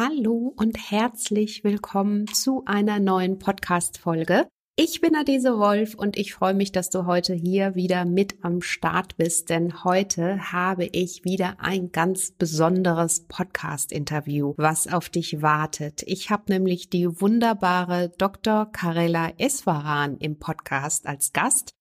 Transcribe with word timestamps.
Hallo 0.00 0.54
und 0.56 0.92
herzlich 0.92 1.64
willkommen 1.64 2.28
zu 2.28 2.62
einer 2.66 3.00
neuen 3.00 3.40
Podcast-Folge. 3.40 4.46
Ich 4.76 5.00
bin 5.00 5.16
Adese 5.16 5.58
Wolf 5.58 5.96
und 5.96 6.16
ich 6.16 6.34
freue 6.34 6.54
mich, 6.54 6.70
dass 6.70 6.88
du 6.88 7.04
heute 7.04 7.34
hier 7.34 7.74
wieder 7.74 8.04
mit 8.04 8.44
am 8.44 8.62
Start 8.62 9.16
bist, 9.16 9.50
denn 9.50 9.82
heute 9.82 10.52
habe 10.52 10.84
ich 10.84 11.24
wieder 11.24 11.56
ein 11.58 11.90
ganz 11.90 12.30
besonderes 12.30 13.26
Podcast-Interview, 13.26 14.54
was 14.56 14.86
auf 14.86 15.08
dich 15.08 15.42
wartet. 15.42 16.04
Ich 16.06 16.30
habe 16.30 16.44
nämlich 16.46 16.90
die 16.90 17.20
wunderbare 17.20 18.12
Dr. 18.18 18.70
Karela 18.70 19.32
Eswaran 19.36 20.16
im 20.18 20.38
Podcast 20.38 21.08
als 21.08 21.32
Gast. 21.32 21.72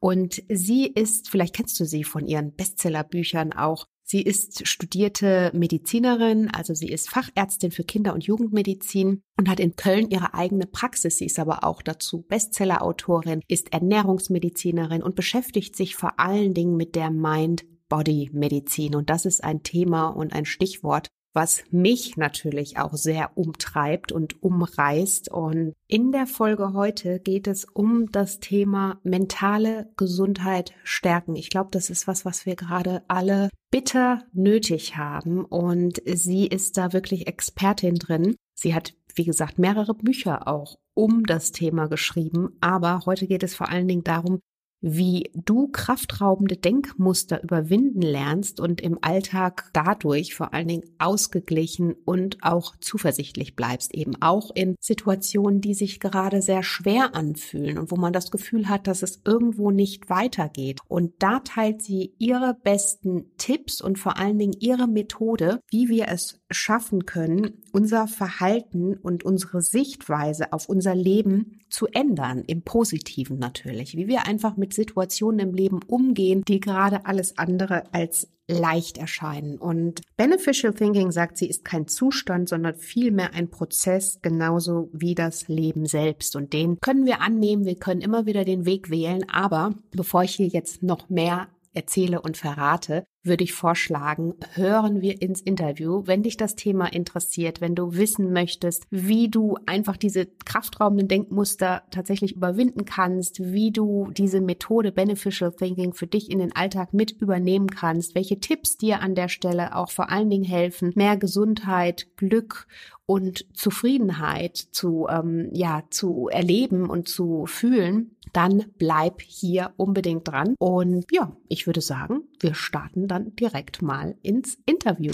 Und 0.00 0.42
sie 0.48 0.86
ist, 0.86 1.28
vielleicht 1.28 1.54
kennst 1.54 1.78
du 1.78 1.84
sie 1.84 2.04
von 2.04 2.26
ihren 2.26 2.54
Bestsellerbüchern 2.54 3.52
auch, 3.52 3.84
Sie 4.08 4.22
ist 4.22 4.68
studierte 4.68 5.50
Medizinerin, 5.52 6.48
also 6.48 6.74
sie 6.74 6.86
ist 6.86 7.10
Fachärztin 7.10 7.72
für 7.72 7.82
Kinder- 7.82 8.14
und 8.14 8.22
Jugendmedizin 8.22 9.20
und 9.36 9.48
hat 9.48 9.58
in 9.58 9.74
Köln 9.74 10.10
ihre 10.10 10.32
eigene 10.32 10.68
Praxis. 10.68 11.18
Sie 11.18 11.26
ist 11.26 11.40
aber 11.40 11.64
auch 11.64 11.82
dazu 11.82 12.22
Bestsellerautorin, 12.22 13.40
ist 13.48 13.72
Ernährungsmedizinerin 13.72 15.02
und 15.02 15.16
beschäftigt 15.16 15.74
sich 15.74 15.96
vor 15.96 16.20
allen 16.20 16.54
Dingen 16.54 16.76
mit 16.76 16.94
der 16.94 17.10
Mind-Body-Medizin. 17.10 18.94
Und 18.94 19.10
das 19.10 19.26
ist 19.26 19.42
ein 19.42 19.64
Thema 19.64 20.06
und 20.06 20.32
ein 20.34 20.44
Stichwort, 20.44 21.08
was 21.36 21.62
mich 21.70 22.16
natürlich 22.16 22.78
auch 22.78 22.94
sehr 22.94 23.36
umtreibt 23.36 24.10
und 24.10 24.42
umreißt. 24.42 25.30
Und 25.30 25.74
in 25.86 26.10
der 26.10 26.26
Folge 26.26 26.72
heute 26.72 27.20
geht 27.20 27.46
es 27.46 27.66
um 27.66 28.10
das 28.10 28.40
Thema 28.40 28.98
mentale 29.04 29.90
Gesundheit 29.98 30.72
stärken. 30.82 31.36
Ich 31.36 31.50
glaube, 31.50 31.68
das 31.72 31.90
ist 31.90 32.08
was, 32.08 32.24
was 32.24 32.46
wir 32.46 32.56
gerade 32.56 33.02
alle 33.06 33.50
bitter 33.70 34.24
nötig 34.32 34.96
haben. 34.96 35.44
Und 35.44 36.00
sie 36.06 36.46
ist 36.46 36.78
da 36.78 36.94
wirklich 36.94 37.26
Expertin 37.26 37.96
drin. 37.96 38.36
Sie 38.54 38.74
hat, 38.74 38.94
wie 39.14 39.24
gesagt, 39.24 39.58
mehrere 39.58 39.94
Bücher 39.94 40.48
auch 40.48 40.78
um 40.94 41.24
das 41.24 41.52
Thema 41.52 41.86
geschrieben. 41.86 42.56
Aber 42.62 43.02
heute 43.04 43.26
geht 43.26 43.42
es 43.42 43.54
vor 43.54 43.68
allen 43.68 43.88
Dingen 43.88 44.04
darum, 44.04 44.40
wie 44.88 45.30
du 45.34 45.66
kraftraubende 45.66 46.56
Denkmuster 46.56 47.42
überwinden 47.42 48.02
lernst 48.02 48.60
und 48.60 48.80
im 48.80 48.98
Alltag 49.00 49.68
dadurch 49.72 50.36
vor 50.36 50.54
allen 50.54 50.68
Dingen 50.68 50.88
ausgeglichen 50.98 51.94
und 52.04 52.38
auch 52.42 52.76
zuversichtlich 52.76 53.56
bleibst, 53.56 53.92
eben 53.94 54.14
auch 54.22 54.52
in 54.54 54.76
Situationen, 54.78 55.60
die 55.60 55.74
sich 55.74 55.98
gerade 55.98 56.40
sehr 56.40 56.62
schwer 56.62 57.16
anfühlen 57.16 57.78
und 57.78 57.90
wo 57.90 57.96
man 57.96 58.12
das 58.12 58.30
Gefühl 58.30 58.68
hat, 58.68 58.86
dass 58.86 59.02
es 59.02 59.22
irgendwo 59.24 59.72
nicht 59.72 60.08
weitergeht. 60.08 60.78
Und 60.86 61.14
da 61.18 61.40
teilt 61.40 61.82
sie 61.82 62.14
ihre 62.18 62.56
besten 62.62 63.32
Tipps 63.38 63.80
und 63.80 63.98
vor 63.98 64.18
allen 64.18 64.38
Dingen 64.38 64.54
ihre 64.60 64.86
Methode, 64.86 65.58
wie 65.68 65.88
wir 65.88 66.06
es 66.06 66.40
schaffen 66.50 67.06
können, 67.06 67.62
unser 67.72 68.06
Verhalten 68.06 68.96
und 68.96 69.24
unsere 69.24 69.62
Sichtweise 69.62 70.52
auf 70.52 70.68
unser 70.68 70.94
Leben 70.94 71.60
zu 71.68 71.86
ändern, 71.88 72.44
im 72.46 72.62
Positiven 72.62 73.38
natürlich, 73.38 73.96
wie 73.96 74.06
wir 74.06 74.26
einfach 74.26 74.56
mit 74.56 74.72
Situationen 74.72 75.40
im 75.40 75.54
Leben 75.54 75.80
umgehen, 75.86 76.42
die 76.46 76.60
gerade 76.60 77.04
alles 77.06 77.36
andere 77.38 77.92
als 77.92 78.28
leicht 78.48 78.98
erscheinen. 78.98 79.58
Und 79.58 80.02
Beneficial 80.16 80.72
Thinking, 80.72 81.10
sagt 81.10 81.36
sie, 81.36 81.48
ist 81.48 81.64
kein 81.64 81.88
Zustand, 81.88 82.48
sondern 82.48 82.76
vielmehr 82.76 83.34
ein 83.34 83.50
Prozess, 83.50 84.20
genauso 84.22 84.88
wie 84.92 85.14
das 85.14 85.48
Leben 85.48 85.86
selbst. 85.86 86.36
Und 86.36 86.52
den 86.52 86.78
können 86.80 87.06
wir 87.06 87.20
annehmen, 87.20 87.64
wir 87.64 87.76
können 87.76 88.00
immer 88.00 88.26
wieder 88.26 88.44
den 88.44 88.64
Weg 88.64 88.90
wählen. 88.90 89.28
Aber 89.28 89.74
bevor 89.90 90.22
ich 90.22 90.36
hier 90.36 90.46
jetzt 90.46 90.82
noch 90.82 91.08
mehr 91.08 91.48
erzähle 91.72 92.22
und 92.22 92.36
verrate, 92.36 93.04
würde 93.26 93.44
ich 93.44 93.52
vorschlagen, 93.52 94.34
hören 94.54 95.00
wir 95.00 95.20
ins 95.20 95.40
Interview. 95.40 96.02
Wenn 96.06 96.22
dich 96.22 96.36
das 96.36 96.56
Thema 96.56 96.92
interessiert, 96.92 97.60
wenn 97.60 97.74
du 97.74 97.94
wissen 97.94 98.32
möchtest, 98.32 98.86
wie 98.90 99.28
du 99.28 99.56
einfach 99.66 99.96
diese 99.96 100.26
kraftraubenden 100.44 101.08
Denkmuster 101.08 101.82
tatsächlich 101.90 102.34
überwinden 102.36 102.84
kannst, 102.84 103.40
wie 103.40 103.70
du 103.70 104.10
diese 104.12 104.40
Methode 104.40 104.92
Beneficial 104.92 105.52
Thinking 105.52 105.92
für 105.92 106.06
dich 106.06 106.30
in 106.30 106.38
den 106.38 106.54
Alltag 106.54 106.94
mit 106.94 107.12
übernehmen 107.12 107.68
kannst, 107.68 108.14
welche 108.14 108.40
Tipps 108.40 108.76
dir 108.76 109.00
an 109.00 109.14
der 109.14 109.28
Stelle 109.28 109.76
auch 109.76 109.90
vor 109.90 110.10
allen 110.10 110.30
Dingen 110.30 110.44
helfen, 110.44 110.92
mehr 110.94 111.16
Gesundheit, 111.16 112.06
Glück 112.16 112.66
und 113.06 113.46
Zufriedenheit 113.54 114.56
zu, 114.56 115.06
ähm, 115.08 115.48
ja, 115.52 115.84
zu 115.90 116.28
erleben 116.28 116.90
und 116.90 117.08
zu 117.08 117.46
fühlen, 117.46 118.16
dann 118.32 118.66
bleib 118.76 119.22
hier 119.22 119.72
unbedingt 119.76 120.28
dran. 120.28 120.56
Und 120.58 121.06
ja, 121.10 121.34
ich 121.48 121.66
würde 121.66 121.80
sagen, 121.80 122.24
wir 122.40 122.54
starten 122.54 123.08
dann 123.08 123.15
direkt 123.20 123.82
mal 123.82 124.16
ins 124.22 124.58
Interview. 124.66 125.12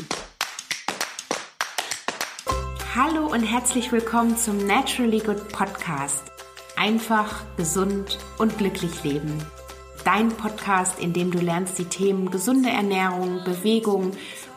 Hallo 2.94 3.26
und 3.26 3.42
herzlich 3.42 3.90
willkommen 3.90 4.36
zum 4.36 4.58
Naturally 4.66 5.20
Good 5.20 5.48
Podcast. 5.48 6.22
Einfach, 6.76 7.44
gesund 7.56 8.18
und 8.38 8.58
glücklich 8.58 9.02
leben. 9.02 9.38
Dein 10.04 10.28
Podcast, 10.28 10.98
in 10.98 11.12
dem 11.12 11.30
du 11.30 11.38
lernst, 11.38 11.78
die 11.78 11.84
Themen 11.84 12.30
gesunde 12.30 12.70
Ernährung, 12.70 13.42
Bewegung, 13.44 14.12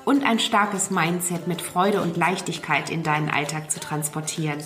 und 0.05 0.23
ein 0.23 0.39
starkes 0.39 0.91
Mindset 0.91 1.47
mit 1.47 1.61
Freude 1.61 2.01
und 2.01 2.17
Leichtigkeit 2.17 2.89
in 2.89 3.03
deinen 3.03 3.29
Alltag 3.29 3.71
zu 3.71 3.79
transportieren. 3.79 4.59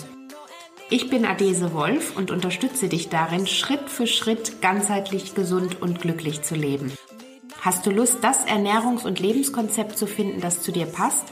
Ich 0.90 1.10
bin 1.10 1.26
Adese 1.26 1.74
Wolf 1.74 2.18
und 2.18 2.32
unterstütze 2.32 2.90
dich 2.90 3.10
darin, 3.10 3.46
Schritt 3.46 3.90
für 3.90 4.08
Schritt 4.08 4.62
ganzheitlich 4.62 5.36
gesund 5.36 5.82
und 5.82 6.02
glücklich 6.02 6.42
zu 6.42 6.56
leben. 6.56 6.92
Hast 7.62 7.86
du 7.86 7.92
Lust, 7.92 8.20
das 8.22 8.48
Ernährungs- 8.48 9.06
und 9.06 9.20
Lebenskonzept 9.20 9.98
zu 9.98 10.08
finden, 10.08 10.40
das 10.40 10.62
zu 10.62 10.72
dir 10.72 10.86
passt? 10.86 11.26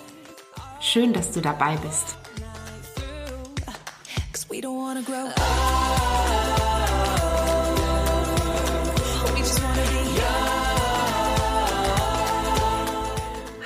Schön, 0.82 1.14
dass 1.14 1.32
du 1.32 1.40
dabei 1.40 1.78
bist. 1.78 2.18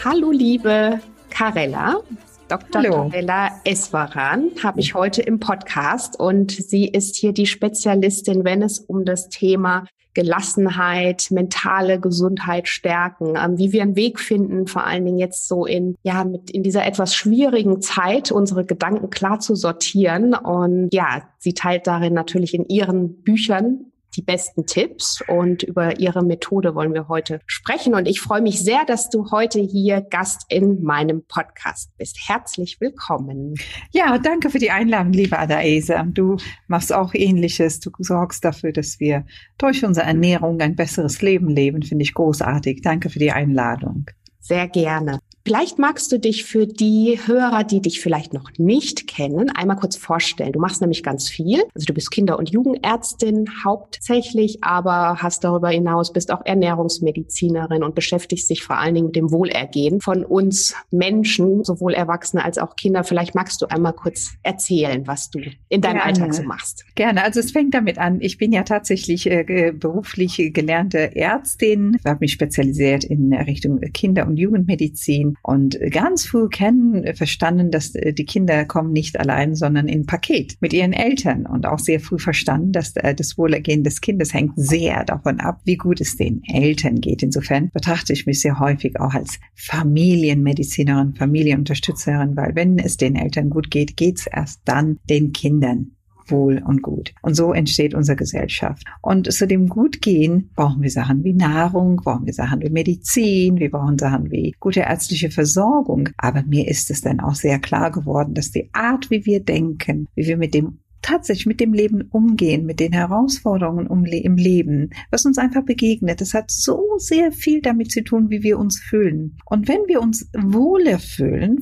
Hallo, 0.04 0.32
liebe 0.32 1.00
Karella. 1.32 2.02
Dr. 2.48 2.84
Hallo. 2.84 3.10
Karella 3.10 3.60
Eswaran 3.64 4.52
habe 4.62 4.82
ich 4.82 4.94
heute 4.94 5.24
im 5.24 5.40
Podcast 5.40 6.20
und 6.20 6.52
sie 6.52 6.88
ist 6.88 7.16
hier 7.16 7.34
die 7.34 7.48
Spezialistin, 7.48 8.44
wenn 8.44 8.62
es 8.62 8.78
um 8.78 9.04
das 9.04 9.30
Thema 9.30 9.86
Gelassenheit, 10.14 11.28
mentale 11.32 12.00
Gesundheit 12.00 12.68
stärken, 12.68 13.36
ähm, 13.36 13.58
wie 13.58 13.72
wir 13.72 13.82
einen 13.82 13.96
Weg 13.96 14.20
finden, 14.20 14.68
vor 14.68 14.86
allen 14.86 15.06
Dingen 15.06 15.20
jetzt 15.20 15.48
so 15.48 15.66
in, 15.66 15.96
ja, 16.04 16.24
mit 16.24 16.52
in 16.52 16.64
dieser 16.64 16.86
etwas 16.86 17.16
schwierigen 17.16 17.82
Zeit 17.82 18.32
unsere 18.32 18.66
Gedanken 18.66 19.10
klar 19.10 19.40
zu 19.40 19.56
sortieren. 19.56 20.34
Und 20.34 20.90
ja, 20.94 21.24
sie 21.40 21.54
teilt 21.54 21.88
darin 21.88 22.14
natürlich 22.14 22.54
in 22.54 22.66
ihren 22.66 23.22
Büchern 23.22 23.91
die 24.16 24.22
besten 24.22 24.66
Tipps 24.66 25.22
und 25.28 25.64
über 25.64 26.00
ihre 26.00 26.24
Methode 26.24 26.76
wollen 26.76 26.94
wir 26.94 27.08
heute 27.08 27.42
sprechen. 27.46 27.96
Und 27.96 28.08
ich 28.08 28.22
freue 28.22 28.42
mich 28.42 28.60
sehr, 28.60 28.86
dass 28.86 29.10
du 29.10 29.32
heute 29.32 29.60
hier 29.60 30.02
Gast 30.02 30.46
in 30.50 30.84
meinem 30.84 31.24
Podcast 31.26 31.96
bist. 31.98 32.18
Herzlich 32.28 32.80
willkommen. 32.80 33.56
Ja, 33.92 34.18
danke 34.18 34.50
für 34.50 34.60
die 34.60 34.72
Einladung, 34.72 35.14
liebe 35.14 35.40
Adaese. 35.40 36.04
Du 36.08 36.38
machst 36.68 36.94
auch 36.94 37.14
Ähnliches. 37.14 37.80
Du 37.80 37.92
sorgst 38.00 38.44
dafür, 38.44 38.72
dass 38.72 39.00
wir 39.00 39.26
durch 39.58 39.86
unsere 39.86 40.06
Ernährung 40.06 40.60
ein 40.62 40.76
besseres 40.76 41.22
Leben 41.22 41.50
leben. 41.50 41.82
Finde 41.84 42.04
ich 42.04 42.14
großartig. 42.14 42.82
Danke 42.82 43.10
für 43.10 43.20
die 43.20 43.32
Einladung. 43.32 44.06
Sehr 44.40 44.68
gerne. 44.68 45.20
Vielleicht 45.44 45.79
magst 45.79 46.12
du 46.12 46.19
dich 46.19 46.46
für 46.46 46.68
die 46.68 47.19
Hörer, 47.25 47.63
die 47.63 47.81
dich 47.81 48.00
vielleicht 48.00 48.34
noch 48.34 48.52
nicht 48.57 49.07
kennen, 49.07 49.50
einmal 49.50 49.78
kurz 49.78 49.97
vorstellen. 49.97 50.52
Du 50.52 50.59
machst 50.59 50.81
nämlich 50.81 51.03
ganz 51.03 51.29
viel. 51.29 51.63
Also 51.74 51.85
du 51.85 51.94
bist 51.94 52.12
Kinder- 52.12 52.38
und 52.38 52.52
Jugendärztin 52.52 53.50
hauptsächlich, 53.63 54.63
aber 54.63 55.18
hast 55.18 55.44
darüber 55.44 55.69
hinaus, 55.69 56.13
bist 56.13 56.31
auch 56.31 56.46
Ernährungsmedizinerin 56.46 57.84
und 57.84 57.96
beschäftigst 57.96 58.50
dich 58.50 58.63
vor 58.63 58.78
allen 58.78 58.94
Dingen 58.94 59.07
mit 59.07 59.16
dem 59.16 59.31
Wohlergehen 59.31 60.00
von 60.00 60.24
uns 60.24 60.75
Menschen, 60.91 61.63
sowohl 61.63 61.94
Erwachsene 61.94 62.46
als 62.46 62.59
auch 62.59 62.75
Kinder. 62.75 63.03
Vielleicht 63.03 63.34
magst 63.34 63.62
du 63.62 63.66
einmal 63.66 63.94
kurz 63.94 64.33
erzählen, 64.44 65.07
was 65.07 65.31
du 65.31 65.39
in 65.69 65.81
deinem 65.81 65.95
Gerne. 65.95 66.04
Alltag 66.04 66.33
so 66.36 66.44
machst. 66.44 66.86
Gerne. 66.95 67.24
Also 67.24 67.39
es 67.39 67.51
fängt 67.51 67.74
damit 67.74 67.98
an. 67.98 68.21
Ich 68.21 68.38
bin 68.38 68.51
ja 68.51 68.63
tatsächlich 68.63 69.30
äh, 69.30 69.74
beruflich 69.75 70.51
gelernte 70.54 71.16
Ärztin. 71.16 71.98
Ich 72.00 72.06
habe 72.06 72.19
mich 72.21 72.31
spezialisiert 72.31 73.04
in 73.04 73.33
Richtung 73.33 73.80
Kinder- 73.94 74.27
und 74.27 74.38
Jugendmedizin 74.38 75.31
und 75.44 75.80
ganz 75.92 76.25
früh 76.25 76.50
kennen, 76.50 77.04
äh, 77.04 77.13
verstanden, 77.13 77.72
dass 77.72 77.95
äh, 77.95 78.13
die 78.13 78.25
Kinder 78.25 78.66
kommen 78.66 78.92
nicht 78.92 79.19
allein, 79.19 79.56
sondern 79.56 79.88
in 79.88 80.06
Paket 80.06 80.57
mit 80.60 80.74
ihren 80.74 80.94
Eltern 80.94 81.45
und 81.45 81.66
auch 81.66 81.80
sehr 81.80 82.00
früh 82.00 82.19
verstanden, 82.19 82.72
dass 82.72 82.95
äh, 82.98 83.16
das 83.16 83.38
Wohlergehen 83.38 83.83
des 83.83 84.01
Kindes 84.01 84.33
hängt 84.33 84.54
sehr 84.56 85.04
davon 85.04 85.39
ab, 85.39 85.62
wie 85.66 85.78
gut 85.78 86.01
es 86.01 86.18
den 86.18 86.42
Eltern 86.44 87.01
geht. 87.01 87.24
Insofern 87.24 87.69
betrachte 87.74 88.13
ich 88.13 88.25
mich 88.25 88.42
sehr 88.42 88.60
häufig 88.60 89.00
auch 89.00 89.13
als 89.13 89.39
Familienmedizinerin, 89.56 91.16
Familienunterstützerin, 91.16 92.36
weil 92.36 92.56
wenn 92.56 92.80
es 92.80 92.98
den 92.98 93.16
Eltern 93.16 93.50
gut 93.50 93.72
geht, 93.72 93.98
geht 93.98 94.19
es 94.19 94.28
erst 94.28 94.62
dann 94.66 95.00
den 95.10 95.33
Kindern 95.33 95.92
wohl 96.27 96.62
und 96.65 96.81
gut. 96.81 97.13
Und 97.21 97.35
so 97.35 97.53
entsteht 97.53 97.94
unsere 97.94 98.15
Gesellschaft. 98.15 98.83
Und 99.01 99.31
zu 99.31 99.47
dem 99.47 99.68
Gutgehen 99.68 100.51
brauchen 100.56 100.81
wir 100.81 100.89
Sachen 100.89 101.23
wie 101.23 101.33
Nahrung, 101.33 101.97
brauchen 101.97 102.25
wir 102.25 102.33
Sachen 102.33 102.62
wie 102.62 102.69
Medizin, 102.69 103.57
wir 103.57 103.71
brauchen 103.71 103.97
Sachen 103.97 104.31
wie 104.31 104.56
gute 104.59 104.81
ärztliche 104.81 105.31
Versorgung. 105.31 106.09
Aber 106.18 106.44
mir 106.44 106.68
ist 106.68 106.91
es 106.91 107.01
dann 107.01 107.19
auch 107.19 107.35
sehr 107.35 107.59
klar 107.59 107.91
geworden, 107.91 108.33
dass 108.33 108.51
die 108.51 108.69
Art, 108.73 109.09
wie 109.09 109.25
wir 109.25 109.44
denken, 109.44 110.07
wie 110.15 110.27
wir 110.27 110.38
mit 110.38 110.53
dem 110.53 110.79
tatsächlich 111.01 111.47
mit 111.47 111.59
dem 111.59 111.73
Leben 111.73 112.03
umgehen, 112.12 112.65
mit 112.65 112.79
den 112.79 112.94
Herausforderungen 112.94 113.88
im 114.12 114.35
Leben, 114.35 114.91
was 115.09 115.25
uns 115.25 115.38
einfach 115.38 115.63
begegnet. 115.63 116.21
Das 116.21 116.33
hat 116.33 116.51
so 116.51 116.83
sehr 116.97 117.31
viel 117.31 117.62
damit 117.62 117.91
zu 117.91 118.03
tun, 118.03 118.29
wie 118.29 118.44
wir 118.44 118.59
uns 118.59 118.79
fühlen. 118.79 119.38
Und 119.45 119.68
wenn 119.68 119.88
wir 119.88 120.01
uns 120.01 120.29
wohler 120.38 121.00
fühlen, 121.00 121.59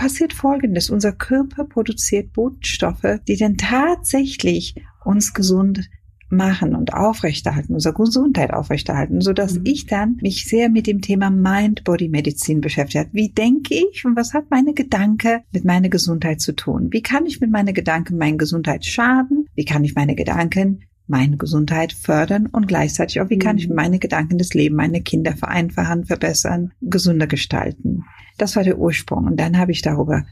passiert 0.00 0.32
Folgendes. 0.32 0.88
Unser 0.88 1.12
Körper 1.12 1.64
produziert 1.64 2.32
Botenstoffe, 2.32 3.20
die 3.28 3.36
dann 3.36 3.58
tatsächlich 3.58 4.74
uns 5.04 5.34
gesund 5.34 5.90
machen 6.30 6.74
und 6.74 6.94
aufrechterhalten, 6.94 7.74
unsere 7.74 7.92
Gesundheit 7.92 8.50
aufrechterhalten, 8.54 9.20
so 9.20 9.34
dass 9.34 9.56
mhm. 9.56 9.64
ich 9.66 9.84
dann 9.84 10.16
mich 10.22 10.46
sehr 10.46 10.70
mit 10.70 10.86
dem 10.86 11.02
Thema 11.02 11.28
Mind-Body-Medizin 11.28 12.62
beschäftigt 12.62 13.04
habe. 13.04 13.10
Wie 13.12 13.28
denke 13.28 13.74
ich 13.74 14.06
und 14.06 14.16
was 14.16 14.32
hat 14.32 14.50
meine 14.50 14.72
Gedanke 14.72 15.42
mit 15.52 15.66
meiner 15.66 15.90
Gesundheit 15.90 16.40
zu 16.40 16.52
tun? 16.52 16.88
Wie 16.92 17.02
kann 17.02 17.26
ich 17.26 17.40
mit 17.42 17.50
meinen 17.50 17.74
Gedanken 17.74 18.16
meine 18.16 18.38
Gesundheit 18.38 18.86
schaden? 18.86 19.48
Wie 19.54 19.66
kann 19.66 19.84
ich 19.84 19.94
meine 19.94 20.14
Gedanken 20.14 20.80
meine 21.08 21.36
Gesundheit 21.36 21.92
fördern 21.92 22.46
und 22.46 22.68
gleichzeitig 22.68 23.20
auch, 23.20 23.28
wie 23.28 23.38
kann 23.38 23.58
ich 23.58 23.68
mhm. 23.68 23.74
meine 23.74 23.98
Gedanken 23.98 24.38
des 24.38 24.54
Lebens, 24.54 24.76
meine 24.76 25.02
Kinder 25.02 25.36
vereinfachen, 25.36 26.04
verbessern, 26.04 26.72
gesünder 26.80 27.26
gestalten. 27.26 28.04
Das 28.40 28.56
war 28.56 28.64
der 28.64 28.78
Ursprung. 28.78 29.26
Und 29.26 29.36
dann 29.36 29.58
habe 29.58 29.72
ich 29.72 29.82
darüber 29.82 30.24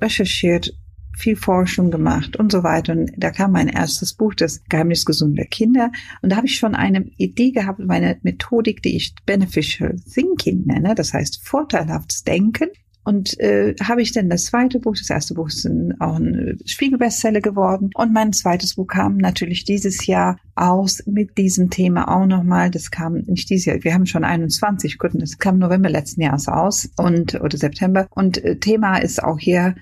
recherchiert, 0.00 0.72
viel 1.16 1.34
Forschung 1.34 1.90
gemacht 1.90 2.36
und 2.36 2.52
so 2.52 2.62
weiter. 2.62 2.92
Und 2.92 3.10
da 3.16 3.30
kam 3.30 3.52
mein 3.52 3.68
erstes 3.68 4.14
Buch, 4.14 4.34
das 4.34 4.62
Geheimnis 4.68 5.04
gesunder 5.04 5.46
Kinder. 5.46 5.90
Und 6.22 6.30
da 6.30 6.36
habe 6.36 6.46
ich 6.46 6.58
schon 6.58 6.76
eine 6.76 7.10
Idee 7.16 7.50
gehabt, 7.50 7.80
meine 7.80 8.18
Methodik, 8.22 8.82
die 8.82 8.96
ich 8.96 9.14
Beneficial 9.24 9.96
Thinking 9.96 10.64
nenne, 10.66 10.94
das 10.94 11.12
heißt 11.12 11.44
vorteilhaftes 11.44 12.22
Denken. 12.22 12.68
Und 13.06 13.38
äh, 13.38 13.76
habe 13.80 14.02
ich 14.02 14.10
dann 14.10 14.28
das 14.28 14.46
zweite 14.46 14.80
Buch, 14.80 14.96
das 14.98 15.10
erste 15.10 15.34
Buch 15.34 15.46
ist 15.46 15.64
auch 16.00 16.16
ein 16.16 16.58
Spiegelbestseller 16.64 17.40
geworden. 17.40 17.90
Und 17.94 18.12
mein 18.12 18.32
zweites 18.32 18.74
Buch 18.74 18.88
kam 18.88 19.16
natürlich 19.18 19.62
dieses 19.62 20.06
Jahr 20.06 20.40
aus 20.56 21.04
mit 21.06 21.38
diesem 21.38 21.70
Thema 21.70 22.08
auch 22.08 22.26
nochmal. 22.26 22.68
Das 22.68 22.90
kam 22.90 23.18
nicht 23.28 23.48
dieses 23.48 23.66
Jahr, 23.66 23.84
wir 23.84 23.94
haben 23.94 24.06
schon 24.06 24.24
21, 24.24 24.98
gut, 24.98 25.12
das 25.14 25.38
kam 25.38 25.58
November 25.58 25.88
letzten 25.88 26.22
Jahres 26.22 26.48
aus 26.48 26.90
und 26.96 27.40
oder 27.40 27.56
September. 27.56 28.08
Und 28.10 28.42
äh, 28.42 28.56
Thema 28.56 28.96
ist 28.96 29.22
auch 29.22 29.38
hier 29.38 29.76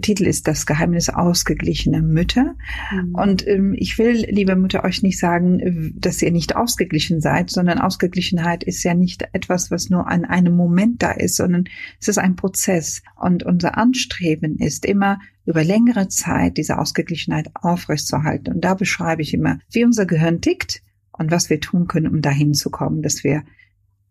Titel 0.00 0.26
ist 0.26 0.48
Das 0.48 0.66
Geheimnis 0.66 1.08
ausgeglichener 1.08 2.02
Mütter. 2.02 2.54
Mhm. 2.92 3.14
Und 3.14 3.46
ähm, 3.46 3.74
ich 3.76 3.98
will, 3.98 4.26
liebe 4.28 4.56
Mütter, 4.56 4.84
euch 4.84 5.02
nicht 5.02 5.18
sagen, 5.18 5.94
dass 5.98 6.22
ihr 6.22 6.30
nicht 6.30 6.56
ausgeglichen 6.56 7.20
seid, 7.20 7.50
sondern 7.50 7.78
Ausgeglichenheit 7.78 8.64
ist 8.64 8.82
ja 8.82 8.94
nicht 8.94 9.28
etwas, 9.32 9.70
was 9.70 9.90
nur 9.90 10.08
an 10.08 10.24
einem 10.24 10.56
Moment 10.56 11.02
da 11.02 11.12
ist, 11.12 11.36
sondern 11.36 11.64
es 12.00 12.08
ist 12.08 12.18
ein 12.18 12.36
Prozess. 12.36 13.02
Und 13.16 13.42
unser 13.42 13.76
Anstreben 13.76 14.56
ist 14.56 14.84
immer, 14.84 15.18
über 15.46 15.62
längere 15.62 16.08
Zeit 16.08 16.56
diese 16.56 16.78
Ausgeglichenheit 16.78 17.50
aufrechtzuerhalten. 17.54 18.52
Und 18.52 18.64
da 18.64 18.74
beschreibe 18.74 19.22
ich 19.22 19.32
immer, 19.32 19.60
wie 19.70 19.84
unser 19.84 20.04
Gehirn 20.04 20.40
tickt 20.40 20.82
und 21.12 21.30
was 21.30 21.48
wir 21.50 21.60
tun 21.60 21.86
können, 21.86 22.08
um 22.08 22.20
dahin 22.20 22.52
zu 22.52 22.70
kommen, 22.70 23.02
dass 23.02 23.24
wir 23.24 23.44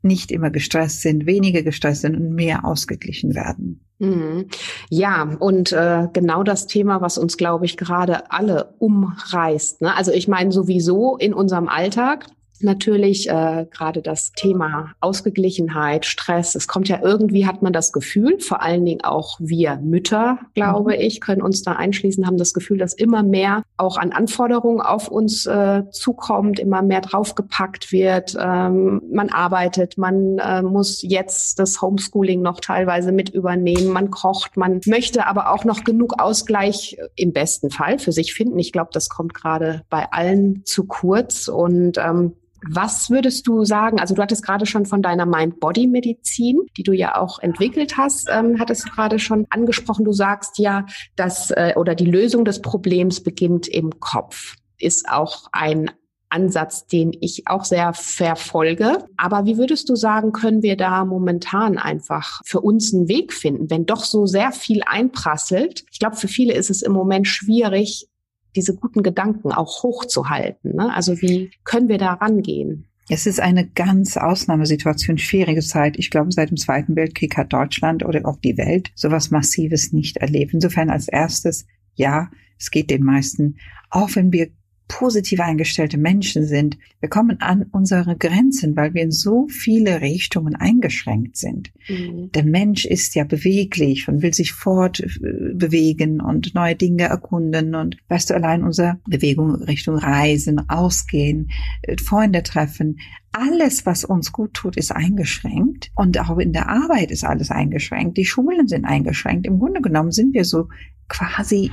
nicht 0.05 0.31
immer 0.31 0.51
gestresst 0.51 1.01
sind, 1.01 1.25
weniger 1.25 1.63
gestresst 1.63 2.01
sind 2.01 2.15
und 2.15 2.33
mehr 2.33 2.63
ausgeglichen 2.63 3.35
werden. 3.35 3.81
Mhm. 3.99 4.47
Ja, 4.89 5.35
und 5.39 5.71
äh, 5.71 6.07
genau 6.13 6.43
das 6.43 6.67
Thema, 6.67 7.01
was 7.01 7.17
uns, 7.17 7.37
glaube 7.37 7.65
ich, 7.65 7.77
gerade 7.77 8.31
alle 8.31 8.75
umreißt. 8.79 9.81
Ne? 9.81 9.95
Also 9.95 10.11
ich 10.11 10.27
meine 10.27 10.51
sowieso 10.51 11.17
in 11.17 11.33
unserem 11.33 11.67
Alltag, 11.67 12.27
natürlich 12.61 13.29
äh, 13.29 13.65
gerade 13.69 14.01
das 14.01 14.31
Thema 14.31 14.93
Ausgeglichenheit, 14.99 16.05
Stress. 16.05 16.55
Es 16.55 16.67
kommt 16.67 16.87
ja 16.87 16.99
irgendwie, 17.01 17.45
hat 17.45 17.61
man 17.61 17.73
das 17.73 17.91
Gefühl, 17.91 18.39
vor 18.39 18.61
allen 18.61 18.85
Dingen 18.85 19.03
auch 19.03 19.37
wir 19.39 19.77
Mütter, 19.77 20.39
glaube 20.53 20.93
mhm. 20.93 21.01
ich, 21.01 21.21
können 21.21 21.41
uns 21.41 21.63
da 21.63 21.73
einschließen, 21.73 22.25
haben 22.25 22.37
das 22.37 22.53
Gefühl, 22.53 22.77
dass 22.77 22.93
immer 22.93 23.23
mehr 23.23 23.63
auch 23.77 23.97
an 23.97 24.11
Anforderungen 24.11 24.81
auf 24.81 25.07
uns 25.07 25.45
äh, 25.45 25.83
zukommt, 25.91 26.59
immer 26.59 26.81
mehr 26.81 27.01
draufgepackt 27.01 27.91
wird. 27.91 28.35
Ähm, 28.39 29.01
man 29.11 29.29
arbeitet, 29.29 29.97
man 29.97 30.37
äh, 30.39 30.61
muss 30.61 31.01
jetzt 31.01 31.59
das 31.59 31.81
Homeschooling 31.81 32.41
noch 32.41 32.59
teilweise 32.59 33.11
mit 33.11 33.29
übernehmen, 33.29 33.87
man 33.87 34.11
kocht, 34.11 34.57
man 34.57 34.81
möchte 34.85 35.27
aber 35.27 35.51
auch 35.51 35.65
noch 35.65 35.83
genug 35.83 36.21
Ausgleich 36.21 36.97
im 37.15 37.33
besten 37.33 37.69
Fall 37.69 37.99
für 37.99 38.11
sich 38.11 38.33
finden. 38.33 38.59
Ich 38.59 38.71
glaube, 38.71 38.89
das 38.93 39.09
kommt 39.09 39.33
gerade 39.33 39.81
bei 39.89 40.11
allen 40.11 40.63
zu 40.65 40.85
kurz 40.85 41.47
und 41.47 41.97
ähm, 41.97 42.33
was 42.69 43.09
würdest 43.09 43.47
du 43.47 43.63
sagen? 43.63 43.99
Also 43.99 44.15
du 44.15 44.21
hattest 44.21 44.43
gerade 44.43 44.65
schon 44.65 44.85
von 44.85 45.01
deiner 45.01 45.25
Mind-Body-Medizin, 45.25 46.61
die 46.77 46.83
du 46.83 46.93
ja 46.93 47.15
auch 47.15 47.39
entwickelt 47.39 47.97
hast, 47.97 48.27
ähm, 48.31 48.59
hattest 48.59 48.85
du 48.85 48.91
gerade 48.91 49.19
schon 49.19 49.45
angesprochen. 49.49 50.05
Du 50.05 50.13
sagst 50.13 50.57
ja, 50.57 50.85
dass 51.15 51.51
äh, 51.51 51.73
oder 51.75 51.95
die 51.95 52.05
Lösung 52.05 52.45
des 52.45 52.61
Problems 52.61 53.21
beginnt 53.21 53.67
im 53.67 53.99
Kopf. 53.99 54.55
Ist 54.77 55.09
auch 55.09 55.47
ein 55.51 55.91
Ansatz, 56.29 56.87
den 56.87 57.15
ich 57.21 57.47
auch 57.47 57.63
sehr 57.63 57.93
verfolge. 57.93 59.05
Aber 59.15 59.45
wie 59.45 59.57
würdest 59.57 59.89
du 59.89 59.95
sagen, 59.95 60.33
können 60.33 60.63
wir 60.63 60.75
da 60.75 61.05
momentan 61.05 61.77
einfach 61.77 62.41
für 62.45 62.59
uns 62.59 62.93
einen 62.93 63.07
Weg 63.07 63.31
finden, 63.31 63.69
wenn 63.69 63.85
doch 63.85 64.03
so 64.03 64.25
sehr 64.25 64.51
viel 64.51 64.81
einprasselt? 64.85 65.85
Ich 65.91 65.99
glaube, 65.99 66.17
für 66.17 66.27
viele 66.27 66.53
ist 66.53 66.69
es 66.69 66.81
im 66.81 66.91
Moment 66.91 67.27
schwierig, 67.27 68.09
diese 68.55 68.75
guten 68.75 69.03
Gedanken 69.03 69.51
auch 69.51 69.83
hochzuhalten. 69.83 70.75
Ne? 70.75 70.93
Also 70.93 71.21
wie 71.21 71.51
können 71.63 71.89
wir 71.89 71.97
da 71.97 72.13
rangehen? 72.13 72.85
Es 73.07 73.27
ist 73.27 73.39
eine 73.39 73.67
ganz 73.67 74.17
Ausnahmesituation, 74.17 75.19
schwierige 75.19 75.61
Zeit. 75.61 75.97
Ich 75.97 76.09
glaube, 76.09 76.31
seit 76.31 76.49
dem 76.49 76.57
Zweiten 76.57 76.95
Weltkrieg 76.95 77.37
hat 77.37 77.53
Deutschland 77.53 78.03
oder 78.03 78.25
auch 78.25 78.37
die 78.37 78.57
Welt 78.57 78.91
sowas 78.95 79.29
Massives 79.29 79.93
nicht 79.93 80.17
erlebt. 80.17 80.53
Insofern 80.53 80.89
als 80.89 81.07
erstes, 81.07 81.67
ja, 81.93 82.29
es 82.57 82.71
geht 82.71 82.89
den 82.89 83.03
meisten, 83.03 83.57
auch 83.91 84.09
wenn 84.15 84.31
wir 84.33 84.49
positiv 84.87 85.39
eingestellte 85.39 85.97
Menschen 85.97 86.45
sind. 86.45 86.77
Wir 86.99 87.09
kommen 87.09 87.41
an 87.41 87.65
unsere 87.71 88.15
Grenzen, 88.15 88.75
weil 88.75 88.93
wir 88.93 89.01
in 89.01 89.11
so 89.11 89.47
viele 89.47 90.01
Richtungen 90.01 90.55
eingeschränkt 90.55 91.37
sind. 91.37 91.71
Mhm. 91.89 92.31
Der 92.31 92.43
Mensch 92.43 92.85
ist 92.85 93.15
ja 93.15 93.23
beweglich 93.23 94.07
und 94.07 94.21
will 94.21 94.33
sich 94.33 94.53
fortbewegen 94.53 96.21
und 96.21 96.53
neue 96.53 96.75
Dinge 96.75 97.03
erkunden 97.03 97.75
und 97.75 97.97
weißt 98.09 98.29
du, 98.29 98.35
allein 98.35 98.63
unsere 98.63 98.99
Bewegung 99.07 99.55
Richtung 99.55 99.95
Reisen, 99.95 100.69
Ausgehen, 100.69 101.49
äh, 101.81 101.97
Freunde 101.97 102.43
treffen, 102.43 102.99
alles, 103.31 103.85
was 103.85 104.05
uns 104.05 104.31
gut 104.31 104.53
tut, 104.53 104.77
ist 104.77 104.91
eingeschränkt. 104.91 105.91
Und 105.95 106.17
auch 106.19 106.37
in 106.37 106.53
der 106.53 106.69
Arbeit 106.69 107.11
ist 107.11 107.25
alles 107.25 107.51
eingeschränkt. 107.51 108.17
Die 108.17 108.25
Schulen 108.25 108.67
sind 108.67 108.85
eingeschränkt. 108.85 109.45
Im 109.45 109.59
Grunde 109.59 109.81
genommen 109.81 110.11
sind 110.11 110.33
wir 110.33 110.45
so 110.45 110.69
quasi 111.09 111.69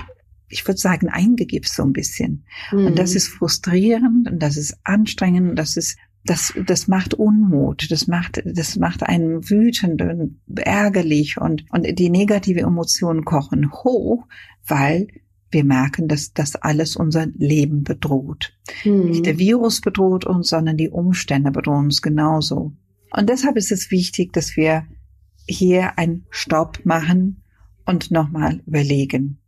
ich 0.53 0.67
würde 0.67 0.79
sagen, 0.79 1.09
eingegipst 1.09 1.75
so 1.75 1.83
ein 1.83 1.93
bisschen. 1.93 2.45
Mhm. 2.71 2.87
Und 2.87 2.99
das 2.99 3.11
mhm. 3.11 3.17
ist 3.17 3.29
frustrierend 3.29 4.31
und 4.31 4.39
das 4.43 4.57
ist 4.57 4.77
anstrengend 4.85 5.51
und 5.51 5.57
das 5.57 5.77
ist 5.77 5.97
das, 6.25 6.53
das 6.67 6.87
macht 6.87 7.15
Unmut, 7.15 7.91
das 7.91 8.07
macht, 8.07 8.43
das 8.45 8.77
macht 8.77 9.03
einen 9.03 9.51
wütend 9.51 10.03
und 10.03 10.41
ärgerlich 10.55 11.41
und, 11.41 11.65
und 11.71 11.99
die 11.99 12.11
negative 12.11 12.61
Emotionen 12.61 13.25
kochen 13.25 13.73
hoch, 13.73 14.29
weil 14.65 15.09
wir 15.51 15.65
merken, 15.65 16.07
dass 16.07 16.33
das 16.33 16.55
alles 16.55 16.95
unser 16.97 17.27
Leben 17.27 17.83
bedroht. 17.83 18.55
Mhm. 18.85 19.07
Nicht 19.07 19.27
der 19.27 19.39
Virus 19.39 19.81
bedroht 19.81 20.25
uns, 20.25 20.49
sondern 20.49 20.77
die 20.77 20.91
Umstände 20.91 21.51
bedrohen 21.51 21.87
uns 21.87 22.03
genauso. 22.03 22.73
Und 23.11 23.29
deshalb 23.29 23.57
ist 23.57 23.73
es 23.73 23.91
wichtig, 23.91 24.33
dass 24.33 24.57
wir 24.57 24.87
hier 25.47 25.99
einen 25.99 26.27
Stopp 26.31 26.81
machen 26.85 27.43
und 27.85 28.11
nochmal 28.11 28.63
überlegen. 28.67 29.42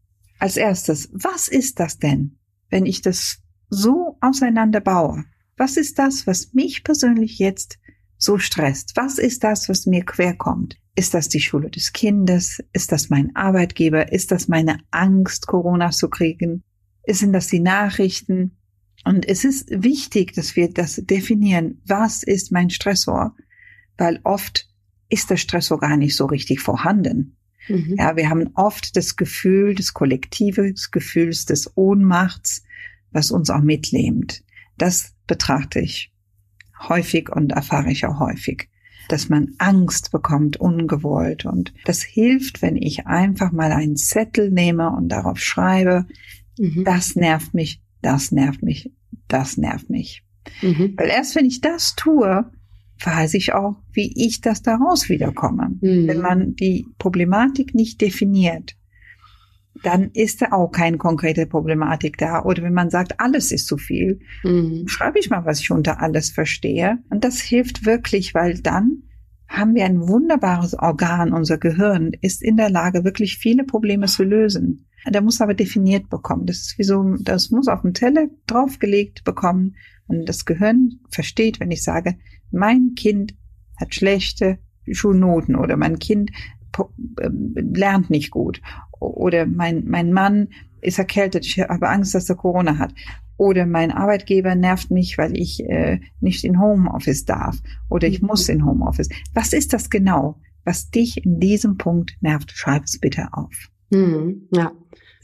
Als 0.45 0.59
erstes, 0.59 1.09
was 1.11 1.49
ist 1.49 1.81
das 1.81 1.99
denn, 1.99 2.37
wenn 2.69 2.85
ich 2.85 3.01
das 3.01 3.39
so 3.71 4.19
auseinanderbaue? 4.21 5.25
Was 5.57 5.79
ist 5.79 5.99
das, 5.99 6.27
was 6.27 6.53
mich 6.53 6.85
persönlich 6.85 7.39
jetzt 7.39 7.79
so 8.19 8.37
stresst? 8.37 8.93
Was 8.95 9.17
ist 9.17 9.43
das, 9.43 9.71
was 9.71 9.87
mir 9.87 10.05
querkommt? 10.05 10.77
Ist 10.97 11.15
das 11.15 11.31
die 11.31 11.41
Schule 11.41 11.71
des 11.71 11.95
Kindes? 11.95 12.63
Ist 12.75 12.93
das 12.93 13.09
mein 13.09 13.35
Arbeitgeber? 13.35 14.13
Ist 14.13 14.33
das 14.33 14.47
meine 14.47 14.81
Angst, 14.91 15.47
Corona 15.47 15.93
zu 15.93 16.11
kriegen? 16.11 16.63
Sind 17.09 17.33
das 17.33 17.47
die 17.47 17.61
Nachrichten? 17.61 18.59
Und 19.07 19.27
es 19.27 19.45
ist 19.45 19.71
wichtig, 19.71 20.35
dass 20.35 20.57
wir 20.57 20.69
das 20.71 20.97
definieren. 20.97 21.81
Was 21.87 22.23
ist 22.23 22.53
mein 22.53 22.69
Stressor? 22.69 23.35
Weil 23.97 24.21
oft 24.25 24.69
ist 25.09 25.31
der 25.31 25.39
Stressor 25.39 25.81
gar 25.81 25.97
nicht 25.97 26.15
so 26.15 26.27
richtig 26.27 26.61
vorhanden. 26.61 27.39
Mhm. 27.69 27.97
Ja, 27.99 28.17
wir 28.17 28.29
haben 28.31 28.51
oft 28.55 28.97
das 28.97 29.17
Gefühl 29.17 29.75
des 29.75 29.95
Kollektives, 29.95 30.91
Gefühls 30.91 31.45
des 31.45 31.77
Ohnmachts, 31.77 32.65
was 33.11 33.31
uns 33.31 33.51
auch 33.51 33.63
mitlebt. 33.63 34.43
Das 34.77 35.15
betrachte 35.27 35.81
ich 35.81 36.13
häufig 36.89 37.31
und 37.31 37.53
erfahre 37.53 37.91
ich 37.91 38.07
auch 38.07 38.21
häufig, 38.21 38.69
dass 39.09 39.29
man 39.29 39.55
Angst 39.59 40.11
bekommt, 40.11 40.57
ungewollt. 40.57 41.45
Und 41.45 41.73
das 41.85 42.03
hilft, 42.03 42.63
wenn 42.63 42.77
ich 42.77 43.07
einfach 43.07 43.53
mal 43.53 43.73
einen 43.73 43.97
Zettel 43.97 44.51
nehme 44.51 44.91
und 44.91 45.09
darauf 45.09 45.39
schreibe, 45.39 46.07
mhm. 46.59 46.85
das 46.85 47.17
nervt 47.17 47.55
mich, 47.55 47.81
das 48.03 48.33
nervt 48.33 48.63
mich, 48.63 48.93
das 49.29 49.57
nervt 49.57 49.91
mich. 49.91 50.25
Mhm. 50.63 50.95
Weil 50.97 51.09
erst 51.09 51.37
wenn 51.37 51.47
ich 51.47 51.61
das 51.61 51.95
tue, 51.97 52.51
weiß 53.03 53.35
ich 53.35 53.53
auch, 53.53 53.77
wie 53.93 54.13
ich 54.17 54.41
das 54.41 54.63
daraus 54.63 55.09
wiederkomme. 55.09 55.77
Mhm. 55.81 56.09
Wenn 56.09 56.21
man 56.21 56.55
die 56.55 56.87
Problematik 56.99 57.75
nicht 57.75 58.01
definiert, 58.01 58.77
dann 59.83 60.11
ist 60.13 60.41
da 60.41 60.53
auch 60.53 60.71
keine 60.71 60.99
konkrete 60.99 61.47
Problematik 61.47 62.17
da. 62.17 62.43
Oder 62.45 62.63
wenn 62.63 62.73
man 62.75 62.91
sagt, 62.91 63.21
alles 63.21 63.53
ist 63.53 63.67
zu 63.67 63.77
viel, 63.77 64.21
mhm. 64.43 64.87
schreibe 64.87 65.19
ich 65.19 65.31
mal, 65.31 65.45
was 65.45 65.61
ich 65.61 65.71
unter 65.71 66.01
alles 66.01 66.31
verstehe. 66.31 66.99
Und 67.11 67.25
das 67.25 67.41
hilft 67.41 67.85
wirklich, 67.85 68.35
weil 68.35 68.61
dann 68.61 69.03
haben 69.49 69.75
wir 69.75 69.85
ein 69.85 70.09
wunderbares 70.09 70.75
Organ. 70.75 71.33
Unser 71.33 71.59
Gehirn 71.59 72.13
ist 72.21 72.43
in 72.43 72.57
der 72.57 72.71
Lage, 72.71 73.05
wirklich 73.05 73.39
viele 73.39 73.65
Probleme 73.65 74.07
zu 74.07 74.25
lösen. 74.25 74.87
Der 75.07 75.21
muss 75.21 75.41
aber 75.41 75.55
definiert 75.55 76.09
bekommen. 76.09 76.47
Das 76.47 76.59
ist 76.59 76.79
wie 76.79 76.85
so, 76.85 77.17
das 77.21 77.51
muss 77.51 77.69
auf 77.69 77.83
dem 77.83 77.93
Teller 77.93 78.29
draufgelegt 78.47 79.25
bekommen. 79.25 79.77
Und 80.07 80.29
das 80.29 80.45
Gehirn 80.45 81.01
versteht, 81.11 81.61
wenn 81.61 81.71
ich 81.71 81.83
sage, 81.83 82.17
mein 82.55 82.95
Kind 82.97 83.35
hat 83.79 83.95
schlechte 83.95 84.59
Schulnoten 84.91 85.57
oder 85.57 85.77
mein 85.77 85.99
Kind 85.99 86.31
ähm, 87.21 87.55
lernt 87.75 88.11
nicht 88.11 88.31
gut 88.31 88.61
oder 89.01 89.47
mein, 89.47 89.85
mein 89.87 90.13
Mann 90.13 90.49
ist 90.81 90.99
erkältet, 90.99 91.47
ich 91.47 91.61
habe 91.61 91.89
Angst, 91.89 92.15
dass 92.15 92.29
er 92.29 92.37
Corona 92.37 92.79
hat 92.79 92.95
oder 93.37 93.67
mein 93.67 93.91
Arbeitgeber 93.91 94.55
nervt 94.55 94.91
mich, 94.91 95.19
weil 95.19 95.37
ich 95.37 95.65
äh, 95.65 96.01
nicht 96.21 96.45
in 96.45 96.61
Homeoffice 96.61 97.25
darf 97.25 97.57
oder 97.89 98.07
ich 98.07 98.23
mhm. 98.23 98.29
muss 98.29 98.49
in 98.49 98.65
Homeoffice. 98.65 99.09
Was 99.33 99.53
ist 99.53 99.73
das 99.73 99.91
genau, 99.91 100.41
was 100.65 100.91
dich 100.91 101.25
in 101.25 101.41
diesem 101.41 101.77
Punkt 101.77 102.17
nervt? 102.21 102.53
Schreib 102.53 102.85
es 102.85 102.99
bitte 102.99 103.29
auf. 103.33 103.71
Mhm, 103.91 104.49
ja. 104.53 104.73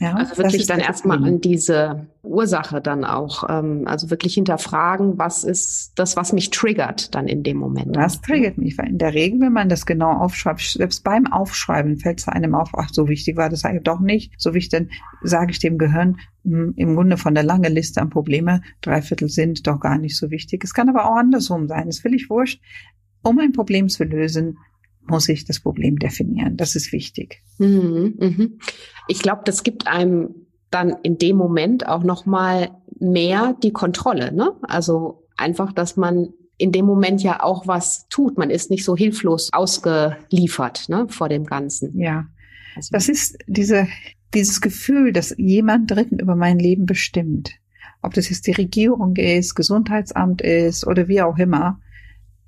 Ja, 0.01 0.15
also 0.15 0.35
wirklich 0.39 0.65
dann 0.65 0.79
erstmal 0.79 1.23
an 1.23 1.41
diese 1.41 2.07
Ursache 2.23 2.81
dann 2.81 3.05
auch, 3.05 3.47
ähm, 3.47 3.83
also 3.85 4.09
wirklich 4.09 4.33
hinterfragen, 4.33 5.19
was 5.19 5.43
ist 5.43 5.91
das, 5.93 6.17
was 6.17 6.33
mich 6.33 6.49
triggert 6.49 7.13
dann 7.13 7.27
in 7.27 7.43
dem 7.43 7.57
Moment. 7.57 7.95
Was 7.95 8.19
triggert 8.19 8.57
mich? 8.57 8.79
Weil 8.79 8.87
in 8.87 8.97
der 8.97 9.13
Regel, 9.13 9.39
wenn 9.41 9.53
man 9.53 9.69
das 9.69 9.85
genau 9.85 10.11
aufschreibt, 10.11 10.61
selbst 10.61 11.03
beim 11.03 11.31
Aufschreiben 11.31 11.97
fällt 11.97 12.19
es 12.19 12.27
einem 12.27 12.55
auf, 12.55 12.71
ach, 12.75 12.89
so 12.91 13.09
wichtig 13.09 13.37
war 13.37 13.49
das 13.49 13.63
eigentlich 13.63 13.83
doch 13.83 13.99
nicht. 13.99 14.33
So 14.39 14.55
wichtig, 14.55 14.71
dann 14.71 14.89
sage 15.21 15.51
ich 15.51 15.59
dem 15.59 15.77
Gehirn, 15.77 16.17
hm, 16.45 16.73
im 16.77 16.95
Grunde 16.95 17.17
von 17.17 17.35
der 17.35 17.43
langen 17.43 17.71
Liste 17.71 18.01
an 18.01 18.09
Probleme, 18.09 18.63
drei 18.81 19.03
Viertel 19.03 19.29
sind 19.29 19.67
doch 19.67 19.79
gar 19.79 19.99
nicht 19.99 20.17
so 20.17 20.31
wichtig. 20.31 20.63
Es 20.63 20.73
kann 20.73 20.89
aber 20.89 21.05
auch 21.05 21.15
andersrum 21.17 21.67
sein, 21.67 21.85
das 21.85 21.97
ist 21.97 22.01
völlig 22.01 22.27
wurscht. 22.27 22.59
Um 23.21 23.37
ein 23.37 23.51
Problem 23.51 23.87
zu 23.87 24.03
lösen, 24.03 24.57
muss 25.07 25.29
ich 25.29 25.45
das 25.45 25.59
Problem 25.59 25.99
definieren. 25.99 26.57
Das 26.57 26.75
ist 26.75 26.91
wichtig. 26.91 27.41
Mhm, 27.57 28.15
mhm. 28.17 28.59
Ich 29.07 29.21
glaube, 29.21 29.41
das 29.45 29.63
gibt 29.63 29.87
einem 29.87 30.47
dann 30.69 30.95
in 31.03 31.17
dem 31.17 31.35
Moment 31.35 31.87
auch 31.87 32.03
noch 32.03 32.25
mal 32.25 32.69
mehr 32.99 33.55
die 33.61 33.71
Kontrolle. 33.71 34.33
Ne? 34.33 34.53
Also 34.61 35.27
einfach, 35.35 35.73
dass 35.73 35.97
man 35.97 36.29
in 36.57 36.71
dem 36.71 36.85
Moment 36.85 37.23
ja 37.23 37.43
auch 37.43 37.67
was 37.67 38.07
tut. 38.07 38.37
Man 38.37 38.51
ist 38.51 38.69
nicht 38.69 38.85
so 38.85 38.95
hilflos 38.95 39.49
ausgeliefert 39.51 40.87
ne, 40.89 41.07
vor 41.09 41.27
dem 41.27 41.45
Ganzen. 41.45 41.97
Ja, 41.99 42.27
also. 42.75 42.89
das 42.91 43.09
ist 43.09 43.37
diese, 43.47 43.87
dieses 44.33 44.61
Gefühl, 44.61 45.11
dass 45.11 45.33
jemand 45.37 45.89
Dritten 45.89 46.19
über 46.19 46.35
mein 46.35 46.59
Leben 46.59 46.85
bestimmt. 46.85 47.51
Ob 48.03 48.13
das 48.13 48.29
jetzt 48.29 48.47
die 48.47 48.51
Regierung 48.51 49.15
ist, 49.15 49.55
Gesundheitsamt 49.55 50.41
ist 50.41 50.85
oder 50.85 51.07
wie 51.07 51.21
auch 51.21 51.37
immer 51.37 51.79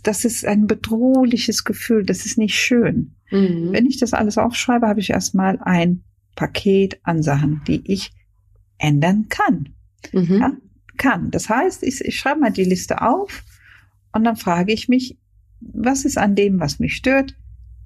das 0.03 0.25
ist 0.25 0.45
ein 0.45 0.67
bedrohliches 0.67 1.63
Gefühl, 1.63 2.05
das 2.05 2.25
ist 2.25 2.37
nicht 2.37 2.55
schön. 2.55 3.15
Mhm. 3.31 3.71
Wenn 3.71 3.85
ich 3.85 3.99
das 3.99 4.13
alles 4.13 4.37
aufschreibe, 4.37 4.87
habe 4.87 4.99
ich 4.99 5.09
erstmal 5.09 5.59
ein 5.61 6.03
Paket 6.35 6.99
an 7.03 7.23
Sachen, 7.23 7.61
die 7.67 7.81
ich 7.91 8.11
ändern 8.77 9.27
kann. 9.29 9.69
Mhm. 10.11 10.39
Ja, 10.39 10.51
kann. 10.97 11.31
Das 11.31 11.49
heißt, 11.49 11.83
ich, 11.83 12.01
ich 12.01 12.19
schreibe 12.19 12.41
mal 12.41 12.51
die 12.51 12.63
Liste 12.63 13.01
auf 13.01 13.43
und 14.11 14.23
dann 14.23 14.35
frage 14.35 14.73
ich 14.73 14.89
mich, 14.89 15.17
was 15.59 16.05
ist 16.05 16.17
an 16.17 16.35
dem, 16.35 16.59
was 16.59 16.79
mich 16.79 16.95
stört? 16.95 17.35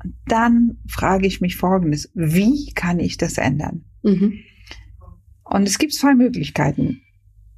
Und 0.04 0.16
dann 0.26 0.78
frage 0.88 1.28
ich 1.28 1.42
mich 1.42 1.56
Folgendes, 1.56 2.12
wie 2.14 2.72
kann 2.74 3.00
ich 3.00 3.18
das 3.18 3.38
ändern? 3.38 3.86
Mhm. 4.04 4.40
Und 5.44 5.68
es 5.68 5.78
gibt 5.78 5.94
zwei 5.94 6.16
Möglichkeiten. 6.16 7.02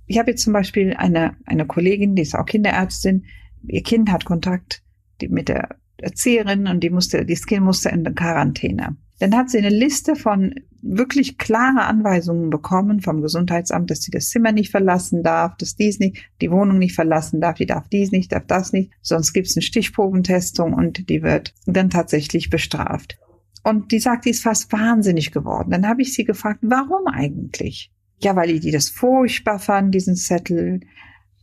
Ich 0.06 0.18
habe 0.18 0.32
jetzt 0.32 0.44
zum 0.44 0.54
Beispiel 0.54 0.94
eine, 0.94 1.36
eine 1.46 1.66
Kollegin, 1.66 2.16
die 2.16 2.24
ist 2.24 2.36
auch 2.36 2.46
Kinderärztin, 2.46 3.26
ihr 3.68 3.84
Kind 3.84 4.12
hat 4.12 4.26
Kontakt 4.26 4.82
mit 5.22 5.50
der 5.50 5.76
Erzieherin 5.98 6.68
und 6.68 6.82
die 6.82 6.90
musste, 6.90 7.26
das 7.26 7.46
Kind 7.46 7.64
musste 7.64 7.90
in 7.90 8.04
Quarantäne. 8.16 8.96
Dann 9.20 9.36
hat 9.36 9.50
sie 9.50 9.58
eine 9.58 9.70
Liste 9.70 10.16
von 10.16 10.56
wirklich 10.82 11.38
klare 11.38 11.84
Anweisungen 11.84 12.50
bekommen 12.50 13.02
vom 13.02 13.22
Gesundheitsamt, 13.22 13.92
dass 13.92 14.02
sie 14.02 14.12
das 14.12 14.30
Zimmer 14.30 14.54
nicht 14.54 14.72
verlassen 14.72 15.24
darf, 15.24 15.58
dass 15.58 15.76
dies 15.76 16.00
nicht, 16.00 16.30
die 16.40 16.52
Wohnung 16.52 16.78
nicht 16.78 16.96
verlassen 16.96 17.42
darf, 17.42 17.56
die 17.56 17.66
darf 17.66 17.90
dies 17.90 18.12
nicht, 18.12 18.32
darf 18.32 18.46
das 18.48 18.72
nicht. 18.72 18.92
Sonst 19.02 19.34
gibt 19.34 19.48
es 19.48 19.58
eine 19.58 19.62
Stichprobentestung 19.62 20.74
und 20.74 21.10
die 21.10 21.22
wird 21.22 21.54
dann 21.66 21.90
tatsächlich 21.90 22.50
bestraft. 22.50 23.20
Und 23.64 23.92
die 23.92 24.00
sagt, 24.00 24.24
die 24.24 24.30
ist 24.30 24.44
fast 24.44 24.72
wahnsinnig 24.72 25.32
geworden. 25.32 25.72
Dann 25.72 25.88
habe 25.88 26.02
ich 26.02 26.14
sie 26.14 26.24
gefragt, 26.24 26.60
warum 26.62 27.08
eigentlich? 27.08 27.92
Ja, 28.22 28.38
weil 28.38 28.60
die 28.60 28.72
das 28.72 28.90
furchtbar 28.90 29.60
fand, 29.60 29.94
diesen 29.94 30.16
Zettel 30.16 30.80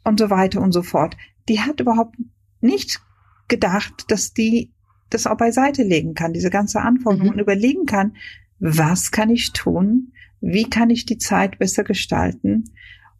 und 0.02 0.18
so 0.18 0.30
weiter 0.30 0.62
und 0.62 0.72
so 0.72 0.82
fort 0.82 1.14
die 1.48 1.60
hat 1.60 1.80
überhaupt 1.80 2.16
nicht 2.60 3.00
gedacht, 3.48 4.04
dass 4.08 4.32
die 4.32 4.72
das 5.10 5.26
auch 5.26 5.36
beiseite 5.36 5.82
legen 5.82 6.14
kann, 6.14 6.32
diese 6.32 6.50
ganze 6.50 6.80
Anforderung 6.80 7.28
mhm. 7.28 7.32
und 7.34 7.40
überlegen 7.40 7.86
kann, 7.86 8.16
was 8.58 9.10
kann 9.10 9.30
ich 9.30 9.52
tun? 9.52 10.12
Wie 10.40 10.68
kann 10.68 10.90
ich 10.90 11.06
die 11.06 11.18
Zeit 11.18 11.58
besser 11.58 11.84
gestalten? 11.84 12.64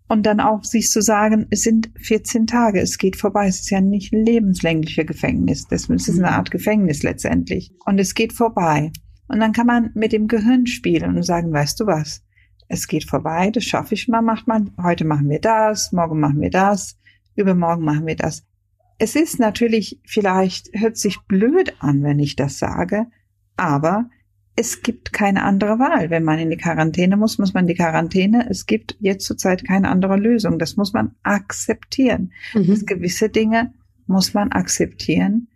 Und 0.08 0.24
dann 0.24 0.40
auch 0.40 0.62
sich 0.62 0.90
zu 0.90 1.02
sagen, 1.02 1.46
es 1.50 1.62
sind 1.62 1.90
14 1.98 2.46
Tage, 2.46 2.80
es 2.80 2.98
geht 2.98 3.16
vorbei. 3.16 3.48
Es 3.48 3.60
ist 3.60 3.70
ja 3.70 3.80
nicht 3.80 4.12
ein 4.12 4.24
lebenslänglicher 4.24 5.04
Gefängnis. 5.04 5.66
Das 5.66 5.88
ist 5.88 6.08
eine 6.10 6.18
mhm. 6.18 6.24
Art 6.24 6.50
Gefängnis 6.50 7.02
letztendlich. 7.02 7.72
Und 7.84 7.98
es 7.98 8.14
geht 8.14 8.32
vorbei. 8.32 8.92
Und 9.28 9.40
dann 9.40 9.52
kann 9.52 9.66
man 9.66 9.90
mit 9.94 10.12
dem 10.12 10.28
Gehirn 10.28 10.66
spielen 10.66 11.16
und 11.16 11.22
sagen, 11.24 11.52
weißt 11.52 11.80
du 11.80 11.86
was? 11.86 12.22
Es 12.68 12.86
geht 12.86 13.08
vorbei, 13.08 13.50
das 13.50 13.64
schaffe 13.64 13.94
ich 13.94 14.08
mal, 14.08 14.22
macht 14.22 14.46
man. 14.46 14.72
Heute 14.80 15.04
machen 15.04 15.28
wir 15.28 15.40
das, 15.40 15.92
morgen 15.92 16.20
machen 16.20 16.40
wir 16.40 16.50
das 16.50 16.96
übermorgen 17.36 17.84
machen 17.84 18.06
wir 18.06 18.16
das. 18.16 18.44
Es 18.98 19.14
ist 19.14 19.38
natürlich, 19.38 20.00
vielleicht 20.04 20.70
hört 20.72 20.96
sich 20.96 21.18
blöd 21.28 21.74
an, 21.80 22.02
wenn 22.02 22.18
ich 22.18 22.34
das 22.34 22.58
sage, 22.58 23.06
aber 23.56 24.08
es 24.56 24.82
gibt 24.82 25.12
keine 25.12 25.44
andere 25.44 25.78
Wahl. 25.78 26.08
Wenn 26.08 26.24
man 26.24 26.38
in 26.38 26.48
die 26.48 26.56
Quarantäne 26.56 27.18
muss, 27.18 27.38
muss 27.38 27.52
man 27.52 27.64
in 27.64 27.68
die 27.68 27.74
Quarantäne. 27.74 28.48
Es 28.48 28.64
gibt 28.64 28.96
jetzt 29.00 29.26
zurzeit 29.26 29.66
keine 29.66 29.90
andere 29.90 30.16
Lösung. 30.16 30.58
Das 30.58 30.76
muss 30.76 30.94
man 30.94 31.14
akzeptieren. 31.22 32.32
Mhm. 32.54 32.86
gewisse 32.86 33.28
Dinge 33.28 33.74
muss 34.06 34.32
man 34.32 34.52
akzeptieren. 34.52 35.48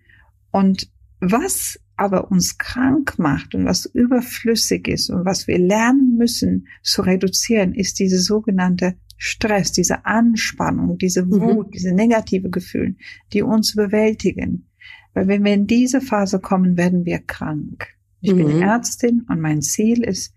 Und 0.51 0.91
was 1.21 1.81
aber 1.97 2.31
uns 2.31 2.59
krank 2.59 3.19
macht 3.19 3.55
und 3.55 3.65
was 3.65 3.87
überflüssig 3.87 4.89
ist 4.89 5.11
und 5.11 5.25
was 5.25 5.47
wir 5.47 5.59
lernen 5.59 6.17
müssen 6.17 6.67
zu 6.83 7.03
reduzieren, 7.03 7.75
ist 7.75 7.99
diese 7.99 8.19
sogenannte 8.19 8.97
Stress, 9.23 9.71
diese 9.71 10.07
Anspannung, 10.07 10.97
diese 10.97 11.27
mhm. 11.27 11.41
Wut, 11.43 11.67
mhm. 11.67 11.71
diese 11.73 11.93
negative 11.93 12.49
Gefühle, 12.49 12.95
die 13.35 13.43
uns 13.43 13.77
bewältigen. 13.77 14.71
Weil 15.13 15.29
wenn 15.29 15.45
wir 15.45 15.53
in 15.53 15.67
diese 15.67 16.01
Phase 16.01 16.41
kommen, 16.41 16.79
werden 16.79 17.05
wir 17.05 17.19
krank. 17.19 17.87
Ich 18.23 18.33
mhm. 18.33 18.39
bin 18.39 18.63
Ärztin 18.63 19.27
und 19.29 19.41
mein 19.41 19.61
Ziel 19.61 20.05
ist, 20.05 20.35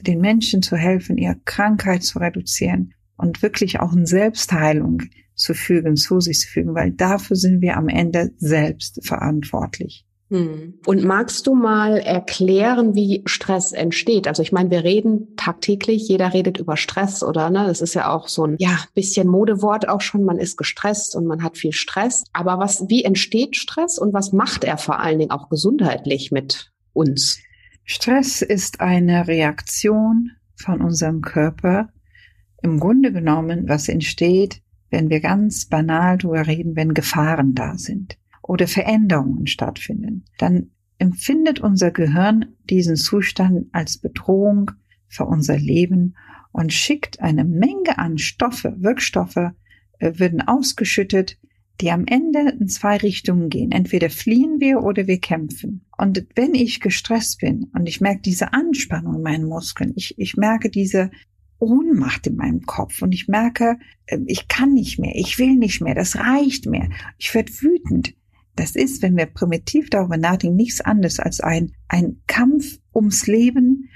den 0.00 0.22
Menschen 0.22 0.62
zu 0.62 0.76
helfen, 0.76 1.18
ihre 1.18 1.36
Krankheit 1.44 2.04
zu 2.04 2.18
reduzieren 2.18 2.94
und 3.18 3.42
wirklich 3.42 3.80
auch 3.80 3.92
in 3.92 4.06
Selbstheilung 4.06 5.02
zu 5.34 5.52
fügen, 5.52 5.96
zu 5.96 6.18
sich 6.20 6.40
zu 6.40 6.48
fügen, 6.48 6.74
weil 6.74 6.92
dafür 6.92 7.36
sind 7.36 7.60
wir 7.60 7.76
am 7.76 7.88
Ende 7.88 8.32
selbst 8.38 9.06
verantwortlich. 9.06 10.05
Hm. 10.28 10.80
Und 10.84 11.04
magst 11.04 11.46
du 11.46 11.54
mal 11.54 11.98
erklären, 11.98 12.96
wie 12.96 13.22
Stress 13.26 13.70
entsteht? 13.70 14.26
Also 14.26 14.42
ich 14.42 14.50
meine, 14.50 14.70
wir 14.70 14.82
reden 14.82 15.36
tagtäglich, 15.36 16.08
jeder 16.08 16.34
redet 16.34 16.58
über 16.58 16.76
Stress 16.76 17.22
oder 17.22 17.48
ne, 17.48 17.64
das 17.66 17.80
ist 17.80 17.94
ja 17.94 18.12
auch 18.12 18.26
so 18.26 18.44
ein 18.44 18.56
ja 18.58 18.76
bisschen 18.94 19.28
Modewort 19.28 19.88
auch 19.88 20.00
schon. 20.00 20.24
Man 20.24 20.38
ist 20.38 20.56
gestresst 20.56 21.14
und 21.14 21.26
man 21.26 21.44
hat 21.44 21.56
viel 21.56 21.72
Stress. 21.72 22.24
Aber 22.32 22.58
was, 22.58 22.88
wie 22.88 23.04
entsteht 23.04 23.56
Stress 23.56 23.98
und 23.98 24.12
was 24.12 24.32
macht 24.32 24.64
er 24.64 24.78
vor 24.78 24.98
allen 24.98 25.20
Dingen 25.20 25.30
auch 25.30 25.48
gesundheitlich 25.48 26.32
mit 26.32 26.72
uns? 26.92 27.38
Stress 27.84 28.42
ist 28.42 28.80
eine 28.80 29.28
Reaktion 29.28 30.32
von 30.56 30.80
unserem 30.80 31.20
Körper. 31.20 31.90
Im 32.62 32.80
Grunde 32.80 33.12
genommen, 33.12 33.68
was 33.68 33.88
entsteht, 33.88 34.60
wenn 34.90 35.08
wir 35.08 35.20
ganz 35.20 35.66
banal 35.66 36.18
drüber 36.18 36.48
reden, 36.48 36.74
wenn 36.74 36.94
Gefahren 36.94 37.54
da 37.54 37.78
sind 37.78 38.18
oder 38.48 38.66
Veränderungen 38.66 39.46
stattfinden, 39.46 40.24
dann 40.38 40.70
empfindet 40.98 41.60
unser 41.60 41.90
Gehirn 41.90 42.56
diesen 42.70 42.96
Zustand 42.96 43.66
als 43.72 43.98
Bedrohung 43.98 44.70
für 45.08 45.24
unser 45.24 45.58
Leben 45.58 46.16
und 46.52 46.72
schickt 46.72 47.20
eine 47.20 47.44
Menge 47.44 47.98
an 47.98 48.18
Stoffe, 48.18 48.74
Wirkstoffe 48.78 49.36
äh, 49.98 50.18
werden 50.18 50.40
ausgeschüttet, 50.40 51.38
die 51.80 51.90
am 51.90 52.06
Ende 52.06 52.56
in 52.58 52.68
zwei 52.68 52.96
Richtungen 52.96 53.50
gehen. 53.50 53.70
Entweder 53.70 54.08
fliehen 54.08 54.60
wir 54.60 54.82
oder 54.82 55.06
wir 55.06 55.20
kämpfen. 55.20 55.84
Und 55.98 56.26
wenn 56.34 56.54
ich 56.54 56.80
gestresst 56.80 57.40
bin 57.40 57.70
und 57.74 57.86
ich 57.86 58.00
merke 58.00 58.22
diese 58.22 58.54
Anspannung 58.54 59.16
in 59.16 59.22
meinen 59.22 59.46
Muskeln, 59.46 59.92
ich, 59.96 60.18
ich 60.18 60.36
merke 60.36 60.70
diese 60.70 61.10
Ohnmacht 61.58 62.26
in 62.26 62.36
meinem 62.36 62.62
Kopf 62.62 63.02
und 63.02 63.12
ich 63.12 63.28
merke, 63.28 63.78
äh, 64.06 64.18
ich 64.26 64.48
kann 64.48 64.72
nicht 64.72 64.98
mehr, 64.98 65.14
ich 65.14 65.38
will 65.38 65.56
nicht 65.56 65.80
mehr, 65.82 65.94
das 65.94 66.16
reicht 66.16 66.66
mir. 66.66 66.88
Ich 67.18 67.34
werde 67.34 67.52
wütend. 67.60 68.14
Das 68.56 68.74
ist, 68.74 69.02
wenn 69.02 69.16
wir 69.16 69.26
primitiv 69.26 69.90
darüber 69.90 70.16
nachdenken, 70.16 70.56
nichts 70.56 70.80
anderes 70.80 71.20
als 71.20 71.40
ein, 71.40 71.72
ein 71.88 72.16
Kampf 72.26 72.78
ums 72.94 73.26
Leben. 73.26 73.90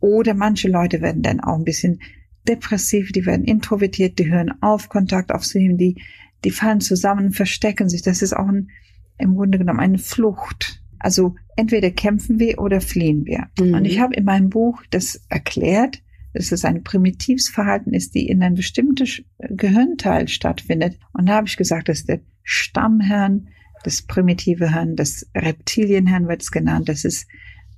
Oder 0.00 0.34
manche 0.34 0.68
Leute 0.68 1.00
werden 1.02 1.22
dann 1.22 1.40
auch 1.40 1.56
ein 1.56 1.64
bisschen 1.64 2.00
depressiv, 2.46 3.12
die 3.12 3.26
werden 3.26 3.44
introvertiert, 3.44 4.18
die 4.18 4.30
hören 4.30 4.52
auf, 4.62 4.88
Kontakt 4.88 5.32
aufzunehmen, 5.32 5.76
die, 5.76 6.00
die 6.44 6.50
fallen 6.50 6.80
zusammen, 6.80 7.32
verstecken 7.32 7.88
sich. 7.88 8.02
Das 8.02 8.22
ist 8.22 8.34
auch 8.34 8.46
ein, 8.46 8.70
im 9.18 9.34
Grunde 9.34 9.58
genommen 9.58 9.80
eine 9.80 9.98
Flucht. 9.98 10.82
Also 11.00 11.34
entweder 11.56 11.90
kämpfen 11.90 12.38
wir 12.38 12.58
oder 12.60 12.80
fliehen 12.80 13.26
wir. 13.26 13.48
Mhm. 13.58 13.74
Und 13.74 13.84
ich 13.84 14.00
habe 14.00 14.14
in 14.14 14.24
meinem 14.24 14.50
Buch 14.50 14.82
das 14.90 15.20
erklärt, 15.28 16.02
dass 16.34 16.52
es 16.52 16.64
ein 16.64 16.84
primitives 16.84 17.48
Verhalten 17.48 17.92
ist, 17.92 18.14
die 18.14 18.28
in 18.28 18.42
einem 18.42 18.54
bestimmten 18.54 19.06
Gehirnteil 19.38 20.28
stattfindet. 20.28 20.98
Und 21.12 21.28
da 21.28 21.34
habe 21.34 21.46
ich 21.46 21.56
gesagt, 21.56 21.88
dass 21.88 22.04
der 22.04 22.20
Stammhirn, 22.42 23.48
das 23.88 24.02
primitive 24.02 24.74
Hirn, 24.74 24.96
das 24.96 25.26
Reptilienhirn 25.34 26.28
wird 26.28 26.42
es 26.42 26.50
genannt, 26.50 26.90
das 26.90 27.06
ist 27.06 27.26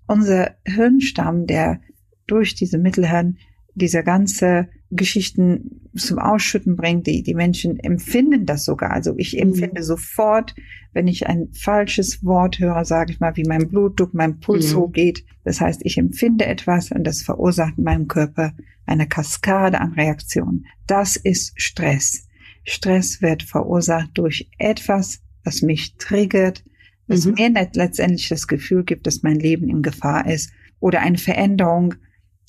unser 0.09 0.57
Hirnstamm, 0.67 1.47
der 1.47 1.81
durch 2.27 2.57
diese 2.57 2.79
Mittelhirn 2.79 3.39
dieser 3.77 4.03
ganze 4.03 4.69
Geschichten 4.91 5.89
zum 5.95 6.19
Ausschütten 6.19 6.75
bringt. 6.75 7.07
Die, 7.07 7.23
die 7.23 7.35
Menschen 7.35 7.79
empfinden 7.79 8.45
das 8.45 8.65
sogar. 8.65 8.91
Also 8.91 9.15
ich 9.19 9.35
mhm. 9.35 9.43
empfinde 9.51 9.83
mhm. 9.83 9.85
sofort, 9.85 10.57
wenn 10.93 11.07
ich 11.07 11.29
ein 11.29 11.51
falsches 11.53 12.25
Wort 12.25 12.59
höre, 12.59 12.85
sage 12.85 13.13
ich 13.13 13.21
mal, 13.21 13.37
wie 13.37 13.45
mein 13.47 13.69
Blutdruck, 13.69 14.13
mein 14.13 14.41
Puls 14.41 14.75
mhm. 14.75 14.79
hochgeht. 14.79 15.25
Das 15.45 15.61
heißt, 15.61 15.83
ich 15.85 15.97
empfinde 15.97 16.45
etwas 16.45 16.91
und 16.91 17.05
das 17.05 17.23
verursacht 17.23 17.79
in 17.79 17.85
meinem 17.85 18.09
Körper 18.09 18.53
eine 18.85 19.07
Kaskade 19.07 19.81
an 19.81 19.93
Reaktionen. 19.93 20.67
Das 20.89 21.15
ist 21.15 21.53
Stress. 21.55 22.27
Stress 22.65 23.23
wird 23.23 23.45
verursacht 23.45 24.11
durch 24.15 24.51
etwas, 24.59 25.21
was 25.45 25.63
mich 25.63 25.97
triggert, 25.97 26.65
was 27.07 27.27
mhm. 27.27 27.35
mir 27.35 27.51
letztendlich 27.75 28.29
das 28.29 28.47
Gefühl 28.47 28.85
gibt, 28.85 29.07
dass 29.07 29.23
mein 29.23 29.37
Leben 29.37 29.69
in 29.69 29.83
Gefahr 29.83 30.27
ist 30.27 30.53
oder 30.79 31.01
eine 31.01 31.19
Veränderung, 31.19 31.95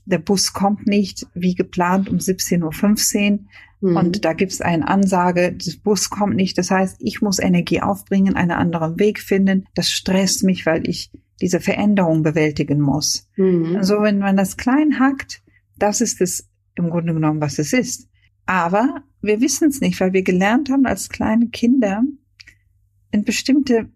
der 0.06 0.20
Bus 0.20 0.54
kommt 0.54 0.88
nicht 0.88 1.28
wie 1.34 1.56
geplant 1.56 2.10
um 2.10 2.18
17.15 2.18 3.32
Uhr. 3.32 3.40
Mhm. 3.82 3.98
Und 3.98 4.26
da 4.26 4.34
gibt 4.34 4.52
es 4.52 4.62
eine 4.62 4.88
Ansage, 4.88 5.54
der 5.54 5.74
Bus 5.84 6.10
kommt 6.10 6.36
nicht. 6.36 6.58
Das 6.58 6.72
heißt, 6.72 6.98
ich 7.00 7.22
muss 7.22 7.40
Energie 7.40 7.82
aufbringen, 7.82 8.36
einen 8.36 8.52
anderen 8.52 9.00
Weg 9.00 9.20
finden. 9.20 9.66
Das 9.74 9.90
stresst 9.90 10.44
mich, 10.44 10.66
weil 10.66 10.88
ich 10.88 11.12
diese 11.42 11.60
Veränderung 11.60 12.24
bewältigen 12.24 12.80
muss. 12.80 13.28
Mhm. 13.36 13.76
Also 13.76 14.02
wenn 14.02 14.20
man 14.20 14.38
das 14.38 14.58
klein 14.58 15.00
hackt, 15.00 15.42
das 15.78 16.02
ist 16.02 16.22
es 16.22 16.48
im 16.76 16.90
Grunde 16.90 17.14
genommen, 17.14 17.42
was 17.42 17.58
es 17.58 17.74
ist. 17.74 18.08
Aber 18.46 19.04
wir 19.22 19.42
wissen 19.42 19.70
es 19.70 19.82
nicht, 19.82 20.00
weil 20.00 20.14
wir 20.14 20.24
gelernt 20.24 20.70
haben, 20.70 20.86
als 20.86 21.10
kleine 21.10 21.48
Kinder 21.50 22.04
in 23.12 23.24
bestimmte 23.24 23.90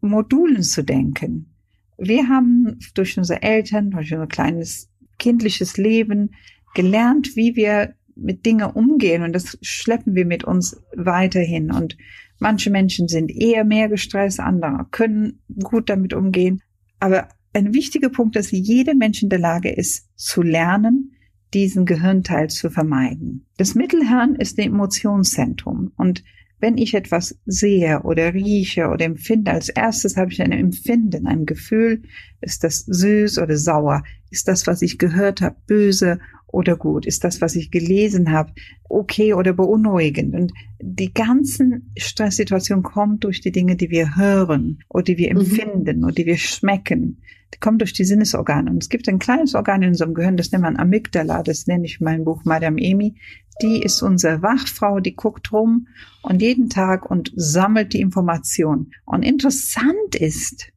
Modulen 0.00 0.62
zu 0.62 0.82
denken. 0.82 1.54
Wir 1.98 2.28
haben 2.28 2.78
durch 2.94 3.16
unsere 3.16 3.42
Eltern, 3.42 3.90
durch 3.90 4.12
unser 4.12 4.26
kleines 4.26 4.90
kindliches 5.18 5.76
Leben 5.76 6.34
gelernt, 6.74 7.36
wie 7.36 7.56
wir 7.56 7.94
mit 8.16 8.46
Dingen 8.46 8.70
umgehen 8.70 9.22
und 9.22 9.32
das 9.32 9.58
schleppen 9.62 10.14
wir 10.14 10.26
mit 10.26 10.44
uns 10.44 10.80
weiterhin. 10.94 11.72
Und 11.72 11.96
manche 12.38 12.70
Menschen 12.70 13.08
sind 13.08 13.30
eher 13.30 13.64
mehr 13.64 13.88
gestresst, 13.88 14.40
andere 14.40 14.86
können 14.90 15.40
gut 15.62 15.88
damit 15.88 16.14
umgehen. 16.14 16.62
Aber 17.00 17.28
ein 17.52 17.74
wichtiger 17.74 18.08
Punkt 18.08 18.36
ist, 18.36 18.50
jeder 18.50 18.94
Mensch 18.94 19.22
in 19.22 19.28
der 19.28 19.38
Lage 19.38 19.70
ist, 19.70 20.08
zu 20.16 20.42
lernen, 20.42 21.12
diesen 21.54 21.86
Gehirnteil 21.86 22.50
zu 22.50 22.68
vermeiden. 22.68 23.46
Das 23.56 23.74
Mittelhirn 23.74 24.34
ist 24.34 24.58
ein 24.58 24.66
Emotionszentrum 24.66 25.92
und 25.96 26.24
wenn 26.64 26.78
ich 26.78 26.94
etwas 26.94 27.38
sehe 27.44 28.00
oder 28.04 28.32
rieche 28.32 28.88
oder 28.88 29.04
empfinde, 29.04 29.50
als 29.50 29.68
erstes 29.68 30.16
habe 30.16 30.32
ich 30.32 30.40
ein 30.40 30.50
Empfinden, 30.50 31.26
ein 31.26 31.44
Gefühl, 31.44 32.00
ist 32.40 32.64
das 32.64 32.86
süß 32.86 33.36
oder 33.36 33.58
sauer, 33.58 34.02
ist 34.30 34.48
das, 34.48 34.66
was 34.66 34.80
ich 34.80 34.96
gehört 34.96 35.42
habe, 35.42 35.56
böse 35.66 36.20
oder 36.46 36.76
gut, 36.76 37.04
ist 37.04 37.22
das, 37.22 37.42
was 37.42 37.54
ich 37.54 37.70
gelesen 37.70 38.32
habe, 38.32 38.54
okay 38.84 39.34
oder 39.34 39.52
beunruhigend. 39.52 40.34
Und 40.34 40.52
die 40.80 41.12
ganzen 41.12 41.92
Stresssituationen 41.98 42.82
kommen 42.82 43.20
durch 43.20 43.42
die 43.42 43.52
Dinge, 43.52 43.76
die 43.76 43.90
wir 43.90 44.16
hören 44.16 44.78
oder 44.88 45.04
die 45.04 45.18
wir 45.18 45.34
mhm. 45.34 45.40
empfinden 45.40 45.98
mhm. 45.98 46.04
oder 46.04 46.14
die 46.14 46.24
wir 46.24 46.38
schmecken. 46.38 47.18
Die 47.54 47.58
kommen 47.60 47.78
durch 47.78 47.92
die 47.92 48.04
Sinnesorgane. 48.04 48.70
Und 48.70 48.82
es 48.82 48.88
gibt 48.88 49.08
ein 49.08 49.18
kleines 49.18 49.54
Organ 49.54 49.82
in 49.82 49.90
unserem 49.90 50.14
Gehirn, 50.14 50.36
das 50.36 50.50
nennt 50.50 50.62
man 50.62 50.76
Amygdala, 50.76 51.42
das 51.42 51.66
nenne 51.66 51.86
ich 51.86 52.00
in 52.00 52.04
meinem 52.04 52.24
Buch 52.24 52.44
Madame 52.44 52.80
Emi. 52.80 53.16
Die 53.62 53.80
ist 53.80 54.02
unsere 54.02 54.42
Wachfrau, 54.42 54.98
die 54.98 55.14
guckt 55.14 55.52
rum 55.52 55.86
und 56.22 56.42
jeden 56.42 56.68
Tag 56.68 57.08
und 57.08 57.32
sammelt 57.36 57.92
die 57.92 58.00
Information. 58.00 58.90
Und 59.04 59.22
interessant 59.22 60.16
ist, 60.18 60.72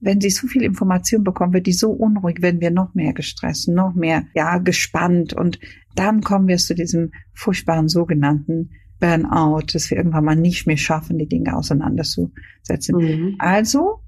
wenn 0.00 0.20
sie 0.20 0.28
so 0.28 0.46
viel 0.46 0.62
Information 0.62 1.24
bekommen, 1.24 1.54
wird 1.54 1.66
die 1.66 1.72
so 1.72 1.90
unruhig, 1.90 2.42
werden 2.42 2.60
wir 2.60 2.70
noch 2.70 2.94
mehr 2.94 3.14
gestresst, 3.14 3.68
noch 3.68 3.94
mehr, 3.94 4.26
ja, 4.34 4.58
gespannt. 4.58 5.32
Und 5.32 5.58
dann 5.94 6.20
kommen 6.20 6.46
wir 6.46 6.58
zu 6.58 6.74
diesem 6.74 7.12
furchtbaren 7.32 7.88
sogenannten 7.88 8.70
Burnout, 9.00 9.66
dass 9.72 9.90
wir 9.90 9.96
irgendwann 9.96 10.24
mal 10.24 10.36
nicht 10.36 10.66
mehr 10.66 10.76
schaffen, 10.76 11.18
die 11.18 11.28
Dinge 11.28 11.56
auseinanderzusetzen. 11.56 12.96
Mhm. 12.96 13.36
Also, 13.38 14.00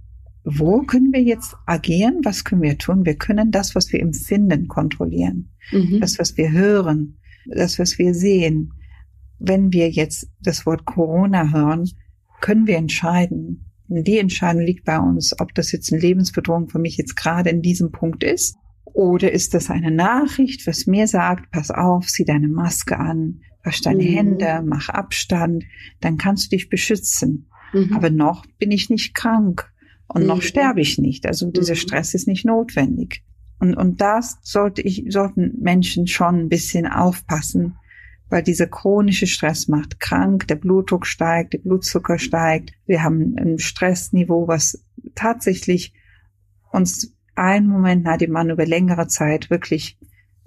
wo 0.49 0.83
können 0.83 1.13
wir 1.13 1.23
jetzt 1.23 1.57
agieren? 1.67 2.21
Was 2.23 2.45
können 2.45 2.63
wir 2.63 2.79
tun? 2.79 3.05
Wir 3.05 3.17
können 3.17 3.51
das, 3.51 3.75
was 3.75 3.93
wir 3.93 4.01
empfinden, 4.01 4.69
kontrollieren. 4.69 5.51
Mhm. 5.73 5.99
Das, 6.01 6.21
was 6.21 6.37
wir 6.37 6.53
hören, 6.53 7.19
das, 7.47 7.81
was 7.81 7.99
wir 7.99 8.15
sehen. 8.15 8.73
Wenn 9.41 9.73
wir 9.73 9.91
jetzt 9.91 10.29
das 10.41 10.65
Wort 10.65 10.85
Corona 10.85 11.53
hören, 11.53 11.91
können 12.41 12.69
wir 12.69 12.77
entscheiden, 12.77 13.73
die 13.89 14.19
Entscheidung 14.19 14.63
liegt 14.63 14.85
bei 14.85 14.99
uns, 14.99 15.39
ob 15.41 15.53
das 15.55 15.73
jetzt 15.73 15.93
eine 15.93 16.01
Lebensbedrohung 16.01 16.69
für 16.69 16.79
mich 16.79 16.97
jetzt 16.97 17.17
gerade 17.17 17.51
in 17.51 17.61
diesem 17.61 17.91
Punkt 17.91 18.23
ist 18.23 18.57
oder 18.85 19.33
ist 19.33 19.53
das 19.53 19.69
eine 19.69 19.91
Nachricht, 19.91 20.67
was 20.67 20.87
mir 20.87 21.09
sagt, 21.09 21.51
pass 21.51 21.73
auf, 21.73 22.07
zieh 22.07 22.25
deine 22.25 22.49
Maske 22.49 22.99
an, 22.99 23.41
wasch 23.65 23.81
deine 23.81 24.03
mhm. 24.03 24.15
Hände, 24.15 24.63
mach 24.65 24.89
Abstand, 24.91 25.65
dann 26.01 26.19
kannst 26.19 26.47
du 26.47 26.57
dich 26.57 26.69
beschützen. 26.69 27.49
Mhm. 27.73 27.93
Aber 27.93 28.11
noch 28.11 28.47
bin 28.59 28.71
ich 28.71 28.91
nicht 28.91 29.15
krank 29.15 29.73
und 30.09 30.23
mhm. 30.23 30.29
noch 30.29 30.43
sterbe 30.43 30.81
ich 30.81 30.99
nicht. 30.99 31.27
Also 31.27 31.51
dieser 31.51 31.75
mhm. 31.75 31.79
Stress 31.79 32.15
ist 32.15 32.29
nicht 32.29 32.45
notwendig. 32.45 33.23
Und, 33.59 33.75
und 33.75 34.01
das 34.01 34.39
sollte 34.43 34.83
ich, 34.83 35.07
sollten 35.09 35.55
Menschen 35.61 36.07
schon 36.07 36.41
ein 36.41 36.49
bisschen 36.49 36.87
aufpassen, 36.87 37.77
weil 38.29 38.43
dieser 38.43 38.67
chronische 38.67 39.27
Stress 39.27 39.69
macht 39.69 40.01
krank, 40.01 40.47
der 40.49 40.57
Blutdruck 40.57 41.07
steigt, 41.07 41.55
der 41.55 41.59
Blutzucker 41.59 42.19
steigt. 42.19 42.73
Wir 42.87 43.03
haben 43.03 43.37
ein 43.39 43.59
Stressniveau, 43.59 44.49
was 44.49 44.85
tatsächlich 45.15 45.95
uns 46.71 47.15
einen 47.35 47.69
Moment 47.69 48.05
nach 48.05 48.19
dem 48.19 48.33
Mann 48.33 48.51
über 48.51 48.67
längere 48.67 49.07
Zeit 49.07 49.51
wirklich 49.51 49.99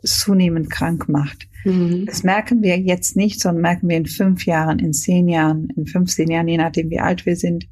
zunehmend 0.03 0.69
krank 0.69 1.09
macht. 1.09 1.47
Mhm. 1.65 2.05
Das 2.05 2.23
merken 2.23 2.61
wir 2.61 2.77
jetzt 2.79 3.15
nicht, 3.15 3.39
sondern 3.39 3.61
merken 3.61 3.89
wir 3.89 3.97
in 3.97 4.05
fünf 4.05 4.45
Jahren, 4.45 4.79
in 4.79 4.93
zehn 4.93 5.27
Jahren, 5.27 5.69
in 5.75 5.85
15 5.85 6.29
Jahren, 6.29 6.47
je 6.47 6.57
nachdem 6.57 6.89
wie 6.89 6.99
alt 6.99 7.25
wir 7.25 7.35
sind. 7.35 7.67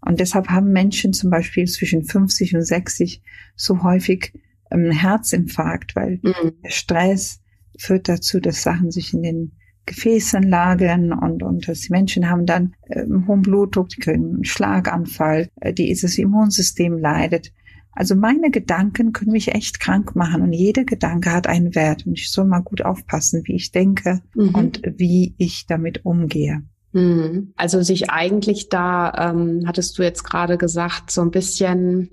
Und 0.00 0.20
deshalb 0.20 0.48
haben 0.48 0.72
Menschen 0.72 1.12
zum 1.12 1.30
Beispiel 1.30 1.66
zwischen 1.66 2.04
50 2.04 2.54
und 2.54 2.62
60 2.62 3.22
so 3.56 3.82
häufig 3.82 4.32
einen 4.70 4.92
Herzinfarkt, 4.92 5.96
weil 5.96 6.20
mhm. 6.22 6.52
der 6.62 6.70
Stress 6.70 7.40
führt 7.78 8.08
dazu, 8.08 8.40
dass 8.40 8.62
Sachen 8.62 8.90
sich 8.90 9.12
in 9.12 9.22
den 9.22 9.52
Gefäßen 9.86 10.42
lagern 10.42 11.12
und, 11.12 11.42
und 11.42 11.68
dass 11.68 11.82
die 11.82 11.92
Menschen 11.92 12.28
haben 12.28 12.44
dann 12.44 12.74
äh, 12.88 13.04
hohen 13.26 13.42
Blutdruck, 13.42 13.88
die 13.88 14.00
kriegen 14.00 14.34
einen 14.34 14.44
Schlaganfall, 14.44 15.48
äh, 15.60 15.72
die, 15.72 15.88
das 15.88 16.18
Immunsystem 16.18 16.98
leidet. 16.98 17.52
Also 17.92 18.14
meine 18.14 18.50
Gedanken 18.50 19.12
können 19.12 19.32
mich 19.32 19.54
echt 19.54 19.80
krank 19.80 20.16
machen 20.16 20.42
und 20.42 20.52
jeder 20.52 20.84
Gedanke 20.84 21.32
hat 21.32 21.46
einen 21.46 21.74
Wert 21.74 22.04
und 22.06 22.18
ich 22.18 22.30
soll 22.30 22.44
mal 22.44 22.60
gut 22.60 22.82
aufpassen, 22.82 23.42
wie 23.44 23.54
ich 23.54 23.70
denke 23.70 24.20
mhm. 24.34 24.54
und 24.54 24.82
wie 24.96 25.34
ich 25.38 25.66
damit 25.66 26.04
umgehe. 26.04 26.62
Mhm. 26.96 27.52
Also 27.56 27.82
sich 27.82 28.10
eigentlich 28.10 28.70
da, 28.70 29.12
ähm, 29.30 29.64
hattest 29.66 29.98
du 29.98 30.02
jetzt 30.02 30.24
gerade 30.24 30.56
gesagt, 30.56 31.10
so 31.10 31.20
ein 31.20 31.30
bisschen 31.30 32.10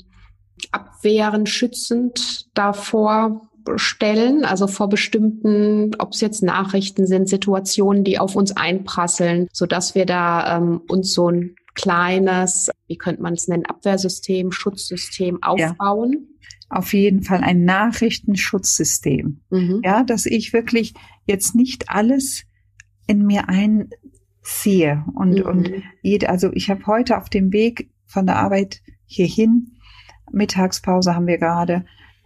abwehrend, 0.71 1.47
schützend 1.47 2.47
davor 2.53 3.47
stellen, 3.77 4.43
also 4.43 4.67
vor 4.67 4.89
bestimmten, 4.89 5.91
ob 5.99 6.11
es 6.11 6.19
jetzt 6.19 6.43
Nachrichten 6.43 7.07
sind, 7.07 7.29
Situationen, 7.29 8.03
die 8.03 8.19
auf 8.19 8.35
uns 8.35 8.57
einprasseln, 8.57 9.47
so 9.53 9.65
dass 9.65 9.95
wir 9.95 10.05
da 10.05 10.57
ähm, 10.57 10.81
uns 10.89 11.13
so 11.13 11.29
ein 11.29 11.55
kleines, 11.75 12.69
wie 12.87 12.97
könnte 12.97 13.21
man 13.21 13.35
es 13.35 13.47
nennen, 13.47 13.65
Abwehrsystem, 13.65 14.51
Schutzsystem 14.51 15.41
aufbauen. 15.41 16.11
Ja 16.11 16.19
auf 16.69 16.91
jeden 16.93 17.21
Fall 17.21 17.41
ein 17.43 17.65
Nachrichtenschutzsystem. 17.65 19.41
Mhm. 19.51 19.81
Ja, 19.83 20.03
dass 20.03 20.25
ich 20.25 20.53
wirklich 20.53 20.95
jetzt 21.27 21.53
nicht 21.53 21.89
alles 21.89 22.45
in 23.05 23.27
mir 23.27 23.47
einziehe 24.43 25.03
und, 25.15 25.39
mhm. 25.39 25.45
und 25.45 25.71
jede, 26.01 26.29
also 26.29 26.51
ich 26.53 26.69
habe 26.69 26.85
heute 26.87 27.17
auf 27.17 27.29
dem 27.29 27.51
Weg 27.53 27.89
von 28.05 28.25
der 28.25 28.37
Arbeit 28.37 28.81
hierhin, 29.05 29.71
Mittagspause 30.31 31.15
haben 31.15 31.27
wir 31.27 31.37
gerade, 31.37 31.85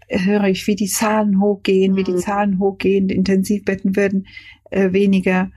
höre 0.10 0.46
ich, 0.46 0.66
wie 0.68 0.76
die 0.76 0.88
Zahlen 0.88 1.42
hochgehen, 1.42 1.96
wie 1.96 2.04
die 2.04 2.14
Mhm. 2.14 2.18
Zahlen 2.20 2.60
hochgehen, 2.60 3.10
Intensivbetten 3.10 3.96
werden 3.96 4.28
äh, 4.72 4.94
weniger. 4.94 5.52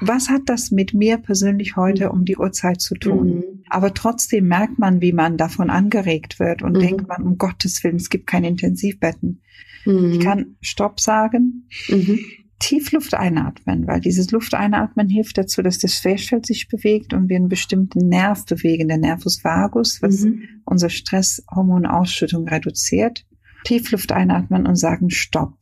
Was 0.00 0.28
hat 0.28 0.42
das 0.46 0.70
mit 0.70 0.94
mir 0.94 1.16
persönlich 1.18 1.76
heute 1.76 2.10
um 2.12 2.24
die 2.24 2.36
Uhrzeit 2.36 2.80
zu 2.80 2.94
tun? 2.94 3.36
Mhm. 3.36 3.44
Aber 3.68 3.94
trotzdem 3.94 4.46
merkt 4.46 4.78
man, 4.78 5.00
wie 5.00 5.12
man 5.12 5.36
davon 5.36 5.70
angeregt 5.70 6.38
wird 6.38 6.62
und 6.62 6.74
Mhm. 6.74 6.80
denkt 6.80 7.08
man, 7.08 7.22
um 7.22 7.38
Gottes 7.38 7.82
Willen, 7.82 7.96
es 7.96 8.10
gibt 8.10 8.26
keine 8.26 8.48
Intensivbetten. 8.48 9.40
Mhm. 9.86 10.12
Ich 10.12 10.20
kann 10.20 10.56
Stopp 10.60 11.00
sagen, 11.00 11.66
Mhm. 11.88 12.20
Tief 12.60 12.92
Luft 12.92 13.14
einatmen, 13.14 13.86
weil 13.86 14.00
dieses 14.00 14.30
Lufteinatmen 14.30 15.08
hilft 15.08 15.38
dazu, 15.38 15.62
dass 15.62 15.78
das 15.78 15.94
Schwerfeld 15.94 16.44
sich 16.46 16.68
bewegt 16.68 17.12
und 17.14 17.28
wir 17.28 17.36
einen 17.36 17.48
bestimmten 17.48 18.08
Nerv 18.08 18.44
bewegen, 18.46 18.88
der 18.88 18.98
Nervus 18.98 19.44
vagus, 19.44 20.02
was 20.02 20.22
Mhm. 20.22 20.42
unsere 20.64 20.90
Stresshormonausschüttung 20.90 22.48
reduziert. 22.48 23.24
Tief 23.64 23.90
Luft 23.90 24.12
einatmen 24.12 24.66
und 24.66 24.76
sagen 24.76 25.10
Stopp. 25.10 25.56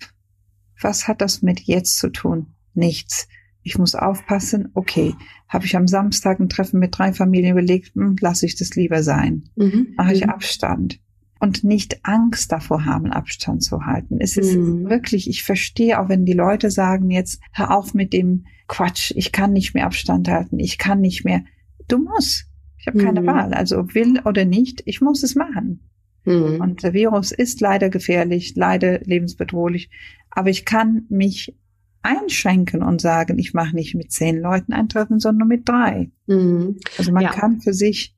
Was 0.80 1.08
hat 1.08 1.20
das 1.20 1.42
mit 1.42 1.60
jetzt 1.60 1.98
zu 1.98 2.10
tun? 2.10 2.48
Nichts. 2.74 3.28
Ich 3.62 3.78
muss 3.78 3.94
aufpassen. 3.94 4.68
Okay, 4.74 5.14
habe 5.48 5.64
ich 5.64 5.76
am 5.76 5.88
Samstag 5.88 6.38
ein 6.38 6.48
Treffen 6.48 6.78
mit 6.78 6.96
drei 6.96 7.12
Familien 7.12 7.52
überlegt, 7.52 7.94
hm, 7.94 8.16
lasse 8.20 8.46
ich 8.46 8.56
das 8.56 8.74
lieber 8.76 9.02
sein. 9.02 9.44
Mhm. 9.56 9.94
Mache 9.96 10.12
ich 10.12 10.24
Mhm. 10.24 10.30
Abstand. 10.30 11.00
Und 11.38 11.64
nicht 11.64 12.00
Angst 12.04 12.50
davor 12.50 12.86
haben, 12.86 13.12
Abstand 13.12 13.62
zu 13.62 13.84
halten. 13.84 14.18
Es 14.20 14.36
ist 14.38 14.54
Mhm. 14.56 14.88
wirklich, 14.88 15.28
ich 15.28 15.42
verstehe 15.44 16.00
auch, 16.00 16.08
wenn 16.08 16.24
die 16.24 16.32
Leute 16.32 16.70
sagen 16.70 17.10
jetzt, 17.10 17.40
hör 17.52 17.76
auf 17.76 17.92
mit 17.92 18.12
dem 18.14 18.46
Quatsch, 18.68 19.12
ich 19.14 19.32
kann 19.32 19.52
nicht 19.52 19.74
mehr 19.74 19.84
Abstand 19.86 20.28
halten, 20.28 20.58
ich 20.58 20.78
kann 20.78 21.00
nicht 21.00 21.24
mehr. 21.24 21.42
Du 21.88 21.98
musst. 21.98 22.46
Ich 22.78 22.86
habe 22.86 22.98
keine 22.98 23.20
Mhm. 23.20 23.26
Wahl. 23.26 23.52
Also 23.54 23.94
will 23.94 24.20
oder 24.24 24.44
nicht, 24.44 24.82
ich 24.86 25.00
muss 25.00 25.22
es 25.22 25.34
machen. 25.34 25.80
Mhm. 26.24 26.60
Und 26.60 26.82
der 26.82 26.92
Virus 26.94 27.32
ist 27.32 27.60
leider 27.60 27.90
gefährlich, 27.90 28.54
leider 28.56 29.00
lebensbedrohlich. 29.00 29.90
Aber 30.30 30.50
ich 30.50 30.64
kann 30.64 31.04
mich 31.08 31.54
einschränken 32.02 32.82
und 32.82 33.00
sagen, 33.00 33.38
ich 33.38 33.52
mache 33.54 33.74
nicht 33.74 33.94
mit 33.94 34.12
zehn 34.12 34.38
Leuten 34.40 34.72
ein 34.72 34.88
Treffen, 34.88 35.18
sondern 35.20 35.48
mit 35.48 35.68
drei. 35.68 36.10
Mhm. 36.26 36.76
Also 36.98 37.12
man 37.12 37.24
Ja. 37.24 37.30
kann 37.30 37.60
für 37.60 37.74
sich 37.74 38.14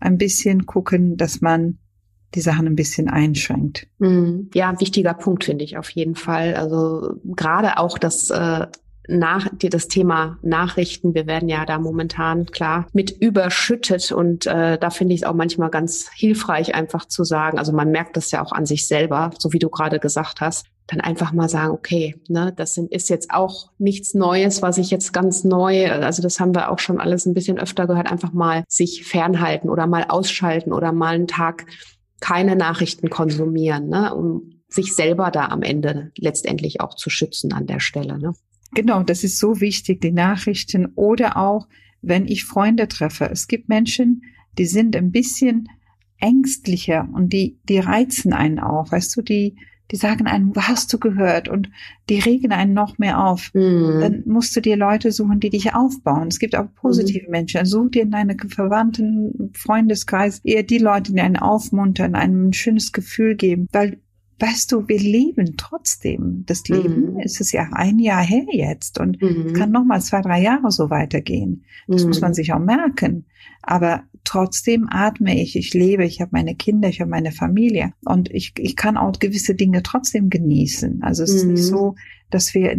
ein 0.00 0.18
bisschen 0.18 0.66
gucken, 0.66 1.16
dass 1.16 1.40
man 1.40 1.78
die 2.34 2.40
Sachen 2.40 2.66
ein 2.66 2.76
bisschen 2.76 3.08
einschränkt. 3.08 3.86
Mhm. 3.98 4.50
Ja, 4.54 4.78
wichtiger 4.80 5.14
Punkt 5.14 5.44
finde 5.44 5.64
ich 5.64 5.76
auf 5.76 5.90
jeden 5.90 6.14
Fall. 6.14 6.54
Also 6.54 7.14
gerade 7.24 7.78
auch 7.78 7.98
das 7.98 8.30
äh, 8.30 8.66
nach 9.08 9.48
das 9.58 9.88
Thema 9.88 10.38
Nachrichten. 10.42 11.14
Wir 11.14 11.26
werden 11.26 11.48
ja 11.48 11.64
da 11.64 11.78
momentan 11.78 12.46
klar 12.46 12.86
mit 12.92 13.10
überschüttet 13.10 14.12
und 14.12 14.46
äh, 14.46 14.78
da 14.78 14.90
finde 14.90 15.14
ich 15.14 15.22
es 15.22 15.26
auch 15.26 15.34
manchmal 15.34 15.70
ganz 15.70 16.08
hilfreich, 16.14 16.74
einfach 16.74 17.06
zu 17.06 17.24
sagen. 17.24 17.58
Also 17.58 17.72
man 17.72 17.90
merkt 17.90 18.16
das 18.16 18.30
ja 18.30 18.42
auch 18.42 18.52
an 18.52 18.66
sich 18.66 18.86
selber, 18.86 19.30
so 19.38 19.52
wie 19.52 19.58
du 19.58 19.68
gerade 19.68 19.98
gesagt 19.98 20.40
hast. 20.40 20.66
Dann 20.88 21.00
einfach 21.00 21.32
mal 21.32 21.48
sagen, 21.48 21.72
okay, 21.72 22.16
ne, 22.28 22.52
das 22.54 22.74
sind, 22.74 22.92
ist 22.92 23.08
jetzt 23.08 23.30
auch 23.30 23.70
nichts 23.78 24.14
Neues, 24.14 24.62
was 24.62 24.78
ich 24.78 24.90
jetzt 24.90 25.12
ganz 25.12 25.44
neu, 25.44 25.90
also 25.90 26.22
das 26.22 26.40
haben 26.40 26.54
wir 26.54 26.70
auch 26.70 26.80
schon 26.80 27.00
alles 27.00 27.24
ein 27.24 27.34
bisschen 27.34 27.58
öfter 27.58 27.86
gehört, 27.86 28.10
einfach 28.10 28.32
mal 28.32 28.64
sich 28.68 29.04
fernhalten 29.04 29.70
oder 29.70 29.86
mal 29.86 30.06
ausschalten 30.08 30.72
oder 30.72 30.92
mal 30.92 31.14
einen 31.14 31.28
Tag 31.28 31.66
keine 32.22 32.56
Nachrichten 32.56 33.10
konsumieren, 33.10 33.88
ne, 33.88 34.14
um 34.14 34.62
sich 34.68 34.94
selber 34.94 35.30
da 35.30 35.48
am 35.48 35.62
Ende 35.62 36.12
letztendlich 36.16 36.80
auch 36.80 36.94
zu 36.94 37.10
schützen 37.10 37.52
an 37.52 37.66
der 37.66 37.80
Stelle. 37.80 38.18
Ne? 38.18 38.32
Genau, 38.74 39.02
das 39.02 39.24
ist 39.24 39.38
so 39.38 39.60
wichtig, 39.60 40.00
die 40.00 40.12
Nachrichten 40.12 40.92
oder 40.94 41.36
auch, 41.36 41.68
wenn 42.00 42.26
ich 42.26 42.44
Freunde 42.44 42.88
treffe. 42.88 43.28
Es 43.30 43.48
gibt 43.48 43.68
Menschen, 43.68 44.22
die 44.56 44.64
sind 44.66 44.96
ein 44.96 45.10
bisschen 45.10 45.68
ängstlicher 46.18 47.08
und 47.12 47.32
die, 47.32 47.58
die 47.68 47.80
reizen 47.80 48.32
einen 48.32 48.60
auch, 48.60 48.90
weißt 48.92 49.16
du, 49.16 49.22
die, 49.22 49.56
die 49.92 49.96
sagen 49.96 50.26
einem, 50.26 50.56
was 50.56 50.68
hast 50.68 50.92
du 50.92 50.98
gehört? 50.98 51.48
Und 51.48 51.70
die 52.08 52.18
regen 52.18 52.50
einen 52.50 52.72
noch 52.72 52.98
mehr 52.98 53.22
auf. 53.22 53.50
Mhm. 53.52 54.00
Dann 54.00 54.22
musst 54.24 54.56
du 54.56 54.60
dir 54.60 54.76
Leute 54.76 55.12
suchen, 55.12 55.38
die 55.38 55.50
dich 55.50 55.74
aufbauen. 55.74 56.28
Es 56.28 56.38
gibt 56.38 56.56
auch 56.56 56.66
positive 56.74 57.30
Menschen. 57.30 57.66
Such 57.66 57.90
dir 57.90 58.02
in 58.02 58.10
deinem 58.10 58.38
Verwandten, 58.38 59.52
Freundeskreis 59.54 60.40
eher 60.44 60.62
die 60.62 60.78
Leute, 60.78 61.12
die 61.12 61.20
einen 61.20 61.36
aufmuntern, 61.36 62.14
einem 62.14 62.48
ein 62.48 62.52
schönes 62.54 62.92
Gefühl 62.92 63.36
geben. 63.36 63.68
Weil, 63.70 63.98
weißt 64.38 64.72
du, 64.72 64.88
wir 64.88 64.98
leben 64.98 65.54
trotzdem. 65.56 66.44
Das 66.46 66.64
Leben 66.68 67.14
Mhm. 67.14 67.20
ist 67.20 67.40
es 67.40 67.52
ja 67.52 67.68
ein 67.72 67.98
Jahr 67.98 68.22
her 68.24 68.46
jetzt 68.50 68.98
und 68.98 69.20
Mhm. 69.22 69.46
es 69.46 69.52
kann 69.54 69.70
noch 69.70 69.84
mal 69.84 70.00
zwei, 70.00 70.20
drei 70.20 70.40
Jahre 70.42 70.70
so 70.70 70.90
weitergehen. 70.90 71.64
Das 71.86 72.02
Mhm. 72.02 72.08
muss 72.08 72.20
man 72.20 72.34
sich 72.34 72.52
auch 72.52 72.58
merken. 72.58 73.26
Aber 73.62 74.02
trotzdem 74.24 74.88
atme 74.90 75.40
ich, 75.40 75.56
ich 75.56 75.74
lebe, 75.74 76.04
ich 76.04 76.20
habe 76.20 76.30
meine 76.32 76.54
Kinder, 76.56 76.88
ich 76.88 77.00
habe 77.00 77.10
meine 77.10 77.32
Familie 77.32 77.92
und 78.04 78.30
ich, 78.30 78.52
ich 78.58 78.74
kann 78.76 78.96
auch 78.96 79.12
gewisse 79.18 79.54
Dinge 79.54 79.82
trotzdem 79.82 80.30
genießen. 80.30 81.02
Also 81.02 81.22
es 81.22 81.34
ist 81.34 81.44
Mhm. 81.44 81.52
nicht 81.52 81.64
so, 81.64 81.94
dass 82.30 82.54
wir 82.54 82.76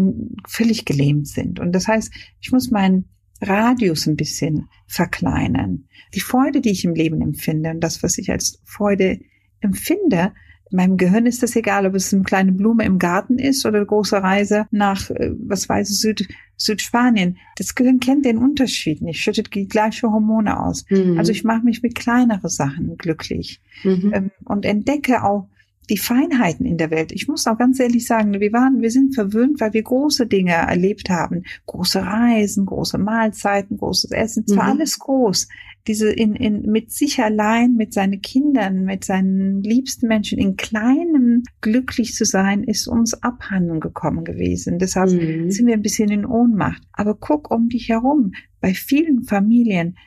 völlig 0.48 0.84
gelähmt 0.86 1.28
sind. 1.28 1.60
Und 1.60 1.72
das 1.74 1.88
heißt, 1.88 2.12
ich 2.42 2.52
muss 2.52 2.72
meinen 2.72 3.06
Radius 3.42 4.08
ein 4.08 4.16
bisschen 4.16 4.68
verkleinern. 4.88 5.86
Die 6.14 6.22
Freude, 6.22 6.62
die 6.62 6.72
ich 6.72 6.86
im 6.86 6.96
Leben 6.96 7.22
empfinde 7.22 7.72
und 7.72 7.82
das, 7.82 8.02
was 8.04 8.18
ich 8.18 8.32
als 8.32 8.62
Freude 8.66 9.20
empfinde, 9.60 10.34
meinem 10.74 10.98
Gehirn 10.98 11.26
ist 11.26 11.44
das 11.44 11.56
egal, 11.56 11.86
ob 11.86 11.96
es 11.96 12.14
eine 12.14 12.24
kleine 12.24 12.52
Blume 12.52 12.84
im 12.86 13.00
Garten 13.00 13.38
ist 13.38 13.66
oder 13.66 13.78
eine 13.78 13.86
große 13.86 14.22
Reise 14.22 14.68
nach, 14.72 15.10
äh, 15.10 15.32
was 15.38 15.70
weiß 15.70 15.90
ich, 15.90 16.00
Süd, 16.00 16.28
Südspanien. 16.58 17.38
Das 17.58 17.76
Gehirn 17.76 18.00
kennt 18.00 18.26
den 18.26 18.38
Unterschied 18.38 19.02
nicht, 19.02 19.20
schüttet 19.20 19.54
die 19.54 19.68
gleiche 19.68 20.12
Hormone 20.12 20.60
aus. 20.60 20.86
Mhm. 20.90 21.18
Also 21.18 21.32
ich 21.32 21.44
mache 21.44 21.64
mich 21.64 21.82
mit 21.82 21.96
kleineren 21.96 22.50
Sachen 22.50 22.98
glücklich 22.98 23.62
Mhm. 23.84 24.12
ähm, 24.14 24.32
und 24.46 24.66
entdecke 24.66 25.24
auch 25.24 25.48
die 25.90 25.98
Feinheiten 25.98 26.66
in 26.66 26.78
der 26.78 26.92
Welt. 26.92 27.12
Ich 27.12 27.28
muss 27.28 27.46
auch 27.48 27.58
ganz 27.58 27.80
ehrlich 27.80 28.06
sagen, 28.08 28.40
wir 28.40 28.54
waren, 28.54 28.82
wir 28.82 28.92
sind 28.92 29.16
verwöhnt, 29.16 29.60
weil 29.60 29.74
wir 29.74 29.84
große 29.84 30.28
Dinge 30.28 30.54
erlebt 30.54 31.10
haben. 31.10 31.44
Große 31.66 32.02
Reisen, 32.02 32.66
große 32.66 32.98
Mahlzeiten, 32.98 33.78
großes 33.78 34.12
Essen. 34.12 34.46
Es 34.48 34.56
war 34.56 34.66
Mhm. 34.66 34.72
alles 34.80 35.00
groß. 35.00 35.48
Diese 35.86 36.10
in, 36.10 36.34
in, 36.36 36.62
mit 36.72 36.92
sich 36.92 37.22
allein, 37.22 37.74
mit 37.76 37.94
seinen 37.94 38.22
Kindern, 38.22 38.86
mit 38.86 39.04
seinen 39.04 39.62
liebsten 39.64 40.08
Menschen 40.08 40.38
in 40.40 40.56
kleinem 40.56 41.44
glücklich 41.60 42.14
zu 42.16 42.24
sein, 42.24 42.64
ist 42.64 42.88
uns 42.88 43.22
abhanden 43.22 43.82
gekommen 43.82 44.24
gewesen. 44.24 44.80
Deshalb 44.80 45.12
Mhm. 45.12 45.52
sind 45.52 45.68
wir 45.68 45.74
ein 45.74 45.82
bisschen 45.82 46.10
in 46.10 46.26
Ohnmacht. 46.26 46.82
Aber 46.94 47.16
guck 47.16 47.52
um 47.52 47.68
dich 47.68 47.90
herum. 47.90 48.32
Bei 48.62 48.74
vielen 48.74 49.24
Familien 49.24 49.98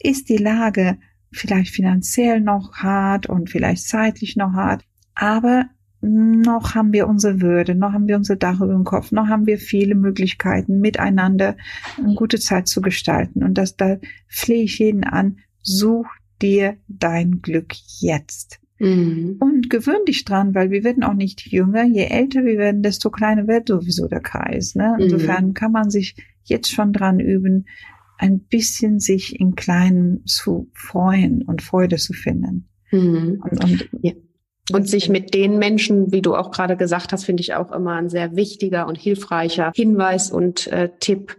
ist 0.00 0.28
die 0.28 0.36
Lage 0.36 0.98
vielleicht 1.32 1.74
finanziell 1.74 2.40
noch 2.40 2.74
hart 2.74 3.26
und 3.28 3.50
vielleicht 3.50 3.88
zeitlich 3.88 4.36
noch 4.36 4.52
hart. 4.52 4.84
Aber 5.14 5.66
noch 6.00 6.74
haben 6.74 6.92
wir 6.92 7.08
unsere 7.08 7.40
Würde, 7.40 7.74
noch 7.74 7.92
haben 7.92 8.08
wir 8.08 8.16
unser 8.16 8.36
Dach 8.36 8.60
über 8.60 8.74
dem 8.74 8.84
Kopf, 8.84 9.10
noch 9.10 9.28
haben 9.28 9.46
wir 9.46 9.58
viele 9.58 9.94
Möglichkeiten, 9.94 10.80
miteinander 10.80 11.56
eine 11.96 12.14
gute 12.14 12.38
Zeit 12.38 12.68
zu 12.68 12.82
gestalten. 12.82 13.42
Und 13.42 13.54
das, 13.56 13.76
da 13.76 13.96
flehe 14.28 14.64
ich 14.64 14.78
jeden 14.78 15.04
an, 15.04 15.38
such 15.62 16.06
dir 16.42 16.76
dein 16.88 17.40
Glück 17.40 17.72
jetzt. 18.00 18.60
Mhm. 18.78 19.36
Und 19.40 19.70
gewöhn 19.70 20.04
dich 20.06 20.24
dran, 20.24 20.54
weil 20.54 20.70
wir 20.70 20.84
werden 20.84 21.04
auch 21.04 21.14
nicht 21.14 21.46
jünger. 21.46 21.84
Je 21.84 22.04
älter 22.04 22.44
wir 22.44 22.58
werden, 22.58 22.82
desto 22.82 23.10
kleiner 23.10 23.46
wird 23.46 23.68
sowieso 23.68 24.08
der 24.08 24.20
Kreis. 24.20 24.74
Ne? 24.74 24.96
Insofern 24.98 25.54
kann 25.54 25.72
man 25.72 25.90
sich 25.90 26.16
jetzt 26.42 26.70
schon 26.70 26.92
dran 26.92 27.20
üben, 27.20 27.66
ein 28.18 28.40
bisschen 28.40 29.00
sich 29.00 29.40
in 29.40 29.54
Kleinem 29.54 30.24
zu 30.26 30.70
freuen 30.74 31.42
und 31.42 31.62
Freude 31.62 31.96
zu 31.96 32.12
finden. 32.12 32.68
Mhm. 32.90 33.42
Und, 33.42 33.64
und, 33.64 33.88
Ja. 34.02 34.12
Und 34.72 34.88
sich 34.88 35.10
mit 35.10 35.34
den 35.34 35.58
Menschen, 35.58 36.10
wie 36.10 36.22
du 36.22 36.34
auch 36.34 36.50
gerade 36.50 36.76
gesagt 36.76 37.12
hast, 37.12 37.24
finde 37.24 37.42
ich 37.42 37.54
auch 37.54 37.70
immer 37.70 37.96
ein 37.96 38.08
sehr 38.08 38.34
wichtiger 38.34 38.86
und 38.86 38.96
hilfreicher 38.96 39.72
Hinweis 39.74 40.30
und 40.30 40.66
äh, 40.68 40.88
Tipp 41.00 41.36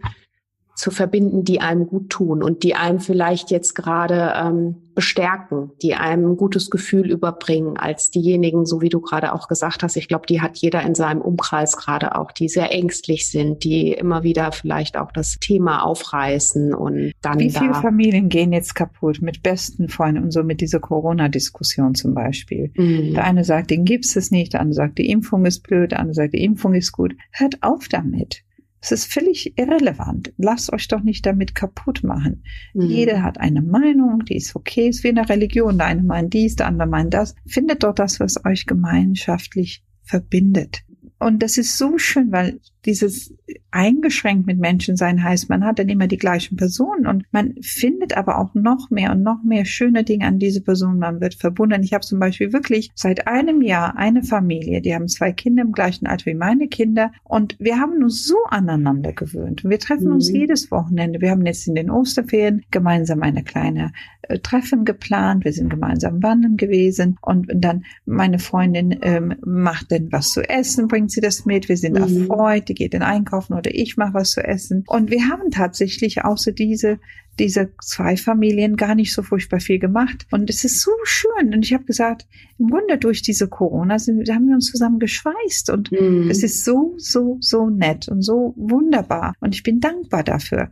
zu 0.76 0.90
verbinden, 0.90 1.42
die 1.42 1.60
einem 1.60 1.86
gut 1.86 2.10
tun 2.10 2.42
und 2.42 2.62
die 2.62 2.74
einem 2.74 3.00
vielleicht 3.00 3.50
jetzt 3.50 3.74
gerade 3.74 4.34
ähm, 4.36 4.76
bestärken, 4.94 5.70
die 5.82 5.94
einem 5.94 6.32
ein 6.32 6.36
gutes 6.36 6.70
Gefühl 6.70 7.10
überbringen, 7.10 7.76
als 7.76 8.10
diejenigen, 8.10 8.66
so 8.66 8.80
wie 8.82 8.88
du 8.88 9.00
gerade 9.00 9.32
auch 9.32 9.48
gesagt 9.48 9.82
hast. 9.82 9.96
Ich 9.96 10.08
glaube, 10.08 10.26
die 10.26 10.40
hat 10.40 10.58
jeder 10.58 10.82
in 10.82 10.94
seinem 10.94 11.20
Umkreis 11.22 11.76
gerade 11.76 12.14
auch, 12.14 12.30
die 12.30 12.48
sehr 12.48 12.72
ängstlich 12.72 13.30
sind, 13.30 13.64
die 13.64 13.92
immer 13.92 14.22
wieder 14.22 14.52
vielleicht 14.52 14.96
auch 14.96 15.12
das 15.12 15.36
Thema 15.40 15.82
aufreißen 15.82 16.74
und 16.74 17.12
dann 17.22 17.38
Wie 17.38 17.50
viele 17.50 17.72
da. 17.72 17.80
Familien 17.80 18.28
gehen 18.28 18.52
jetzt 18.52 18.74
kaputt 18.74 19.22
mit 19.22 19.42
besten 19.42 19.88
Freunden 19.88 20.24
und 20.24 20.30
so 20.30 20.42
mit 20.42 20.60
dieser 20.60 20.80
Corona-Diskussion 20.80 21.94
zum 21.94 22.14
Beispiel? 22.14 22.70
Mhm. 22.76 23.14
Der 23.14 23.24
eine 23.24 23.44
sagt, 23.44 23.70
den 23.70 23.84
gibt's 23.84 24.16
es 24.16 24.30
nicht, 24.30 24.54
der 24.54 24.60
andere 24.60 24.74
sagt, 24.74 24.98
die 24.98 25.10
Impfung 25.10 25.44
ist 25.46 25.62
blöd, 25.62 25.92
der 25.92 26.00
andere 26.00 26.14
sagt, 26.14 26.34
die 26.34 26.44
Impfung 26.44 26.74
ist 26.74 26.92
gut. 26.92 27.14
Hört 27.32 27.62
auf 27.62 27.88
damit. 27.88 28.45
Es 28.80 28.92
ist 28.92 29.12
völlig 29.12 29.58
irrelevant. 29.58 30.32
Lasst 30.36 30.72
euch 30.72 30.86
doch 30.88 31.02
nicht 31.02 31.26
damit 31.26 31.54
kaputt 31.54 32.04
machen. 32.04 32.44
Mhm. 32.74 32.82
Jeder 32.82 33.22
hat 33.22 33.38
eine 33.38 33.62
Meinung, 33.62 34.24
die 34.24 34.36
ist 34.36 34.54
okay, 34.54 34.88
ist 34.88 35.02
wie 35.02 35.08
in 35.08 35.16
der 35.16 35.28
Religion. 35.28 35.78
Der 35.78 35.88
eine 35.88 36.02
meint 36.02 36.34
dies, 36.34 36.56
der 36.56 36.66
andere 36.66 36.88
meint 36.88 37.14
das. 37.14 37.34
Findet 37.46 37.82
doch 37.82 37.94
das, 37.94 38.20
was 38.20 38.44
euch 38.44 38.66
gemeinschaftlich 38.66 39.82
verbindet. 40.02 40.82
Und 41.18 41.42
das 41.42 41.56
ist 41.56 41.78
so 41.78 41.98
schön, 41.98 42.30
weil 42.30 42.60
dieses 42.86 43.34
eingeschränkt 43.70 44.46
mit 44.46 44.58
Menschen 44.58 44.96
sein 44.96 45.22
heißt, 45.22 45.50
man 45.50 45.64
hat 45.64 45.78
dann 45.78 45.88
immer 45.88 46.06
die 46.06 46.16
gleichen 46.16 46.56
Personen 46.56 47.06
und 47.06 47.24
man 47.30 47.54
findet 47.60 48.16
aber 48.16 48.38
auch 48.38 48.54
noch 48.54 48.90
mehr 48.90 49.12
und 49.12 49.22
noch 49.22 49.42
mehr 49.44 49.64
schöne 49.64 50.02
Dinge 50.04 50.26
an 50.26 50.38
diese 50.38 50.62
Person. 50.62 50.98
Man 50.98 51.20
wird 51.20 51.34
verbunden. 51.34 51.82
Ich 51.82 51.92
habe 51.92 52.04
zum 52.04 52.18
Beispiel 52.18 52.52
wirklich 52.52 52.90
seit 52.94 53.26
einem 53.26 53.60
Jahr 53.60 53.96
eine 53.96 54.22
Familie, 54.22 54.80
die 54.80 54.94
haben 54.94 55.08
zwei 55.08 55.32
Kinder 55.32 55.62
im 55.62 55.72
gleichen 55.72 56.06
Alter 56.06 56.26
wie 56.26 56.34
meine 56.34 56.68
Kinder 56.68 57.12
und 57.24 57.56
wir 57.58 57.78
haben 57.78 58.02
uns 58.02 58.26
so 58.26 58.36
aneinander 58.48 59.12
gewöhnt. 59.12 59.62
Wir 59.64 59.78
treffen 59.78 60.06
mhm. 60.06 60.14
uns 60.14 60.30
jedes 60.30 60.70
Wochenende. 60.70 61.20
Wir 61.20 61.30
haben 61.30 61.44
jetzt 61.44 61.68
in 61.68 61.74
den 61.74 61.90
Osterferien 61.90 62.64
gemeinsam 62.70 63.22
eine 63.22 63.42
kleine 63.42 63.92
äh, 64.22 64.38
Treffen 64.38 64.84
geplant. 64.84 65.44
Wir 65.44 65.52
sind 65.52 65.68
gemeinsam 65.68 66.22
wandern 66.22 66.56
gewesen 66.56 67.18
und 67.20 67.50
dann 67.54 67.84
meine 68.04 68.38
Freundin 68.38 68.98
ähm, 69.02 69.34
macht 69.44 69.92
dann 69.92 70.10
was 70.12 70.30
zu 70.30 70.48
essen, 70.48 70.88
bringt 70.88 71.10
sie 71.10 71.20
das 71.20 71.44
mit. 71.44 71.68
Wir 71.68 71.76
sind 71.76 71.94
mhm. 71.94 72.22
erfreut, 72.22 72.68
die 72.68 72.74
geht 72.76 72.94
in 72.94 73.02
Einkaufen 73.02 73.54
oder 73.54 73.74
ich 73.74 73.96
mache 73.96 74.14
was 74.14 74.30
zu 74.30 74.44
essen. 74.44 74.84
Und 74.86 75.10
wir 75.10 75.28
haben 75.28 75.50
tatsächlich 75.50 76.24
außer 76.24 76.52
diese 76.52 77.00
diese 77.38 77.70
zwei 77.82 78.16
Familien 78.16 78.76
gar 78.76 78.94
nicht 78.94 79.12
so 79.12 79.22
furchtbar 79.22 79.60
viel 79.60 79.78
gemacht. 79.78 80.26
Und 80.30 80.48
es 80.50 80.64
ist 80.64 80.82
so 80.82 80.90
schön. 81.04 81.54
Und 81.54 81.64
ich 81.64 81.74
habe 81.74 81.84
gesagt, 81.84 82.26
im 82.58 82.68
Grunde 82.68 82.98
durch 82.98 83.22
diese 83.22 83.48
Corona 83.48 83.98
sind, 83.98 84.28
haben 84.30 84.48
wir 84.48 84.54
uns 84.54 84.70
zusammen 84.70 84.98
geschweißt. 84.98 85.70
Und 85.70 85.92
mm. 85.92 86.30
es 86.30 86.42
ist 86.42 86.64
so, 86.64 86.94
so, 86.96 87.38
so 87.40 87.68
nett 87.68 88.08
und 88.08 88.22
so 88.22 88.54
wunderbar. 88.56 89.34
Und 89.40 89.54
ich 89.54 89.62
bin 89.62 89.80
dankbar 89.80 90.22
dafür. 90.22 90.70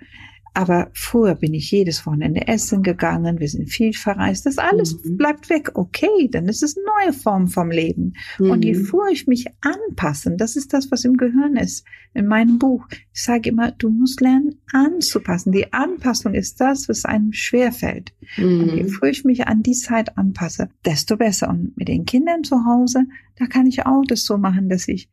Aber 0.57 0.89
früher 0.93 1.35
bin 1.35 1.53
ich 1.53 1.73
jedes 1.73 2.07
Wochenende 2.07 2.47
essen 2.47 2.85
gegangen, 2.85 3.41
wir 3.41 3.49
sind 3.49 3.69
viel 3.69 3.93
verreist. 3.93 4.47
Das 4.47 4.57
alles 4.57 5.03
mhm. 5.03 5.17
bleibt 5.17 5.51
weg. 5.51 5.73
Okay, 5.75 6.29
dann 6.31 6.47
ist 6.47 6.63
es 6.63 6.77
eine 6.77 6.87
neue 6.87 7.13
Form 7.13 7.49
vom 7.49 7.73
Leben. 7.73 8.15
Mhm. 8.39 8.51
Und 8.51 8.65
je 8.65 8.75
früher 8.75 9.09
ich 9.11 9.27
mich 9.27 9.47
anpassen, 9.63 10.39
das 10.39 10.55
ist 10.55 10.73
das, 10.73 10.93
was 10.93 11.05
im 11.05 11.17
Gehirn 11.17 11.57
ist. 11.57 11.85
In 12.15 12.29
meinem 12.29 12.61
Buch. 12.61 12.87
Ich 13.13 13.25
sage 13.25 13.49
immer, 13.49 13.73
du 13.73 13.91
musst 13.91 14.21
lernen 14.21 14.55
anzupassen. 14.73 15.51
Die 15.51 15.73
Anpassung 15.73 16.35
ist 16.35 16.61
das, 16.61 16.89
was 16.89 17.05
einem 17.05 17.33
schwerfällt. 17.33 18.15
Mhm. 18.37 18.61
Und 18.61 18.77
je 18.77 18.85
früher 18.85 19.11
ich 19.11 19.25
mich 19.25 19.49
an 19.49 19.65
die 19.65 19.73
Zeit 19.73 20.17
anpasse, 20.17 20.69
desto 20.85 21.17
besser. 21.17 21.49
Und 21.49 21.77
mit 21.77 21.89
den 21.89 22.05
Kindern 22.05 22.45
zu 22.45 22.65
Hause, 22.65 23.07
da 23.41 23.47
kann 23.47 23.67
ich 23.67 23.87
auch 23.87 24.05
das 24.07 24.25
so 24.25 24.39
machen, 24.39 24.69
dass 24.69 24.87
ich 24.87 25.09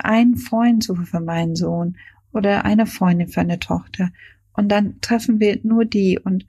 einen 0.00 0.36
Freund 0.36 0.82
suche 0.82 1.06
für 1.06 1.20
meinen 1.20 1.54
Sohn 1.54 1.96
oder 2.32 2.64
eine 2.64 2.86
Freundin 2.86 3.28
für 3.28 3.40
eine 3.40 3.60
Tochter 3.60 4.10
und 4.54 4.68
dann 4.68 5.00
treffen 5.00 5.40
wir 5.40 5.58
nur 5.62 5.84
die 5.84 6.18
und 6.18 6.46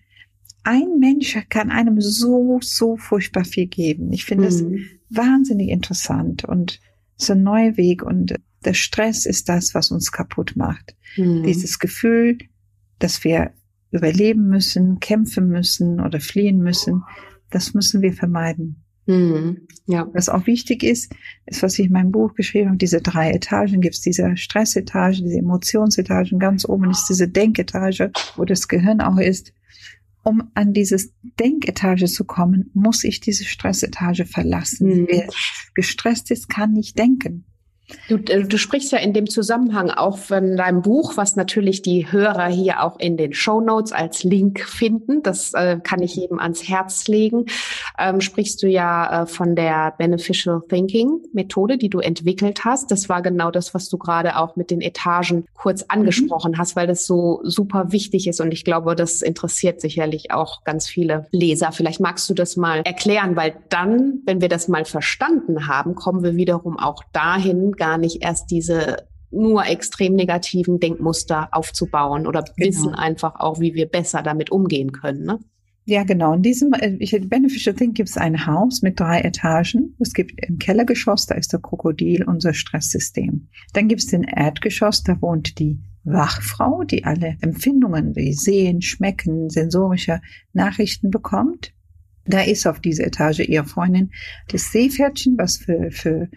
ein 0.63 0.99
Mensch 0.99 1.37
kann 1.49 1.71
einem 1.71 2.01
so, 2.01 2.59
so 2.61 2.97
furchtbar 2.97 3.45
viel 3.45 3.67
geben. 3.67 4.13
Ich 4.13 4.25
finde 4.25 4.47
es 4.47 4.61
mhm. 4.61 4.85
wahnsinnig 5.09 5.69
interessant 5.69 6.45
und 6.45 6.79
es 7.17 7.23
ist 7.23 7.31
ein 7.31 7.43
neuer 7.43 7.77
Weg 7.77 8.03
und 8.03 8.35
der 8.63 8.73
Stress 8.73 9.25
ist 9.25 9.49
das, 9.49 9.73
was 9.73 9.91
uns 9.91 10.11
kaputt 10.11 10.53
macht. 10.55 10.95
Mhm. 11.17 11.43
Dieses 11.43 11.79
Gefühl, 11.79 12.37
dass 12.99 13.23
wir 13.23 13.53
überleben 13.91 14.47
müssen, 14.47 14.99
kämpfen 14.99 15.47
müssen 15.47 15.99
oder 15.99 16.19
fliehen 16.19 16.59
müssen, 16.59 17.03
das 17.49 17.73
müssen 17.73 18.01
wir 18.01 18.13
vermeiden. 18.13 18.83
Mhm. 19.05 19.67
Ja. 19.87 20.07
Was 20.13 20.29
auch 20.29 20.47
wichtig 20.47 20.83
ist, 20.83 21.13
ist, 21.45 21.63
was 21.63 21.77
ich 21.79 21.87
in 21.87 21.91
meinem 21.91 22.11
Buch 22.11 22.33
geschrieben 22.35 22.69
habe, 22.69 22.77
diese 22.77 23.01
drei 23.01 23.31
Etagen 23.31 23.81
gibt 23.81 23.95
es, 23.95 24.01
diese 24.01 24.37
Stressetage, 24.37 25.23
diese 25.23 25.39
Emotionsetagen, 25.39 26.39
ganz 26.39 26.65
oben 26.65 26.91
ist 26.91 27.07
diese 27.07 27.27
Denketage, 27.27 28.11
wo 28.35 28.45
das 28.45 28.67
Gehirn 28.67 29.01
auch 29.01 29.17
ist. 29.17 29.53
Um 30.23 30.51
an 30.53 30.73
dieses 30.73 31.13
Denketage 31.39 32.05
zu 32.05 32.25
kommen, 32.25 32.69
muss 32.75 33.03
ich 33.03 33.21
diese 33.21 33.43
Stressetage 33.43 34.25
verlassen. 34.25 34.87
Mhm. 34.87 35.07
Wer 35.09 35.27
gestresst 35.73 36.29
ist, 36.29 36.47
kann 36.47 36.73
nicht 36.73 36.97
denken. 36.99 37.45
Du, 38.07 38.15
äh, 38.15 38.43
du 38.43 38.57
sprichst 38.57 38.91
ja 38.91 38.99
in 38.99 39.13
dem 39.13 39.29
Zusammenhang 39.29 39.89
auch 39.89 40.17
von 40.17 40.57
deinem 40.57 40.81
Buch, 40.81 41.17
was 41.17 41.35
natürlich 41.35 41.81
die 41.81 42.11
Hörer 42.11 42.47
hier 42.47 42.83
auch 42.83 42.99
in 42.99 43.17
den 43.17 43.33
Show 43.33 43.61
Notes 43.61 43.91
als 43.91 44.23
Link 44.23 44.61
finden. 44.61 45.23
Das 45.23 45.53
äh, 45.53 45.79
kann 45.81 46.01
ich 46.01 46.15
jedem 46.15 46.39
ans 46.39 46.67
Herz 46.67 47.07
legen. 47.07 47.45
Ähm, 47.97 48.21
sprichst 48.21 48.61
du 48.63 48.67
ja 48.67 49.23
äh, 49.23 49.25
von 49.25 49.55
der 49.55 49.93
Beneficial 49.97 50.61
Thinking 50.67 51.21
Methode, 51.33 51.77
die 51.77 51.89
du 51.89 51.99
entwickelt 51.99 52.65
hast. 52.65 52.91
Das 52.91 53.09
war 53.09 53.21
genau 53.21 53.51
das, 53.51 53.73
was 53.73 53.89
du 53.89 53.97
gerade 53.97 54.37
auch 54.37 54.55
mit 54.55 54.71
den 54.71 54.81
Etagen 54.81 55.45
kurz 55.53 55.81
mhm. 55.81 55.87
angesprochen 55.89 56.53
mhm. 56.53 56.57
hast, 56.57 56.75
weil 56.75 56.87
das 56.87 57.05
so 57.05 57.41
super 57.43 57.91
wichtig 57.91 58.27
ist. 58.27 58.41
Und 58.41 58.51
ich 58.53 58.65
glaube, 58.65 58.95
das 58.95 59.21
interessiert 59.21 59.81
sicherlich 59.81 60.31
auch 60.31 60.63
ganz 60.63 60.87
viele 60.87 61.27
Leser. 61.31 61.71
Vielleicht 61.71 61.99
magst 61.99 62.29
du 62.29 62.33
das 62.33 62.57
mal 62.57 62.81
erklären, 62.85 63.35
weil 63.35 63.55
dann, 63.69 64.21
wenn 64.25 64.41
wir 64.41 64.49
das 64.49 64.67
mal 64.67 64.85
verstanden 64.85 65.67
haben, 65.67 65.95
kommen 65.95 66.23
wir 66.23 66.35
wiederum 66.35 66.77
auch 66.77 67.03
dahin, 67.13 67.71
gar 67.81 67.97
nicht 67.97 68.21
erst 68.21 68.51
diese 68.51 69.07
nur 69.31 69.65
extrem 69.65 70.13
negativen 70.13 70.79
Denkmuster 70.79 71.49
aufzubauen 71.51 72.27
oder 72.27 72.43
genau. 72.43 72.67
wissen 72.67 72.93
einfach 72.93 73.39
auch, 73.39 73.59
wie 73.59 73.73
wir 73.73 73.87
besser 73.87 74.21
damit 74.21 74.51
umgehen 74.51 74.91
können. 74.91 75.23
Ne? 75.23 75.39
Ja, 75.85 76.03
genau. 76.03 76.33
In 76.33 76.43
diesem 76.43 76.73
äh, 76.73 77.19
Beneficial 77.21 77.75
Think 77.75 77.95
gibt 77.95 78.09
es 78.09 78.17
ein 78.17 78.45
Haus 78.45 78.83
mit 78.83 78.99
drei 78.99 79.21
Etagen. 79.21 79.95
Es 79.99 80.13
gibt 80.13 80.45
im 80.45 80.59
Kellergeschoss, 80.59 81.25
da 81.25 81.35
ist 81.35 81.53
der 81.53 81.59
Krokodil, 81.59 82.23
unser 82.23 82.53
Stresssystem. 82.53 83.47
Dann 83.73 83.87
gibt 83.87 84.01
es 84.01 84.07
den 84.07 84.23
Erdgeschoss, 84.23 85.01
da 85.01 85.19
wohnt 85.21 85.57
die 85.57 85.79
Wachfrau, 86.03 86.83
die 86.83 87.03
alle 87.03 87.35
Empfindungen 87.41 88.15
wie 88.15 88.33
Sehen, 88.33 88.81
Schmecken, 88.81 89.49
sensorische 89.49 90.21
Nachrichten 90.53 91.09
bekommt. 91.09 91.73
Da 92.25 92.41
ist 92.41 92.67
auf 92.67 92.79
dieser 92.79 93.07
Etage 93.07 93.39
ihre 93.39 93.65
Freundin 93.65 94.11
das 94.49 94.71
Seepferdchen, 94.71 95.37
was 95.37 95.57
für, 95.57 95.89
für 95.89 96.29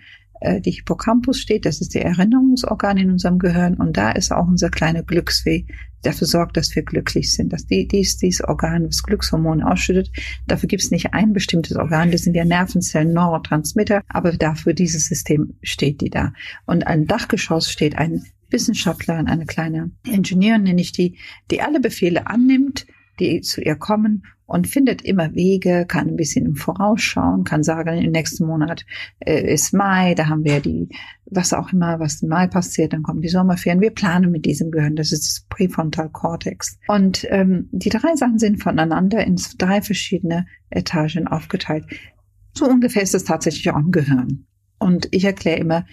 äh, 0.44 0.60
die 0.60 0.72
Hippocampus 0.72 1.40
steht. 1.40 1.64
Das 1.64 1.80
ist 1.80 1.94
der 1.94 2.04
Erinnerungsorgan 2.04 2.98
in 2.98 3.10
unserem 3.10 3.38
Gehirn. 3.38 3.74
Und 3.74 3.96
da 3.96 4.12
ist 4.12 4.32
auch 4.32 4.46
unser 4.46 4.70
kleiner 4.70 5.02
Glücksweh, 5.02 5.64
dafür 6.02 6.26
sorgt, 6.26 6.56
dass 6.56 6.74
wir 6.76 6.82
glücklich 6.82 7.32
sind. 7.32 7.52
Dass 7.52 7.66
die, 7.66 7.88
dies, 7.88 8.18
dieses 8.18 8.44
Organ, 8.44 8.86
was 8.86 9.02
Glückshormone 9.02 9.66
ausschüttet. 9.66 10.10
Dafür 10.46 10.68
gibt 10.68 10.82
es 10.82 10.90
nicht 10.90 11.14
ein 11.14 11.32
bestimmtes 11.32 11.76
Organ. 11.76 12.10
Das 12.10 12.22
sind 12.22 12.34
ja 12.34 12.44
Nervenzellen, 12.44 13.12
Neurotransmitter. 13.12 14.02
Aber 14.08 14.32
dafür 14.32 14.74
dieses 14.74 15.06
System 15.06 15.54
steht 15.62 16.00
die 16.00 16.10
da. 16.10 16.32
Und 16.66 16.86
ein 16.86 17.06
Dachgeschoss 17.06 17.70
steht 17.70 17.96
ein 17.96 18.22
Wissenschaftlerin, 18.50 19.26
eine 19.26 19.46
kleine 19.46 19.90
Ingenieurin, 20.06 20.62
nenne 20.62 20.80
ich 20.80 20.92
die, 20.92 21.18
die 21.50 21.62
alle 21.62 21.80
Befehle 21.80 22.26
annimmt, 22.26 22.86
die 23.18 23.40
zu 23.40 23.60
ihr 23.62 23.76
kommen 23.76 24.24
und 24.46 24.68
findet 24.68 25.02
immer 25.02 25.34
Wege, 25.34 25.86
kann 25.86 26.08
ein 26.08 26.16
bisschen 26.16 26.44
im 26.44 26.56
Vorausschauen, 26.56 27.44
kann 27.44 27.62
sagen, 27.62 27.98
im 27.98 28.12
nächsten 28.12 28.46
Monat 28.46 28.84
äh, 29.20 29.52
ist 29.52 29.72
Mai, 29.72 30.14
da 30.14 30.28
haben 30.28 30.44
wir 30.44 30.60
die, 30.60 30.88
was 31.26 31.52
auch 31.52 31.72
immer, 31.72 31.98
was 32.00 32.22
im 32.22 32.28
Mai 32.28 32.46
passiert, 32.46 32.92
dann 32.92 33.02
kommen 33.02 33.22
die 33.22 33.28
Sommerferien. 33.28 33.80
Wir 33.80 33.90
planen 33.90 34.30
mit 34.30 34.44
diesem 34.44 34.70
Gehirn, 34.70 34.96
das 34.96 35.12
ist 35.12 35.24
das 35.24 35.46
Präfrontalkortex. 35.48 36.78
Und 36.88 37.26
ähm, 37.30 37.68
die 37.72 37.88
drei 37.88 38.14
Sachen 38.16 38.38
sind 38.38 38.62
voneinander 38.62 39.24
in 39.24 39.40
drei 39.58 39.80
verschiedene 39.80 40.46
Etagen 40.70 41.26
aufgeteilt. 41.26 41.86
So 42.52 42.66
ungefähr 42.66 43.02
ist 43.02 43.14
es 43.14 43.24
tatsächlich 43.24 43.70
auch 43.70 43.78
im 43.78 43.90
Gehirn. 43.90 44.46
Und 44.78 45.08
ich 45.10 45.24
erkläre 45.24 45.58
immer, 45.58 45.86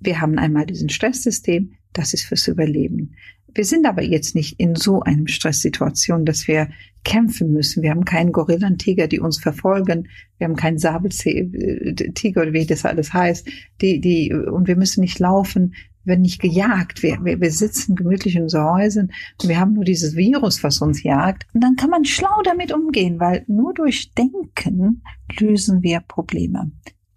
wir 0.00 0.20
haben 0.20 0.38
einmal 0.38 0.66
diesen 0.66 0.88
Stresssystem, 0.88 1.74
das 1.92 2.12
ist 2.12 2.24
fürs 2.24 2.48
Überleben. 2.48 3.14
Wir 3.54 3.64
sind 3.64 3.86
aber 3.86 4.02
jetzt 4.02 4.34
nicht 4.34 4.58
in 4.58 4.74
so 4.74 5.00
einem 5.00 5.26
Stresssituation, 5.26 6.24
dass 6.24 6.48
wir 6.48 6.68
kämpfen 7.04 7.52
müssen. 7.52 7.82
Wir 7.82 7.90
haben 7.90 8.04
keinen 8.04 8.32
Gorillantiger, 8.32 9.08
die 9.08 9.20
uns 9.20 9.38
verfolgen. 9.38 10.08
Wir 10.38 10.46
haben 10.46 10.56
keinen 10.56 10.78
Sabeltiger 10.78 12.42
oder 12.42 12.52
wie 12.52 12.66
das 12.66 12.84
alles 12.84 13.12
heißt. 13.12 13.48
Die, 13.80 14.00
die, 14.00 14.32
und 14.32 14.68
wir 14.68 14.76
müssen 14.76 15.00
nicht 15.00 15.18
laufen. 15.18 15.74
Wir 16.04 16.12
werden 16.12 16.22
nicht 16.22 16.40
gejagt. 16.40 17.02
Wir, 17.02 17.18
wir, 17.24 17.40
wir 17.40 17.50
sitzen 17.50 17.96
gemütlich 17.96 18.36
in 18.36 18.42
unseren 18.44 18.72
Häusern 18.72 19.10
wir 19.44 19.58
haben 19.58 19.74
nur 19.74 19.84
dieses 19.84 20.16
Virus, 20.16 20.62
was 20.62 20.80
uns 20.80 21.02
jagt. 21.02 21.46
Und 21.52 21.62
dann 21.62 21.76
kann 21.76 21.90
man 21.90 22.04
schlau 22.04 22.42
damit 22.44 22.72
umgehen, 22.72 23.20
weil 23.20 23.44
nur 23.48 23.74
durch 23.74 24.12
Denken 24.14 25.02
lösen 25.38 25.82
wir 25.82 26.00
Probleme 26.00 26.70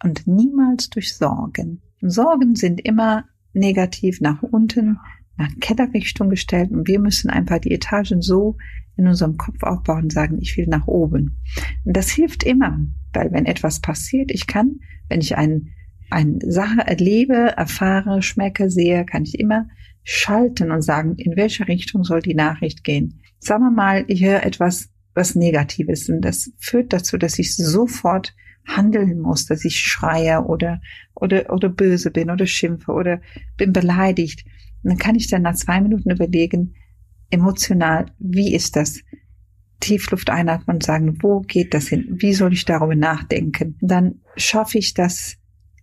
und 0.03 0.27
niemals 0.27 0.89
durch 0.89 1.15
Sorgen. 1.15 1.81
Sorgen 2.01 2.55
sind 2.55 2.81
immer 2.81 3.25
negativ 3.53 4.21
nach 4.21 4.43
unten 4.43 4.99
nach 5.37 5.49
Kellerrichtung 5.59 6.29
gestellt 6.29 6.71
und 6.71 6.87
wir 6.87 6.99
müssen 6.99 7.29
einfach 7.29 7.59
die 7.59 7.71
Etagen 7.71 8.21
so 8.21 8.57
in 8.97 9.07
unserem 9.07 9.37
Kopf 9.37 9.61
aufbauen 9.63 10.03
und 10.03 10.13
sagen, 10.13 10.37
ich 10.41 10.55
will 10.57 10.67
nach 10.67 10.87
oben. 10.87 11.41
Und 11.83 11.97
das 11.97 12.09
hilft 12.09 12.43
immer, 12.43 12.79
weil 13.13 13.31
wenn 13.31 13.45
etwas 13.45 13.81
passiert, 13.81 14.31
ich 14.31 14.47
kann, 14.47 14.79
wenn 15.09 15.19
ich 15.19 15.37
ein, 15.37 15.69
eine 16.09 16.39
Sache 16.49 16.81
erlebe, 16.85 17.53
erfahre, 17.57 18.21
schmecke, 18.21 18.69
sehe, 18.69 19.05
kann 19.05 19.23
ich 19.23 19.39
immer 19.39 19.67
schalten 20.03 20.71
und 20.71 20.81
sagen, 20.81 21.15
in 21.17 21.35
welche 21.35 21.67
Richtung 21.67 22.03
soll 22.03 22.21
die 22.21 22.35
Nachricht 22.35 22.83
gehen. 22.83 23.21
Sagen 23.39 23.63
wir 23.63 23.71
mal, 23.71 24.05
ich 24.07 24.23
höre 24.23 24.45
etwas, 24.45 24.89
was 25.13 25.35
Negatives 25.35 26.09
und 26.09 26.21
das 26.21 26.51
führt 26.57 26.93
dazu, 26.93 27.17
dass 27.17 27.39
ich 27.39 27.55
sofort 27.55 28.35
handeln 28.65 29.19
muss, 29.19 29.45
dass 29.45 29.65
ich 29.65 29.79
schreie 29.79 30.43
oder, 30.43 30.81
oder, 31.13 31.51
oder 31.51 31.69
böse 31.69 32.11
bin 32.11 32.29
oder 32.29 32.45
schimpfe 32.45 32.91
oder 32.91 33.21
bin 33.57 33.73
beleidigt. 33.73 34.45
Und 34.85 34.91
dann 34.91 34.99
kann 34.99 35.15
ich 35.15 35.27
dann 35.27 35.41
nach 35.41 35.55
zwei 35.55 35.81
Minuten 35.81 36.11
überlegen, 36.11 36.75
emotional, 37.31 38.05
wie 38.19 38.53
ist 38.53 38.75
das? 38.75 38.99
Tiefluft 39.79 40.29
einatmen 40.29 40.77
und 40.77 40.83
sagen, 40.83 41.17
wo 41.21 41.41
geht 41.41 41.73
das 41.73 41.87
hin? 41.87 42.05
Wie 42.19 42.33
soll 42.33 42.53
ich 42.53 42.65
darüber 42.65 42.95
nachdenken? 42.95 43.77
Und 43.81 43.91
dann 43.91 44.21
schaffe 44.37 44.77
ich 44.77 44.93
das, 44.93 45.37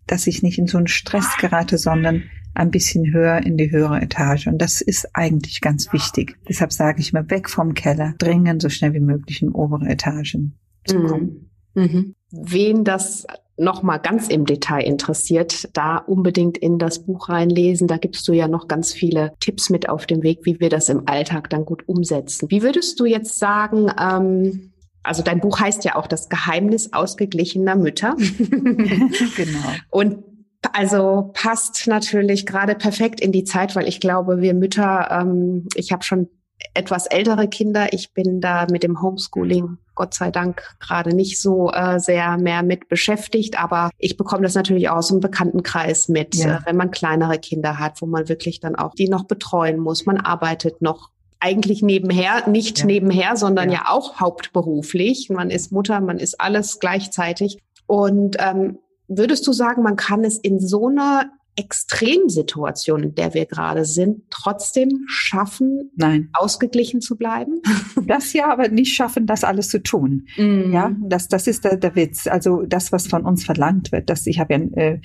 dass 0.07 0.29
ich 0.29 0.45
nicht 0.45 0.59
in 0.59 0.69
so 0.69 0.79
einen 0.79 0.87
Stress 0.87 1.37
gerate, 1.41 1.79
sondern 1.79 2.23
ein 2.55 2.71
bisschen 2.71 3.13
höher 3.13 3.45
in 3.45 3.57
die 3.57 3.73
höhere 3.73 4.01
Etage. 4.01 4.47
Und 4.47 4.59
das 4.59 4.81
ist 4.81 5.09
eigentlich 5.15 5.61
ganz 5.61 5.93
wichtig. 5.93 6.37
Deshalb 6.49 6.73
sage 6.73 7.01
ich 7.01 7.13
mal, 7.13 7.29
weg 7.29 7.51
vom 7.51 7.75
Keller, 7.75 8.15
dringend 8.19 8.63
so 8.63 8.69
schnell 8.69 8.95
wie 8.95 9.01
möglich 9.01 9.43
in 9.43 9.51
obere 9.51 9.89
Etagen 9.89 10.59
zu 10.85 10.99
mhm. 10.99 11.07
kommen. 11.07 11.51
Mhm. 11.75 12.15
Wen 12.31 12.85
das 12.85 13.27
nochmal 13.57 14.01
ganz 14.01 14.29
im 14.29 14.47
Detail 14.47 14.83
interessiert, 14.83 15.69
da 15.75 15.99
unbedingt 15.99 16.59
in 16.59 16.79
das 16.79 17.05
Buch 17.05 17.29
reinlesen. 17.29 17.87
Da 17.87 17.97
gibst 17.97 18.27
du 18.29 18.33
ja 18.33 18.49
noch 18.49 18.69
ganz 18.69 18.93
viele 18.93 19.33
Tipps 19.41 19.71
mit 19.71 19.89
auf 19.89 20.07
dem 20.07 20.23
Weg, 20.23 20.41
wie 20.43 20.61
wir 20.61 20.71
das 20.71 20.89
im 20.89 21.07
Alltag 21.07 21.51
dann 21.51 21.65
gut 21.65 21.89
umsetzen. 21.89 22.51
Wie 22.51 22.63
würdest 22.63 22.99
du 22.99 23.05
jetzt 23.05 23.39
sagen, 23.39 23.91
ähm, 23.99 24.73
also 25.03 25.23
dein 25.23 25.41
Buch 25.41 25.61
heißt 25.61 25.85
ja 25.85 25.97
auch 25.97 26.07
das 26.07 26.29
Geheimnis 26.29 26.93
ausgeglichener 26.93 27.77
Mütter. 27.77 28.17
genau. 29.37 29.69
Und 29.91 30.25
also 30.73 31.31
passt 31.35 31.87
natürlich 31.89 32.47
gerade 32.47 32.75
perfekt 32.75 33.21
in 33.21 33.33
die 33.33 33.45
Zeit, 33.45 33.75
weil 33.75 33.89
ich 33.89 34.01
glaube, 34.01 34.41
wir 34.41 34.55
Mütter, 34.55 35.09
ähm, 35.11 35.67
ich 35.75 35.93
habe 35.93 36.05
schon 36.05 36.29
etwas 36.75 37.07
ältere 37.07 37.49
Kinder. 37.49 37.93
Ich 37.93 38.13
bin 38.13 38.41
da 38.41 38.67
mit 38.71 38.85
dem 38.85 39.03
Homeschooling 39.03 39.79
Gott 39.95 40.15
sei 40.15 40.31
Dank 40.31 40.63
gerade 40.81 41.15
nicht 41.15 41.41
so 41.41 41.71
äh, 41.71 41.99
sehr 42.01 42.39
mehr 42.39 42.63
mit 42.63 42.89
beschäftigt, 42.89 43.63
aber 43.63 43.91
ich 43.99 44.17
bekomme 44.17 44.43
das 44.43 44.55
natürlich 44.55 44.89
auch 44.89 44.97
aus 44.97 45.09
dem 45.09 45.21
Bekanntenkreis 45.21 46.09
mit, 46.09 46.35
ja. 46.35 46.57
äh, 46.57 46.61
wenn 46.65 46.77
man 46.77 46.91
kleinere 46.91 47.39
Kinder 47.39 47.79
hat, 47.79 48.01
wo 48.01 48.07
man 48.07 48.29
wirklich 48.29 48.61
dann 48.61 48.75
auch 48.75 48.95
die 48.95 49.09
noch 49.09 49.25
betreuen 49.25 49.79
muss. 49.79 50.07
Man 50.07 50.19
arbeitet 50.19 50.81
noch 50.81 51.11
eigentlich 51.41 51.83
nebenher, 51.83 52.49
nicht 52.49 52.81
ja. 52.81 52.87
nebenher, 52.87 53.37
sondern 53.37 53.69
ja. 53.71 53.83
ja. 53.85 53.85
auch 53.89 54.21
hauptberuflich. 54.21 55.29
Man 55.29 55.51
ist 55.51 55.73
Mutter, 55.73 56.01
man 56.01 56.19
ist 56.19 56.41
alles 56.41 56.79
gleichzeitig. 56.79 57.59
Und 57.87 58.37
ähm, 58.39 58.79
würdest 59.09 59.47
du 59.47 59.53
sagen, 59.53 59.83
man 59.83 59.97
kann 59.97 60.25
es 60.25 60.39
in 60.39 60.61
so 60.61 60.89
einer 60.89 61.27
Extremsituation, 61.57 63.03
in 63.03 63.15
der 63.15 63.35
wir 63.35 63.47
gerade 63.47 63.85
sind, 63.85 64.23
trotzdem 64.31 65.05
schaffen, 65.07 65.91
Nein. 65.97 66.31
ausgeglichen 66.33 67.01
zu 67.01 67.17
bleiben? 67.17 67.61
Das 68.05 68.33
ja, 68.33 68.51
aber 68.51 68.69
nicht 68.69 68.95
schaffen, 68.95 69.27
das 69.27 69.45
alles 69.45 69.69
zu 69.69 69.81
tun. 69.81 70.27
Mm. 70.37 70.73
Ja, 70.73 70.91
das, 71.03 71.29
das 71.29 71.47
ist 71.47 71.65
der, 71.65 71.77
der 71.77 71.95
Witz. 71.95 72.27
Also 72.27 72.63
das, 72.63 72.91
was 72.91 73.07
von 73.07 73.25
uns 73.25 73.45
verlangt 73.45 73.93
wird, 73.93 74.11
dass 74.11 74.27
ich 74.27 74.41
habe 74.41 74.55
ja 74.55 74.59
ein 74.61 74.75
äh, 74.75 75.01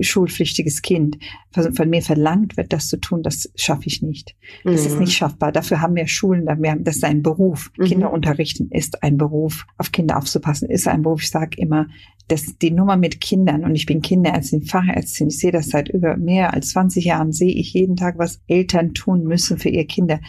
schulpflichtiges 0.00 0.82
Kind, 0.82 1.18
von, 1.50 1.74
von, 1.74 1.90
mir 1.90 2.00
verlangt 2.00 2.56
wird, 2.56 2.72
das 2.72 2.88
zu 2.88 2.98
tun, 2.98 3.22
das 3.22 3.50
schaffe 3.56 3.86
ich 3.86 4.02
nicht. 4.02 4.36
Das 4.62 4.84
mm. 4.84 4.86
ist 4.86 5.00
nicht 5.00 5.16
schaffbar. 5.16 5.50
Dafür 5.50 5.80
haben 5.80 5.96
wir 5.96 6.06
Schulen, 6.06 6.46
wir 6.46 6.70
haben, 6.70 6.84
das 6.84 6.96
ist 6.96 7.04
ein 7.04 7.22
Beruf. 7.22 7.70
Mm 7.76 7.88
Kinder 7.88 8.12
unterrichten 8.12 8.68
ist 8.70 9.02
ein 9.02 9.16
Beruf. 9.16 9.66
Auf 9.78 9.90
Kinder 9.90 10.18
aufzupassen 10.18 10.70
ist 10.70 10.86
ein 10.86 11.02
Beruf. 11.02 11.22
Ich 11.22 11.30
sage 11.30 11.56
immer, 11.56 11.88
dass 12.28 12.58
die 12.58 12.70
Nummer 12.70 12.96
mit 12.96 13.20
Kindern, 13.20 13.64
und 13.64 13.74
ich 13.74 13.86
bin 13.86 14.02
Kinderärztin, 14.02 14.62
Fachärztin, 14.62 15.28
ich 15.28 15.38
sehe 15.38 15.52
das 15.52 15.68
seit 15.68 15.88
über 15.88 16.16
mehr 16.16 16.52
als 16.52 16.70
20 16.70 17.06
Jahren, 17.06 17.32
sehe 17.32 17.52
ich 17.52 17.72
jeden 17.72 17.96
Tag, 17.96 18.18
was 18.18 18.40
Eltern 18.46 18.92
tun 18.94 19.24
müssen 19.24 19.58
für 19.58 19.70
ihre 19.70 19.86
Kinder. 19.86 20.20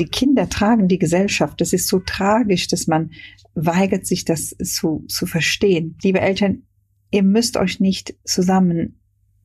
Die 0.00 0.06
Kinder 0.06 0.48
tragen 0.48 0.88
die 0.88 0.98
Gesellschaft. 0.98 1.60
Das 1.60 1.72
ist 1.72 1.86
so 1.86 2.00
tragisch, 2.00 2.66
dass 2.66 2.88
man 2.88 3.12
weigert, 3.54 4.06
sich 4.06 4.24
das 4.24 4.56
zu, 4.62 5.04
zu 5.06 5.26
verstehen. 5.26 5.96
Liebe 6.02 6.20
Eltern, 6.20 6.64
ihr 7.12 7.22
müsst 7.22 7.56
euch 7.56 7.78
nicht 7.78 8.16
zusammen, 8.24 8.98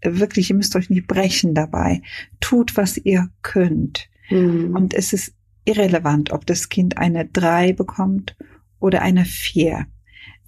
wirklich, 0.03 0.49
ihr 0.49 0.55
müsst 0.55 0.75
euch 0.75 0.89
nicht 0.89 1.05
brechen 1.05 1.53
dabei. 1.53 2.01
Tut, 2.39 2.75
was 2.75 2.97
ihr 2.97 3.29
könnt. 3.43 4.09
Mhm. 4.31 4.75
Und 4.75 4.95
es 4.95 5.13
ist 5.13 5.35
irrelevant, 5.65 6.31
ob 6.31 6.47
das 6.47 6.69
Kind 6.69 6.97
eine 6.97 7.25
drei 7.25 7.73
bekommt 7.73 8.35
oder 8.79 9.03
eine 9.03 9.25
vier 9.25 9.85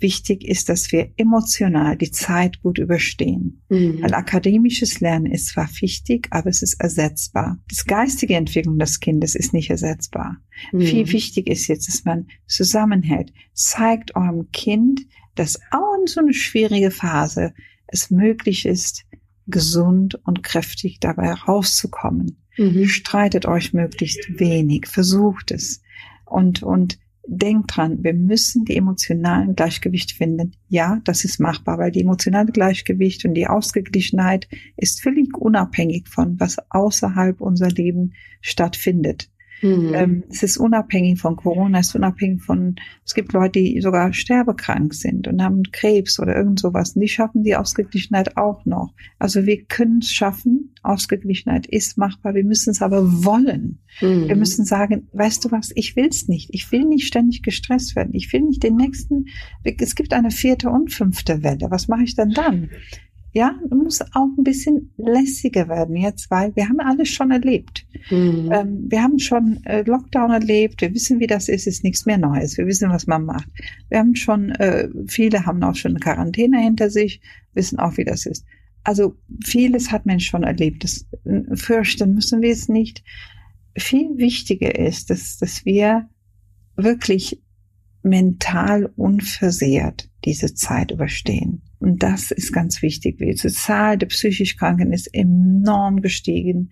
wichtig 0.04 0.44
ist, 0.44 0.70
dass 0.70 0.92
wir 0.92 1.12
emotional 1.18 1.98
die 1.98 2.12
Zeit 2.12 2.62
gut 2.62 2.78
überstehen. 2.78 3.64
Mhm. 3.70 4.04
Weil 4.04 4.14
akademisches 4.14 5.00
Lernen 5.00 5.26
ist 5.26 5.48
zwar 5.48 5.68
wichtig, 5.80 6.28
aber 6.30 6.52
es 6.52 6.62
ist 6.62 6.76
ersetzbar. 6.76 7.58
Das 7.68 7.86
geistige 7.86 8.36
Entwicklung 8.36 8.78
des 8.78 9.00
Kindes 9.00 9.34
ist 9.34 9.54
nicht 9.54 9.72
ersetzbar. 9.72 10.38
Mhm. 10.72 10.82
Viel 10.82 11.12
wichtig 11.12 11.48
ist 11.48 11.68
jetzt, 11.68 11.88
dass 11.88 12.06
man 12.06 12.28
zusammenhält. 12.46 13.34
Zeigt 13.54 14.16
eurem 14.16 14.52
Kind, 14.52 15.08
dass 15.34 15.60
auch 15.72 15.96
in 16.00 16.06
so 16.06 16.20
eine 16.20 16.36
schwierige 16.36 16.92
Phase 16.92 17.56
es 17.88 18.12
möglich 18.12 18.68
ist, 18.68 19.06
gesund 19.48 20.20
und 20.26 20.44
kräftig 20.44 21.00
dabei 21.00 21.34
rauszukommen. 21.34 22.44
Mhm. 22.58 22.86
Streitet 22.86 23.46
euch 23.46 23.74
möglichst 23.74 24.40
wenig, 24.40 24.86
versucht 24.88 25.52
es. 25.52 25.82
Und, 26.26 26.64
und 26.64 27.00
Denkt 27.26 27.78
dran, 27.78 28.04
wir 28.04 28.14
müssen 28.14 28.66
die 28.66 28.76
emotionalen 28.76 29.56
Gleichgewicht 29.56 30.12
finden. 30.12 30.54
Ja, 30.68 31.00
das 31.06 31.24
ist 31.24 31.40
machbar, 31.40 31.78
weil 31.78 31.92
die 31.92 32.02
emotionale 32.02 32.52
Gleichgewicht 32.52 33.24
und 33.24 33.34
die 33.34 33.48
Ausgeglichenheit 33.48 34.50
ist 34.76 35.02
völlig 35.02 35.38
unabhängig 35.38 36.10
von, 36.10 36.40
was 36.40 36.58
außerhalb 36.70 37.40
unser 37.40 37.70
Leben 37.70 38.14
stattfindet. 38.42 39.30
Mhm. 39.64 39.94
Ähm, 39.94 40.24
es 40.30 40.44
ist 40.44 40.58
unabhängig 40.58 41.20
von 41.20 41.38
Corona, 41.38 41.80
es 41.80 41.88
ist 41.88 41.96
unabhängig 41.96 42.44
von, 42.44 42.76
es 43.06 43.14
gibt 43.14 43.32
Leute, 43.32 43.60
die 43.60 43.80
sogar 43.82 44.12
sterbekrank 44.12 44.94
sind 44.94 45.28
und 45.28 45.42
haben 45.42 45.64
Krebs 45.72 46.20
oder 46.20 46.36
irgend 46.36 46.60
sowas. 46.60 46.96
Und 46.96 47.02
die 47.02 47.08
schaffen 47.08 47.44
die 47.44 47.56
Ausgeglichenheit 47.56 48.36
auch 48.36 48.66
noch. 48.66 48.94
Also 49.20 49.46
wir 49.46 49.64
können 49.64 50.00
es 50.00 50.12
schaffen. 50.12 50.76
Ausgeglichenheit 50.84 51.66
ist 51.66 51.98
machbar. 51.98 52.36
Wir 52.36 52.44
müssen 52.44 52.72
es 52.72 52.82
aber 52.82 53.24
wollen. 53.24 53.80
Mhm. 54.02 54.28
Wir 54.28 54.36
müssen 54.36 54.66
sagen, 54.66 55.08
weißt 55.14 55.46
du 55.46 55.52
was, 55.52 55.72
ich 55.76 55.96
will 55.96 56.08
es 56.08 56.28
nicht. 56.28 56.50
Ich 56.52 56.72
will 56.72 56.84
nicht 56.84 57.08
ständig 57.08 57.42
gestresst 57.42 57.96
werden. 57.96 58.14
Ich 58.14 58.32
will 58.34 58.42
nicht 58.42 58.64
den 58.64 58.76
nächsten, 58.76 59.28
es 59.64 59.96
gibt 59.96 60.14
eine 60.14 60.32
vierte 60.32 60.70
und 60.70 60.92
fünfte 60.92 61.42
Welle. 61.42 61.68
Was 61.70 61.88
mache 61.88 62.04
ich 62.04 62.16
denn 62.16 62.32
dann? 62.32 62.70
Ja, 63.34 63.60
muss 63.72 64.02
auch 64.14 64.30
ein 64.38 64.44
bisschen 64.44 64.92
lässiger 64.98 65.68
werden 65.68 65.96
jetzt, 65.96 66.30
weil 66.30 66.56
wir 66.56 66.70
haben 66.70 66.80
alles 66.80 67.10
schon 67.10 67.32
erlebt. 67.32 67.86
Mhm. 68.12 68.52
Ähm, 68.52 68.86
wir 68.88 69.02
haben 69.02 69.18
schon 69.18 69.64
äh, 69.66 69.82
Lockdown 69.82 70.30
erlebt, 70.30 70.82
wir 70.82 70.94
wissen, 70.94 71.20
wie 71.20 71.26
das 71.26 71.50
ist, 71.50 71.66
ist 71.66 71.84
nichts 71.84 72.06
mehr 72.06 72.20
Neues. 72.20 72.58
Wir 72.60 72.68
wissen, 72.68 72.92
was 72.92 73.08
man 73.08 73.26
macht. 73.26 73.50
Wir 73.90 73.98
haben 73.98 74.16
schon, 74.16 74.52
äh, 74.52 74.88
viele 75.08 75.48
haben 75.48 75.64
auch 75.64 75.76
schon 75.76 75.94
eine 75.94 76.00
Quarantäne 76.00 76.60
hinter 76.60 76.92
sich, 76.92 77.22
wissen 77.56 77.80
auch, 77.80 77.98
wie 77.98 78.06
das 78.06 78.28
ist. 78.28 78.46
Also 78.84 79.16
vieles 79.44 79.92
hat 79.92 80.06
man 80.06 80.20
schon 80.20 80.44
erlebt. 80.44 80.84
Das 80.84 81.08
äh, 81.26 81.56
fürchten 81.56 82.14
müssen 82.14 82.44
wir 82.44 82.52
es 82.52 82.70
nicht. 82.70 83.04
Viel 83.76 84.18
wichtiger 84.18 84.78
ist, 84.78 85.10
dass, 85.10 85.38
dass 85.38 85.66
wir 85.66 86.08
wirklich 86.76 87.42
mental 88.04 88.92
unversehrt 88.96 90.10
diese 90.24 90.54
Zeit 90.54 90.92
überstehen. 90.92 91.64
Und 91.84 92.02
das 92.02 92.32
ist 92.32 92.54
ganz 92.54 92.82
wichtig. 92.82 93.18
Die 93.18 93.36
Zahl 93.36 93.98
der 93.98 94.08
psychisch 94.08 94.56
Kranken 94.56 94.94
ist 94.94 95.14
enorm 95.14 96.02
gestiegen. 96.02 96.72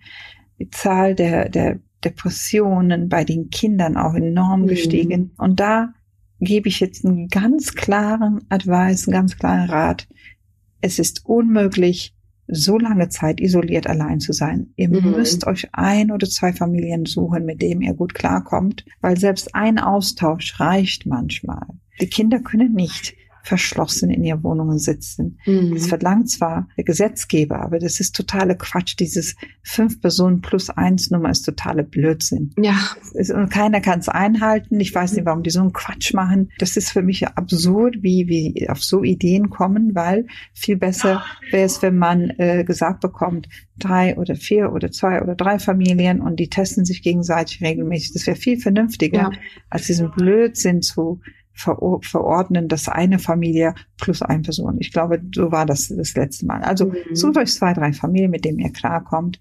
Die 0.58 0.70
Zahl 0.70 1.14
der, 1.14 1.50
der 1.50 1.80
Depressionen 2.02 3.10
bei 3.10 3.22
den 3.22 3.50
Kindern 3.50 3.98
auch 3.98 4.14
enorm 4.14 4.62
mhm. 4.62 4.66
gestiegen. 4.68 5.32
Und 5.36 5.60
da 5.60 5.92
gebe 6.40 6.68
ich 6.68 6.80
jetzt 6.80 7.04
einen 7.04 7.28
ganz 7.28 7.74
klaren 7.74 8.40
Advice, 8.48 9.06
einen 9.06 9.12
ganz 9.12 9.36
klaren 9.36 9.68
Rat. 9.68 10.08
Es 10.80 10.98
ist 10.98 11.26
unmöglich, 11.26 12.16
so 12.46 12.78
lange 12.78 13.10
Zeit 13.10 13.38
isoliert 13.38 13.86
allein 13.86 14.18
zu 14.18 14.32
sein. 14.32 14.72
Ihr 14.76 14.88
mhm. 14.88 15.10
müsst 15.10 15.46
euch 15.46 15.68
ein 15.72 16.10
oder 16.10 16.26
zwei 16.26 16.54
Familien 16.54 17.04
suchen, 17.04 17.44
mit 17.44 17.60
denen 17.60 17.82
ihr 17.82 17.92
gut 17.92 18.14
klarkommt, 18.14 18.86
weil 19.02 19.18
selbst 19.18 19.54
ein 19.54 19.78
Austausch 19.78 20.58
reicht 20.58 21.04
manchmal. 21.04 21.66
Die 22.00 22.08
Kinder 22.08 22.40
können 22.40 22.72
nicht 22.72 23.14
verschlossen 23.42 24.10
in 24.10 24.24
ihren 24.24 24.42
Wohnungen 24.42 24.78
sitzen. 24.78 25.38
Mhm. 25.46 25.74
Das 25.74 25.86
verlangt 25.86 26.30
zwar 26.30 26.68
der 26.76 26.84
Gesetzgeber, 26.84 27.60
aber 27.60 27.78
das 27.78 28.00
ist 28.00 28.14
totale 28.14 28.56
Quatsch. 28.56 28.94
Dieses 28.98 29.36
fünf 29.62 30.00
Personen 30.00 30.40
plus 30.40 30.70
eins 30.70 31.10
Nummer 31.10 31.30
ist 31.30 31.42
totale 31.42 31.82
Blödsinn. 31.82 32.52
Ja. 32.56 32.78
Ist, 33.14 33.30
und 33.30 33.50
keiner 33.50 33.80
kann 33.80 33.98
es 33.98 34.08
einhalten. 34.08 34.78
Ich 34.80 34.94
weiß 34.94 35.14
nicht, 35.14 35.26
warum 35.26 35.42
die 35.42 35.50
so 35.50 35.60
einen 35.60 35.72
Quatsch 35.72 36.14
machen. 36.14 36.50
Das 36.58 36.76
ist 36.76 36.90
für 36.90 37.02
mich 37.02 37.26
absurd, 37.26 37.96
wie 38.02 38.28
wie 38.28 38.68
auf 38.68 38.82
so 38.82 39.02
Ideen 39.02 39.50
kommen, 39.50 39.94
weil 39.94 40.26
viel 40.54 40.76
besser 40.76 41.24
wäre 41.50 41.66
es, 41.66 41.82
wenn 41.82 41.98
man 41.98 42.30
äh, 42.38 42.64
gesagt 42.64 43.00
bekommt, 43.00 43.48
drei 43.78 44.16
oder 44.16 44.36
vier 44.36 44.72
oder 44.72 44.90
zwei 44.90 45.20
oder 45.20 45.34
drei 45.34 45.58
Familien 45.58 46.20
und 46.20 46.36
die 46.36 46.48
testen 46.48 46.84
sich 46.84 47.02
gegenseitig 47.02 47.60
regelmäßig. 47.62 48.12
Das 48.12 48.26
wäre 48.26 48.36
viel 48.36 48.58
vernünftiger, 48.58 49.18
ja. 49.18 49.32
als 49.70 49.86
diesen 49.86 50.10
Blödsinn 50.12 50.82
zu 50.82 51.20
verordnen, 51.54 52.68
dass 52.68 52.88
eine 52.88 53.18
Familie 53.18 53.74
plus 53.98 54.22
eine 54.22 54.42
Person. 54.42 54.76
Ich 54.80 54.92
glaube, 54.92 55.20
so 55.34 55.52
war 55.52 55.66
das 55.66 55.88
das 55.88 56.14
letzte 56.14 56.46
Mal. 56.46 56.62
Also 56.62 56.86
mhm. 56.86 57.14
sucht 57.14 57.36
euch 57.36 57.52
zwei, 57.52 57.72
drei 57.72 57.92
Familien, 57.92 58.30
mit 58.30 58.44
denen 58.44 58.58
ihr 58.58 58.72
klarkommt. 58.72 59.38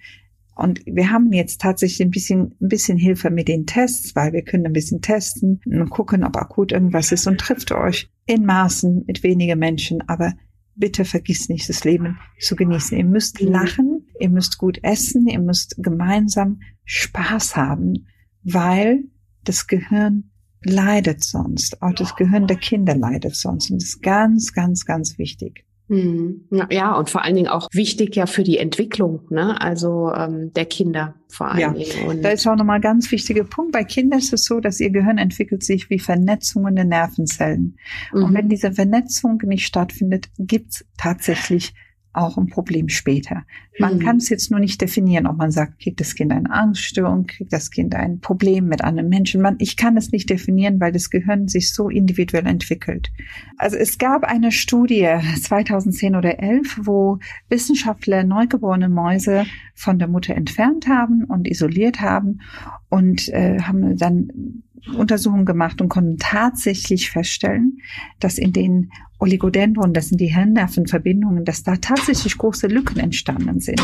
Und 0.55 0.81
wir 0.85 1.09
haben 1.09 1.31
jetzt 1.31 1.61
tatsächlich 1.61 2.05
ein 2.05 2.11
bisschen, 2.11 2.55
ein 2.61 2.67
bisschen 2.67 2.97
Hilfe 2.97 3.29
mit 3.29 3.47
den 3.47 3.65
Tests, 3.65 4.15
weil 4.15 4.33
wir 4.33 4.43
können 4.43 4.65
ein 4.65 4.73
bisschen 4.73 5.01
testen 5.01 5.61
und 5.65 5.89
gucken, 5.89 6.23
ob 6.23 6.35
akut 6.37 6.71
irgendwas 6.71 7.11
ist 7.11 7.25
und 7.25 7.39
trifft 7.39 7.71
euch 7.71 8.09
in 8.25 8.45
Maßen 8.45 9.05
mit 9.07 9.23
wenigen 9.23 9.57
Menschen. 9.57 10.07
Aber 10.07 10.33
bitte 10.75 11.05
vergisst 11.05 11.49
nicht, 11.49 11.69
das 11.69 11.83
Leben 11.83 12.19
zu 12.39 12.55
genießen. 12.55 12.97
Ihr 12.97 13.05
müsst 13.05 13.41
mhm. 13.41 13.47
lachen, 13.47 14.07
ihr 14.19 14.29
müsst 14.29 14.57
gut 14.57 14.79
essen, 14.83 15.27
ihr 15.27 15.39
müsst 15.39 15.75
gemeinsam 15.77 16.59
Spaß 16.83 17.55
haben, 17.55 18.07
weil 18.43 19.05
das 19.43 19.67
Gehirn 19.67 20.30
leidet 20.63 21.23
sonst. 21.23 21.81
Auch 21.81 21.93
das 21.93 22.15
Gehirn 22.15 22.47
der 22.47 22.57
Kinder 22.57 22.95
leidet 22.95 23.35
sonst. 23.35 23.71
Und 23.71 23.81
das 23.81 23.89
ist 23.89 24.03
ganz, 24.03 24.53
ganz, 24.53 24.85
ganz 24.85 25.17
wichtig. 25.17 25.65
Mhm. 25.91 26.45
Ja, 26.69 26.95
und 26.95 27.09
vor 27.09 27.21
allen 27.23 27.35
Dingen 27.35 27.49
auch 27.49 27.67
wichtig 27.73 28.15
ja 28.15 28.25
für 28.25 28.43
die 28.43 28.57
Entwicklung, 28.57 29.23
ne? 29.29 29.59
Also 29.59 30.09
ähm, 30.13 30.53
der 30.53 30.65
Kinder 30.65 31.15
vor 31.27 31.49
allen 31.49 31.59
ja. 31.59 31.73
Dingen. 31.73 32.07
Und 32.07 32.23
da 32.23 32.29
ist 32.29 32.47
auch 32.47 32.55
nochmal 32.55 32.77
ein 32.77 32.81
ganz 32.81 33.11
wichtiger 33.11 33.43
Punkt. 33.43 33.73
Bei 33.73 33.83
Kindern 33.83 34.19
ist 34.19 34.31
es 34.31 34.45
so, 34.45 34.61
dass 34.61 34.79
ihr 34.79 34.89
Gehirn 34.89 35.17
entwickelt 35.17 35.63
sich 35.63 35.89
wie 35.89 35.99
Vernetzungen 35.99 36.77
der 36.77 36.85
Nervenzellen. 36.85 37.75
Mhm. 38.13 38.23
Und 38.23 38.33
wenn 38.33 38.47
diese 38.47 38.71
Vernetzung 38.71 39.41
nicht 39.43 39.65
stattfindet, 39.65 40.29
gibt's 40.37 40.85
tatsächlich 40.97 41.73
auch 42.13 42.37
ein 42.37 42.47
Problem 42.47 42.89
später. 42.89 43.43
Man 43.79 43.95
mhm. 43.95 43.99
kann 43.99 44.17
es 44.17 44.29
jetzt 44.29 44.51
nur 44.51 44.59
nicht 44.59 44.81
definieren, 44.81 45.25
ob 45.27 45.37
man 45.37 45.51
sagt, 45.51 45.79
kriegt 45.79 45.99
das 45.99 46.15
Kind 46.15 46.31
eine 46.31 46.51
Angststörung, 46.51 47.25
kriegt 47.25 47.53
das 47.53 47.71
Kind 47.71 47.95
ein 47.95 48.19
Problem 48.19 48.67
mit 48.67 48.83
anderen 48.83 49.09
Menschen. 49.09 49.41
Man, 49.41 49.55
ich 49.59 49.77
kann 49.77 49.95
es 49.95 50.11
nicht 50.11 50.29
definieren, 50.29 50.79
weil 50.79 50.91
das 50.91 51.09
Gehirn 51.09 51.47
sich 51.47 51.73
so 51.73 51.89
individuell 51.89 52.45
entwickelt. 52.47 53.11
Also 53.57 53.77
es 53.77 53.97
gab 53.97 54.23
eine 54.23 54.51
Studie 54.51 55.07
2010 55.41 56.15
oder 56.15 56.39
11, 56.39 56.81
wo 56.83 57.19
Wissenschaftler 57.49 58.23
neugeborene 58.23 58.89
Mäuse 58.89 59.45
von 59.73 59.97
der 59.97 60.07
Mutter 60.07 60.35
entfernt 60.35 60.87
haben 60.87 61.23
und 61.23 61.47
isoliert 61.47 62.01
haben 62.01 62.41
und 62.89 63.29
äh, 63.29 63.59
haben 63.61 63.97
dann 63.97 64.63
Untersuchungen 64.95 65.45
gemacht 65.45 65.81
und 65.81 65.89
konnten 65.89 66.17
tatsächlich 66.17 67.11
feststellen, 67.11 67.79
dass 68.19 68.37
in 68.37 68.53
den 68.53 68.91
Oligodendron, 69.19 69.93
das 69.93 70.09
sind 70.09 70.19
die 70.19 70.33
Hirnnervenverbindungen, 70.33 71.45
dass 71.45 71.63
da 71.63 71.75
tatsächlich 71.77 72.37
große 72.37 72.67
Lücken 72.67 72.99
entstanden 72.99 73.59
sind. 73.59 73.81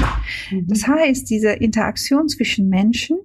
Mhm. 0.52 0.68
Das 0.68 0.88
heißt, 0.88 1.30
diese 1.30 1.52
Interaktion 1.52 2.28
zwischen 2.28 2.70
Menschen 2.70 3.18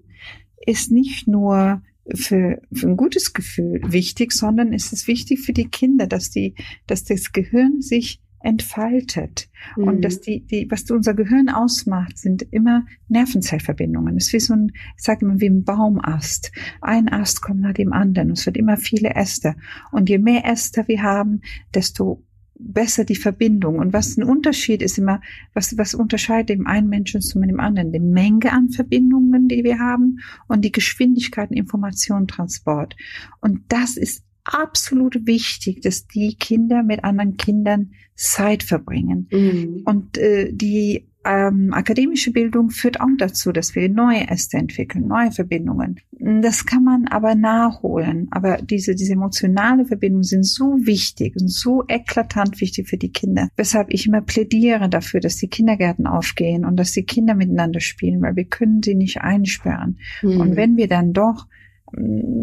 ist 0.66 0.90
nicht 0.90 1.26
nur 1.26 1.82
für, 2.14 2.60
für 2.72 2.88
ein 2.88 2.96
gutes 2.96 3.32
Gefühl 3.32 3.80
wichtig, 3.86 4.32
sondern 4.32 4.72
es 4.72 4.92
ist 4.92 5.06
wichtig 5.06 5.40
für 5.40 5.52
die 5.52 5.68
Kinder, 5.68 6.06
dass 6.06 6.30
die, 6.30 6.54
dass 6.86 7.04
das 7.04 7.32
Gehirn 7.32 7.80
sich 7.80 8.20
entfaltet. 8.42 9.48
Mhm. 9.76 9.84
Und 9.84 10.04
dass 10.04 10.20
die, 10.20 10.46
die, 10.46 10.66
was 10.70 10.90
unser 10.90 11.14
Gehirn 11.14 11.48
ausmacht, 11.48 12.18
sind 12.18 12.42
immer 12.50 12.84
Nervenzellverbindungen. 13.08 14.16
Es 14.16 14.26
ist 14.26 14.32
wie 14.32 14.40
so 14.40 14.54
ein, 14.54 14.72
ich 14.96 15.04
sage 15.04 15.24
immer, 15.24 15.40
wie 15.40 15.48
ein 15.48 15.64
Baumast. 15.64 16.52
Ein 16.80 17.08
Ast 17.08 17.42
kommt 17.42 17.60
nach 17.60 17.74
dem 17.74 17.92
anderen. 17.92 18.30
Es 18.30 18.46
wird 18.46 18.56
immer 18.56 18.76
viele 18.76 19.14
Äste. 19.14 19.54
Und 19.90 20.08
je 20.08 20.18
mehr 20.18 20.44
Äste 20.44 20.84
wir 20.86 21.02
haben, 21.02 21.42
desto 21.74 22.22
besser 22.64 23.04
die 23.04 23.16
Verbindung. 23.16 23.78
Und 23.78 23.92
was 23.92 24.16
ein 24.16 24.24
Unterschied 24.24 24.82
ist 24.82 24.98
immer, 24.98 25.20
was, 25.54 25.76
was 25.78 25.94
unterscheidet 25.94 26.50
dem 26.50 26.66
einen 26.66 26.88
Menschen 26.88 27.20
zu 27.20 27.40
dem 27.40 27.60
anderen? 27.60 27.92
Die 27.92 28.00
Menge 28.00 28.52
an 28.52 28.70
Verbindungen, 28.70 29.48
die 29.48 29.64
wir 29.64 29.78
haben 29.78 30.18
und 30.48 30.64
die 30.64 30.72
Geschwindigkeit 30.72 31.50
und 31.50 31.56
Informationstransport. 31.56 32.96
Und 33.40 33.62
das 33.68 33.96
ist 33.96 34.24
absolut 34.44 35.26
wichtig, 35.26 35.82
dass 35.82 36.06
die 36.06 36.34
Kinder 36.36 36.82
mit 36.82 37.04
anderen 37.04 37.36
Kindern 37.36 37.92
Zeit 38.14 38.62
verbringen. 38.62 39.28
Mhm. 39.30 39.82
Und 39.84 40.18
äh, 40.18 40.52
die 40.52 41.08
ähm, 41.24 41.72
akademische 41.72 42.32
Bildung 42.32 42.70
führt 42.70 43.00
auch 43.00 43.06
dazu, 43.16 43.52
dass 43.52 43.74
wir 43.74 43.88
neue 43.88 44.28
Äste 44.28 44.56
entwickeln, 44.56 45.06
neue 45.06 45.30
Verbindungen. 45.30 46.00
Das 46.10 46.66
kann 46.66 46.84
man 46.84 47.06
aber 47.08 47.34
nachholen. 47.34 48.28
Aber 48.30 48.56
diese, 48.56 48.94
diese 48.94 49.12
emotionale 49.12 49.84
Verbindungen 49.84 50.24
sind 50.24 50.44
so 50.44 50.78
wichtig 50.80 51.36
und 51.40 51.48
so 51.48 51.84
eklatant 51.86 52.60
wichtig 52.60 52.88
für 52.88 52.96
die 52.96 53.12
Kinder. 53.12 53.48
Weshalb 53.56 53.92
ich 53.92 54.06
immer 54.06 54.20
plädiere 54.20 54.88
dafür, 54.88 55.20
dass 55.20 55.36
die 55.36 55.48
Kindergärten 55.48 56.06
aufgehen 56.06 56.64
und 56.64 56.76
dass 56.76 56.92
die 56.92 57.04
Kinder 57.04 57.34
miteinander 57.34 57.80
spielen, 57.80 58.20
weil 58.20 58.36
wir 58.36 58.44
können 58.44 58.82
sie 58.82 58.94
nicht 58.94 59.20
einsperren. 59.20 59.98
Mhm. 60.22 60.40
Und 60.40 60.56
wenn 60.56 60.76
wir 60.76 60.88
dann 60.88 61.12
doch 61.12 61.46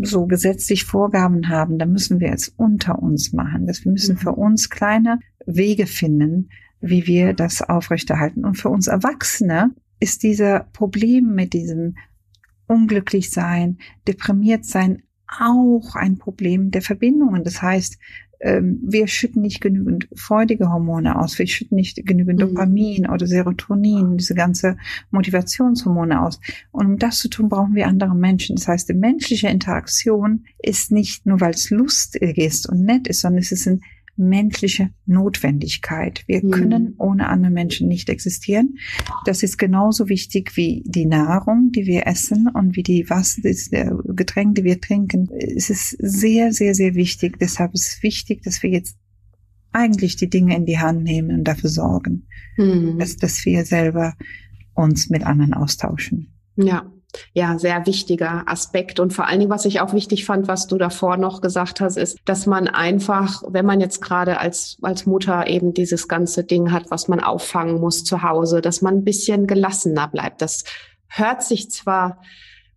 so 0.03 0.27
gesetzlich 0.27 0.85
Vorgaben 0.85 1.49
haben, 1.49 1.79
dann 1.79 1.91
müssen 1.91 2.19
wir 2.19 2.31
es 2.31 2.49
unter 2.49 3.01
uns 3.01 3.33
machen. 3.33 3.65
Dass 3.65 3.83
wir 3.83 3.91
müssen 3.91 4.17
für 4.17 4.31
mhm. 4.31 4.37
uns 4.37 4.69
kleine 4.69 5.19
Wege 5.45 5.87
finden, 5.87 6.49
wie 6.81 7.07
wir 7.07 7.33
das 7.33 7.61
aufrechterhalten. 7.61 8.45
Und 8.45 8.55
für 8.55 8.69
uns 8.69 8.87
Erwachsene 8.87 9.71
ist 9.99 10.23
dieser 10.23 10.61
Problem 10.71 11.33
mit 11.33 11.53
diesem 11.53 11.95
unglücklich 12.67 13.31
sein, 13.31 13.79
deprimiert 14.07 14.65
sein 14.65 15.03
auch 15.27 15.95
ein 15.95 16.17
Problem 16.17 16.71
der 16.71 16.81
Verbindungen. 16.81 17.43
Das 17.43 17.61
heißt, 17.61 17.97
ähm, 18.41 18.79
wir 18.81 19.07
schütten 19.07 19.41
nicht 19.41 19.61
genügend 19.61 20.07
freudige 20.15 20.69
Hormone 20.69 21.19
aus, 21.19 21.37
wir 21.37 21.47
schütten 21.47 21.75
nicht 21.75 22.05
genügend 22.05 22.39
mhm. 22.39 22.47
Dopamin 22.47 23.09
oder 23.09 23.27
Serotonin, 23.27 24.17
diese 24.17 24.35
ganze 24.35 24.77
Motivationshormone 25.11 26.21
aus. 26.21 26.39
Und 26.71 26.85
um 26.85 26.97
das 26.97 27.19
zu 27.19 27.29
tun, 27.29 27.49
brauchen 27.49 27.75
wir 27.75 27.87
andere 27.87 28.15
Menschen. 28.15 28.55
Das 28.55 28.67
heißt, 28.67 28.89
die 28.89 28.93
menschliche 28.93 29.49
Interaktion 29.49 30.45
ist 30.57 30.91
nicht 30.91 31.25
nur, 31.25 31.41
weil 31.41 31.51
es 31.51 31.69
lustig 31.69 32.37
ist 32.37 32.69
und 32.69 32.83
nett 32.83 33.07
ist, 33.07 33.21
sondern 33.21 33.39
es 33.41 33.51
ist 33.51 33.67
ein 33.67 33.81
menschliche 34.19 34.91
Notwendigkeit. 35.05 36.23
Wir 36.27 36.43
mhm. 36.43 36.51
können 36.51 36.93
ohne 36.97 37.29
andere 37.29 37.51
Menschen 37.51 37.87
nicht 37.87 38.09
existieren. 38.09 38.77
Das 39.25 39.41
ist 39.43 39.57
genauso 39.57 40.09
wichtig 40.09 40.55
wie 40.55 40.83
die 40.85 41.05
Nahrung, 41.05 41.71
die 41.71 41.85
wir 41.85 42.05
essen 42.05 42.49
und 42.53 42.75
wie 42.75 42.83
die 42.83 43.09
Wasser, 43.09 43.41
das 43.43 43.69
Getränk, 44.15 44.55
die 44.55 44.63
wir 44.63 44.81
trinken. 44.81 45.29
Es 45.31 45.69
ist 45.69 45.95
sehr, 45.99 46.51
sehr, 46.51 46.75
sehr 46.75 46.95
wichtig. 46.95 47.39
Deshalb 47.39 47.73
ist 47.73 47.87
es 47.87 48.03
wichtig, 48.03 48.43
dass 48.43 48.61
wir 48.61 48.69
jetzt 48.69 48.97
eigentlich 49.71 50.15
die 50.15 50.29
Dinge 50.29 50.55
in 50.55 50.65
die 50.65 50.79
Hand 50.79 51.03
nehmen 51.03 51.39
und 51.39 51.43
dafür 51.45 51.69
sorgen, 51.69 52.27
mhm. 52.57 52.99
dass, 52.99 53.17
dass 53.17 53.45
wir 53.45 53.65
selber 53.65 54.15
uns 54.73 55.09
mit 55.09 55.25
anderen 55.25 55.53
austauschen. 55.53 56.33
Ja, 56.55 56.91
ja, 57.33 57.57
sehr 57.57 57.85
wichtiger 57.85 58.43
Aspekt. 58.47 58.99
Und 58.99 59.13
vor 59.13 59.27
allen 59.27 59.39
Dingen, 59.39 59.51
was 59.51 59.65
ich 59.65 59.81
auch 59.81 59.93
wichtig 59.93 60.25
fand, 60.25 60.47
was 60.47 60.67
du 60.67 60.77
davor 60.77 61.17
noch 61.17 61.41
gesagt 61.41 61.81
hast, 61.81 61.97
ist, 61.97 62.17
dass 62.25 62.45
man 62.45 62.67
einfach, 62.67 63.43
wenn 63.47 63.65
man 63.65 63.81
jetzt 63.81 64.01
gerade 64.01 64.39
als, 64.39 64.77
als 64.81 65.05
Mutter 65.05 65.47
eben 65.47 65.73
dieses 65.73 66.07
ganze 66.07 66.43
Ding 66.43 66.71
hat, 66.71 66.91
was 66.91 67.07
man 67.07 67.19
auffangen 67.19 67.79
muss 67.79 68.03
zu 68.03 68.21
Hause, 68.23 68.61
dass 68.61 68.81
man 68.81 68.97
ein 68.97 69.03
bisschen 69.03 69.47
gelassener 69.47 70.07
bleibt. 70.07 70.41
Das 70.41 70.63
hört 71.07 71.43
sich 71.43 71.71
zwar 71.71 72.21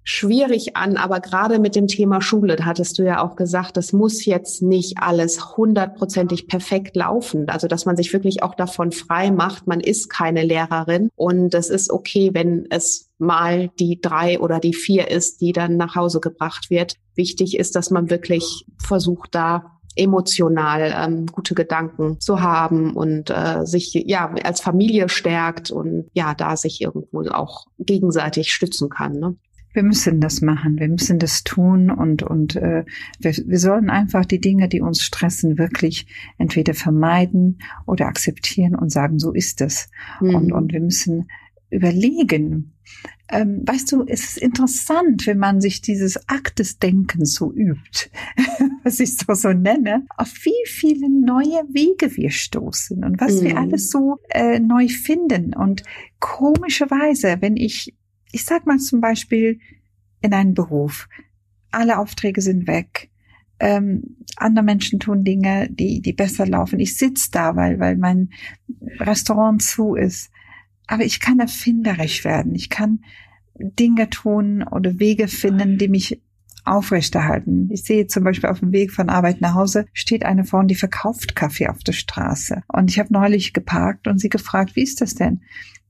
schwierig 0.04 0.76
an, 0.76 0.96
aber 0.96 1.20
gerade 1.20 1.58
mit 1.58 1.76
dem 1.76 1.86
Thema 1.86 2.20
Schule, 2.20 2.56
da 2.56 2.64
hattest 2.64 2.98
du 2.98 3.04
ja 3.04 3.22
auch 3.22 3.36
gesagt, 3.36 3.76
das 3.76 3.92
muss 3.92 4.24
jetzt 4.24 4.62
nicht 4.62 4.98
alles 4.98 5.56
hundertprozentig 5.56 6.48
perfekt 6.48 6.96
laufen. 6.96 7.48
Also, 7.48 7.68
dass 7.68 7.86
man 7.86 7.96
sich 7.96 8.12
wirklich 8.12 8.42
auch 8.42 8.54
davon 8.54 8.90
frei 8.90 9.30
macht, 9.30 9.66
man 9.66 9.80
ist 9.80 10.10
keine 10.10 10.42
Lehrerin 10.42 11.10
und 11.14 11.54
es 11.54 11.70
ist 11.70 11.90
okay, 11.90 12.30
wenn 12.32 12.66
es 12.70 13.10
mal 13.22 13.70
die 13.78 14.00
drei 14.00 14.38
oder 14.38 14.60
die 14.60 14.74
vier 14.74 15.10
ist, 15.10 15.40
die 15.40 15.52
dann 15.52 15.76
nach 15.76 15.96
Hause 15.96 16.20
gebracht 16.20 16.70
wird. 16.70 16.96
Wichtig 17.14 17.56
ist, 17.58 17.76
dass 17.76 17.90
man 17.90 18.10
wirklich 18.10 18.66
versucht, 18.78 19.34
da 19.34 19.78
emotional 19.94 20.94
ähm, 20.96 21.26
gute 21.26 21.54
Gedanken 21.54 22.18
zu 22.18 22.40
haben 22.40 22.94
und 22.94 23.30
äh, 23.30 23.64
sich 23.64 23.92
ja 23.92 24.32
als 24.42 24.60
Familie 24.60 25.08
stärkt 25.10 25.70
und 25.70 26.08
ja 26.14 26.34
da 26.34 26.56
sich 26.56 26.80
irgendwo 26.80 27.22
auch 27.28 27.66
gegenseitig 27.78 28.52
stützen 28.52 28.88
kann. 28.88 29.18
Ne? 29.18 29.36
wir 29.74 29.82
müssen 29.82 30.20
das 30.20 30.40
machen, 30.42 30.78
wir 30.78 30.88
müssen 30.88 31.18
das 31.18 31.44
tun 31.44 31.90
und, 31.90 32.22
und 32.22 32.56
äh, 32.56 32.84
wir, 33.18 33.32
wir 33.46 33.58
sollen 33.58 33.90
einfach 33.90 34.24
die 34.24 34.40
Dinge, 34.40 34.68
die 34.68 34.80
uns 34.80 35.02
stressen, 35.02 35.58
wirklich 35.58 36.06
entweder 36.38 36.74
vermeiden 36.74 37.58
oder 37.86 38.06
akzeptieren 38.06 38.74
und 38.74 38.90
sagen, 38.90 39.18
so 39.18 39.32
ist 39.32 39.60
es. 39.60 39.88
Mhm. 40.20 40.34
Und, 40.34 40.52
und 40.52 40.72
wir 40.72 40.80
müssen 40.80 41.28
überlegen. 41.72 42.72
Ähm, 43.28 43.62
weißt 43.64 43.90
du, 43.92 44.04
es 44.06 44.24
ist 44.24 44.38
interessant, 44.38 45.26
wenn 45.26 45.38
man 45.38 45.60
sich 45.60 45.80
dieses 45.80 46.28
Akt 46.28 46.58
des 46.58 46.78
Denkens 46.78 47.34
so 47.34 47.52
übt, 47.52 48.10
was 48.84 49.00
ich 49.00 49.16
so, 49.16 49.32
so 49.34 49.52
nenne, 49.52 50.06
auf 50.16 50.32
wie 50.44 50.68
viele 50.68 51.08
neue 51.08 51.64
Wege 51.72 52.14
wir 52.16 52.30
stoßen 52.30 53.02
und 53.04 53.20
was 53.20 53.40
mhm. 53.40 53.44
wir 53.44 53.58
alles 53.58 53.90
so 53.90 54.18
äh, 54.28 54.58
neu 54.60 54.88
finden. 54.88 55.54
Und 55.54 55.82
komischerweise, 56.20 57.38
wenn 57.40 57.56
ich 57.56 57.94
ich 58.32 58.44
sag 58.44 58.66
mal 58.66 58.78
zum 58.78 59.00
Beispiel 59.00 59.60
in 60.20 60.32
einem 60.32 60.54
Beruf, 60.54 61.08
alle 61.70 61.98
Aufträge 61.98 62.40
sind 62.40 62.66
weg, 62.66 63.10
ähm, 63.60 64.16
andere 64.36 64.64
Menschen 64.64 64.98
tun 64.98 65.22
Dinge, 65.22 65.68
die, 65.70 66.00
die 66.00 66.12
besser 66.12 66.46
laufen. 66.46 66.80
Ich 66.80 66.96
sitz 66.96 67.30
da, 67.30 67.54
weil, 67.54 67.78
weil 67.78 67.96
mein 67.96 68.30
Restaurant 68.98 69.62
zu 69.62 69.94
ist. 69.94 70.31
Aber 70.93 71.07
ich 71.07 71.20
kann 71.20 71.40
erfinderisch 71.40 72.22
werden. 72.22 72.55
Ich 72.55 72.68
kann 72.68 73.03
Dinge 73.59 74.11
tun 74.11 74.62
oder 74.62 74.99
Wege 74.99 75.26
finden, 75.26 75.78
die 75.78 75.88
mich 75.88 76.20
aufrechterhalten. 76.66 77.70
Ich 77.72 77.84
sehe 77.84 78.09
zum 78.09 78.24
Beispiel 78.24 78.51
auf 78.51 78.61
dem 78.61 78.72
Weg 78.72 78.93
von 78.93 79.09
Arbeit 79.09 79.40
nach 79.40 79.55
Hause 79.55 79.86
steht 79.95 80.22
eine 80.22 80.45
Frau, 80.45 80.62
die 80.64 80.74
verkauft 80.74 81.34
Kaffee 81.34 81.68
auf 81.68 81.82
der 81.82 81.95
Straße. 81.95 82.62
Und 82.68 82.90
ich 82.90 82.99
habe 82.99 83.11
neulich 83.11 83.55
geparkt 83.55 84.07
und 84.07 84.18
sie 84.18 84.28
gefragt, 84.28 84.76
wie 84.76 84.82
ist 84.82 85.01
das 85.01 85.14
denn? 85.14 85.40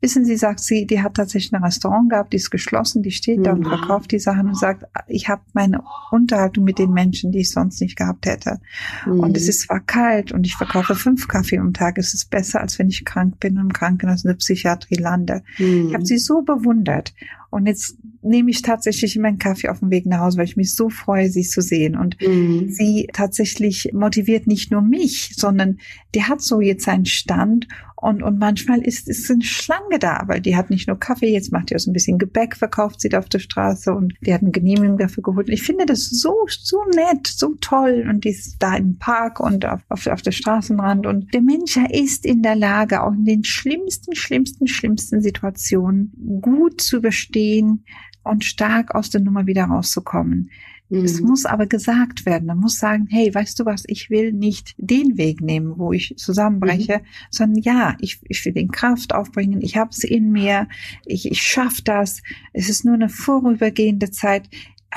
Wissen 0.03 0.25
Sie, 0.25 0.37
sagt 0.37 0.59
sie, 0.59 0.85
die 0.85 1.01
hat 1.01 1.15
tatsächlich 1.15 1.53
ein 1.53 1.63
Restaurant 1.63 2.11
gehabt, 2.11 2.33
die 2.33 2.37
ist 2.37 2.51
geschlossen, 2.51 3.05
die 3.05 3.13
steht 3.13 3.47
da 3.47 3.53
und 3.53 3.61
mhm. 3.61 3.69
verkauft 3.69 4.11
die 4.11 4.19
Sachen 4.19 4.49
und 4.49 4.59
sagt, 4.59 4.85
ich 5.07 5.29
habe 5.29 5.43
meine 5.53 5.85
Unterhaltung 6.11 6.65
mit 6.65 6.81
den 6.81 6.93
Menschen, 6.93 7.31
die 7.31 7.39
ich 7.39 7.53
sonst 7.53 7.81
nicht 7.81 7.97
gehabt 7.97 8.27
hätte. 8.27 8.59
Mhm. 9.07 9.21
Und 9.21 9.37
es 9.37 9.49
ist 9.49 9.61
zwar 9.61 9.79
kalt 9.79 10.33
und 10.33 10.45
ich 10.45 10.57
verkaufe 10.57 10.97
fünf 10.97 11.29
Kaffee 11.29 11.59
am 11.59 11.73
Tag. 11.73 11.99
Es 11.99 12.15
ist 12.15 12.31
besser, 12.31 12.61
als 12.61 12.81
wenn 12.81 12.89
ich 12.89 13.05
krank 13.05 13.39
bin 13.39 13.59
und 13.59 13.67
im 13.67 13.73
Krankenhaus 13.73 14.25
in 14.25 14.29
der 14.31 14.35
Psychiatrie 14.35 14.97
lande. 14.97 15.45
Mhm. 15.59 15.87
Ich 15.87 15.95
habe 15.95 16.05
sie 16.05 16.19
so 16.19 16.43
bewundert. 16.43 17.15
Und 17.51 17.67
jetzt 17.67 17.97
nehme 18.23 18.51
ich 18.51 18.63
tatsächlich 18.63 19.17
meinen 19.19 19.39
Kaffee 19.39 19.69
auf 19.69 19.81
dem 19.81 19.91
Weg 19.91 20.07
nach 20.07 20.21
Hause, 20.21 20.39
weil 20.39 20.47
ich 20.47 20.57
mich 20.57 20.75
so 20.75 20.89
freue, 20.89 21.29
sie 21.29 21.43
zu 21.43 21.61
sehen. 21.61 21.97
Und 21.97 22.17
mhm. 22.21 22.71
sie 22.71 23.09
tatsächlich 23.13 23.91
motiviert 23.93 24.49
nicht 24.49 24.73
nur 24.73 24.83
mich, 24.83 25.35
sondern 25.37 25.79
die 26.15 26.25
hat 26.25 26.41
so 26.41 26.61
jetzt 26.61 26.87
seinen 26.87 27.05
Stand 27.05 27.69
und, 28.03 28.21
und 28.25 28.41
manchmal 28.41 28.81
ist, 28.81 29.09
ist 29.09 29.31
eine 29.31 29.45
Schlange 29.45 30.01
da, 30.01 30.25
weil 30.27 30.41
die 30.41 30.57
hat 30.57 30.71
nicht 30.71 30.89
nur 30.89 30.99
Kaffee, 30.99 31.33
jetzt 31.33 31.53
macht 31.53 31.71
die 31.71 31.77
auch 31.77 31.79
so 31.79 31.89
ein 31.89 31.93
bisschen 31.93 32.19
Gebäck, 32.19 32.57
verkauft 32.57 33.01
sie 33.01 33.09
da 33.09 33.21
auf 33.21 33.29
der 33.29 33.39
Straße 33.39 33.95
und 33.95 34.15
die 34.23 34.35
hat 34.35 34.41
eine 34.41 34.51
Genehmigung 34.51 34.99
dafür 34.99 35.23
geholt. 35.23 35.49
Ich 35.49 35.63
finde 35.63 35.87
das 35.87 36.11
so, 36.11 36.35
so 36.49 36.83
nett, 36.97 37.29
so 37.29 37.55
toll 37.61 38.05
und 38.11 38.25
die 38.25 38.31
ist 38.31 38.57
da 38.59 38.75
im 38.75 38.99
Park 38.99 39.39
und 39.39 39.65
auf, 39.65 39.83
auf, 39.89 40.09
auf 40.09 40.21
der 40.21 40.33
Straßenrand 40.33 41.07
und 41.07 41.33
der 41.33 41.43
Mensch 41.43 41.77
ist 41.77 42.27
in 42.27 42.43
der 42.43 42.57
Lage, 42.57 43.05
auch 43.05 43.13
in 43.13 43.25
den 43.25 43.45
schlimmsten, 43.45 44.17
schlimmsten, 44.17 44.67
schlimmsten 44.67 45.23
Situationen 45.23 46.13
gut 46.43 46.81
zu 46.81 46.97
überstehen 46.97 47.85
und 48.25 48.45
stark 48.45 48.97
aus 48.97 49.11
der 49.11 49.21
Nummer 49.21 49.47
wieder 49.47 49.67
rauszukommen. 49.67 50.51
Mhm. 50.93 51.05
Es 51.07 51.21
muss 51.23 51.47
aber 51.47 51.67
gesagt 51.67 52.27
werden. 52.27 52.47
Man 52.47 52.59
muss 52.59 52.79
sagen, 52.79 53.07
hey, 53.09 53.35
weißt 53.35 53.59
du 53.59 53.65
was, 53.65 53.85
ich 53.87 54.11
will 54.11 54.33
nicht 54.33 54.75
den 54.77 55.17
Weg 55.17 55.41
nehmen, 55.41 55.79
wo 55.79 55.93
ich 55.93 56.15
zusammenbreche, 56.19 56.99
mhm. 56.99 57.07
sondern 57.31 57.63
ja, 57.63 57.97
ich, 57.99 58.21
ich 58.29 58.45
will 58.45 58.53
den 58.53 58.71
Kraft 58.71 59.15
aufbringen, 59.15 59.63
ich 59.63 59.79
habe 59.79 59.91
es 59.91 60.05
in 60.05 60.31
mir, 60.33 60.69
ich, 61.07 61.31
ich 61.31 61.41
schaffe 61.41 61.81
das. 61.83 62.23
Es 62.53 62.69
ist 62.69 62.85
nur 62.85 62.95
eine 62.95 63.09
vorübergehende 63.09 64.11
Zeit 64.11 64.51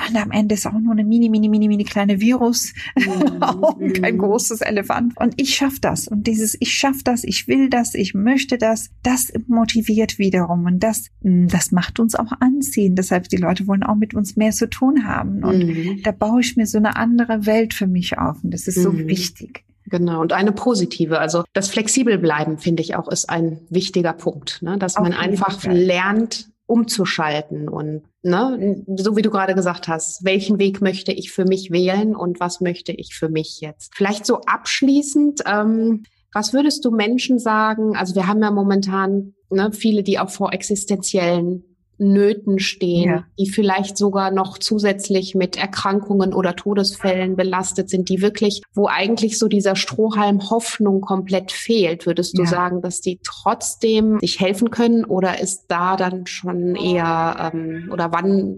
und 0.08 0.16
am 0.16 0.30
Ende 0.30 0.54
ist 0.54 0.66
auch 0.66 0.78
nur 0.78 0.92
eine 0.92 1.04
mini, 1.04 1.28
mini, 1.28 1.48
mini, 1.48 1.68
mini 1.68 1.84
kleine 1.84 2.20
Virus, 2.20 2.74
mhm. 2.96 3.92
kein 3.94 4.14
mhm. 4.14 4.18
großes 4.18 4.60
Elefant. 4.60 5.14
Und 5.16 5.34
ich 5.40 5.54
schaff 5.54 5.80
das. 5.80 6.06
Und 6.06 6.26
dieses 6.26 6.56
Ich 6.60 6.74
schaff 6.74 7.02
das, 7.02 7.24
ich 7.24 7.48
will 7.48 7.70
das, 7.70 7.94
ich 7.94 8.12
möchte 8.14 8.58
das, 8.58 8.90
das 9.02 9.32
motiviert 9.46 10.18
wiederum. 10.18 10.66
Und 10.66 10.80
das, 10.80 11.08
hm, 11.22 11.48
das 11.48 11.72
macht 11.72 11.98
uns 11.98 12.14
auch 12.14 12.32
anziehen. 12.40 12.94
Deshalb, 12.94 13.28
die 13.28 13.36
Leute 13.36 13.66
wollen 13.66 13.82
auch 13.82 13.96
mit 13.96 14.14
uns 14.14 14.36
mehr 14.36 14.52
zu 14.52 14.68
tun 14.68 15.06
haben. 15.06 15.42
Und 15.42 15.66
mhm. 15.66 16.02
da 16.02 16.12
baue 16.12 16.40
ich 16.40 16.56
mir 16.56 16.66
so 16.66 16.78
eine 16.78 16.96
andere 16.96 17.46
Welt 17.46 17.72
für 17.72 17.86
mich 17.86 18.18
auf. 18.18 18.44
Und 18.44 18.52
das 18.52 18.66
ist 18.68 18.82
so 18.82 18.92
mhm. 18.92 19.08
wichtig. 19.08 19.64
Genau, 19.88 20.20
und 20.20 20.32
eine 20.32 20.52
positive. 20.52 21.20
Also 21.20 21.44
das 21.52 21.68
flexibel 21.68 22.18
bleiben, 22.18 22.58
finde 22.58 22.82
ich 22.82 22.96
auch, 22.96 23.08
ist 23.08 23.30
ein 23.30 23.60
wichtiger 23.70 24.12
Punkt, 24.12 24.60
ne? 24.62 24.78
dass 24.78 24.98
man 24.98 25.12
einfach 25.12 25.62
lernt, 25.64 26.48
umzuschalten 26.66 27.68
und 27.68 28.02
ne, 28.22 28.84
so 28.96 29.16
wie 29.16 29.22
du 29.22 29.30
gerade 29.30 29.54
gesagt 29.54 29.88
hast, 29.88 30.24
welchen 30.24 30.58
Weg 30.58 30.80
möchte 30.80 31.12
ich 31.12 31.30
für 31.30 31.44
mich 31.44 31.70
wählen 31.70 32.16
und 32.16 32.40
was 32.40 32.60
möchte 32.60 32.92
ich 32.92 33.14
für 33.14 33.28
mich 33.28 33.60
jetzt? 33.60 33.94
Vielleicht 33.94 34.26
so 34.26 34.40
abschließend, 34.40 35.42
ähm, 35.46 36.02
was 36.32 36.52
würdest 36.52 36.84
du 36.84 36.90
Menschen 36.90 37.38
sagen? 37.38 37.96
Also 37.96 38.14
wir 38.14 38.26
haben 38.26 38.42
ja 38.42 38.50
momentan 38.50 39.34
ne, 39.48 39.70
viele, 39.72 40.02
die 40.02 40.18
auch 40.18 40.30
vor 40.30 40.52
existenziellen 40.52 41.75
Nöten 41.98 42.58
stehen, 42.58 43.10
ja. 43.10 43.24
die 43.38 43.48
vielleicht 43.48 43.96
sogar 43.96 44.30
noch 44.30 44.58
zusätzlich 44.58 45.34
mit 45.34 45.56
Erkrankungen 45.56 46.34
oder 46.34 46.54
Todesfällen 46.54 47.36
belastet 47.36 47.88
sind, 47.88 48.08
die 48.08 48.20
wirklich, 48.20 48.62
wo 48.74 48.86
eigentlich 48.86 49.38
so 49.38 49.48
dieser 49.48 49.76
Strohhalm 49.76 50.50
Hoffnung 50.50 51.00
komplett 51.00 51.52
fehlt. 51.52 52.06
Würdest 52.06 52.36
du 52.36 52.42
ja. 52.42 52.48
sagen, 52.48 52.82
dass 52.82 53.00
die 53.00 53.20
trotzdem 53.22 54.18
sich 54.20 54.40
helfen 54.40 54.70
können 54.70 55.04
oder 55.04 55.40
ist 55.40 55.66
da 55.68 55.96
dann 55.96 56.26
schon 56.26 56.74
eher, 56.74 57.52
ähm, 57.54 57.90
oder 57.92 58.12
wann 58.12 58.56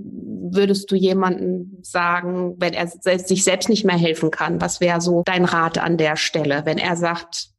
würdest 0.51 0.91
du 0.91 0.97
jemanden 0.97 1.79
sagen, 1.83 2.57
wenn 2.59 2.75
er 2.75 2.89
sich 2.89 3.45
selbst 3.45 3.69
nicht 3.69 3.85
mehr 3.85 3.97
helfen 3.97 4.31
kann? 4.31 4.61
Was 4.61 4.81
wäre 4.81 5.01
so 5.01 5.23
dein 5.25 5.45
Rat 5.45 5.79
an 5.79 5.97
der 5.97 6.17
Stelle, 6.17 6.63
wenn 6.65 6.79
er 6.79 6.97
sagt, 6.97 7.51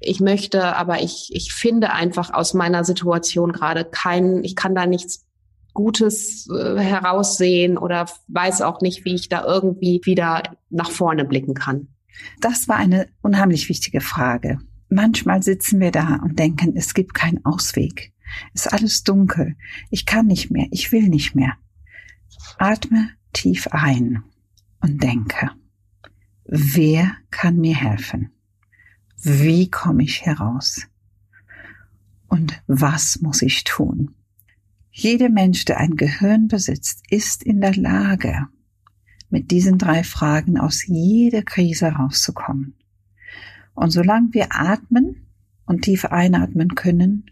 ich 0.00 0.20
möchte, 0.20 0.76
aber 0.76 1.02
ich, 1.02 1.30
ich 1.32 1.52
finde 1.52 1.92
einfach 1.92 2.32
aus 2.32 2.54
meiner 2.54 2.84
Situation 2.84 3.52
gerade 3.52 3.84
keinen, 3.84 4.42
ich 4.44 4.56
kann 4.56 4.74
da 4.74 4.86
nichts 4.86 5.26
Gutes 5.74 6.48
äh, 6.50 6.78
heraussehen 6.78 7.78
oder 7.78 8.06
weiß 8.28 8.62
auch 8.62 8.80
nicht, 8.80 9.04
wie 9.04 9.14
ich 9.14 9.28
da 9.28 9.44
irgendwie 9.44 10.00
wieder 10.04 10.42
nach 10.70 10.90
vorne 10.90 11.24
blicken 11.24 11.54
kann. 11.54 11.88
Das 12.40 12.66
war 12.68 12.76
eine 12.76 13.08
unheimlich 13.22 13.68
wichtige 13.68 14.00
Frage. 14.00 14.58
Manchmal 14.88 15.42
sitzen 15.42 15.78
wir 15.80 15.92
da 15.92 16.18
und 16.22 16.38
denken, 16.38 16.76
es 16.76 16.94
gibt 16.94 17.14
keinen 17.14 17.44
Ausweg. 17.44 18.12
Ist 18.54 18.72
alles 18.72 19.04
dunkel. 19.04 19.56
Ich 19.90 20.06
kann 20.06 20.26
nicht 20.26 20.50
mehr. 20.50 20.66
Ich 20.70 20.92
will 20.92 21.08
nicht 21.08 21.34
mehr. 21.34 21.52
Atme 22.58 23.10
tief 23.32 23.68
ein 23.70 24.24
und 24.80 25.02
denke, 25.02 25.50
wer 26.44 27.12
kann 27.30 27.56
mir 27.56 27.76
helfen? 27.76 28.32
Wie 29.22 29.70
komme 29.70 30.02
ich 30.02 30.24
heraus? 30.24 30.86
Und 32.28 32.62
was 32.66 33.20
muss 33.20 33.42
ich 33.42 33.64
tun? 33.64 34.14
Jeder 34.90 35.28
Mensch, 35.28 35.64
der 35.64 35.78
ein 35.78 35.96
Gehirn 35.96 36.48
besitzt, 36.48 37.02
ist 37.10 37.42
in 37.42 37.60
der 37.60 37.74
Lage, 37.74 38.48
mit 39.28 39.50
diesen 39.50 39.78
drei 39.78 40.04
Fragen 40.04 40.58
aus 40.58 40.86
jeder 40.86 41.42
Krise 41.42 41.88
rauszukommen. 41.88 42.74
Und 43.74 43.90
solange 43.90 44.32
wir 44.32 44.48
atmen 44.50 45.26
und 45.66 45.82
tief 45.82 46.06
einatmen 46.06 46.74
können, 46.74 47.30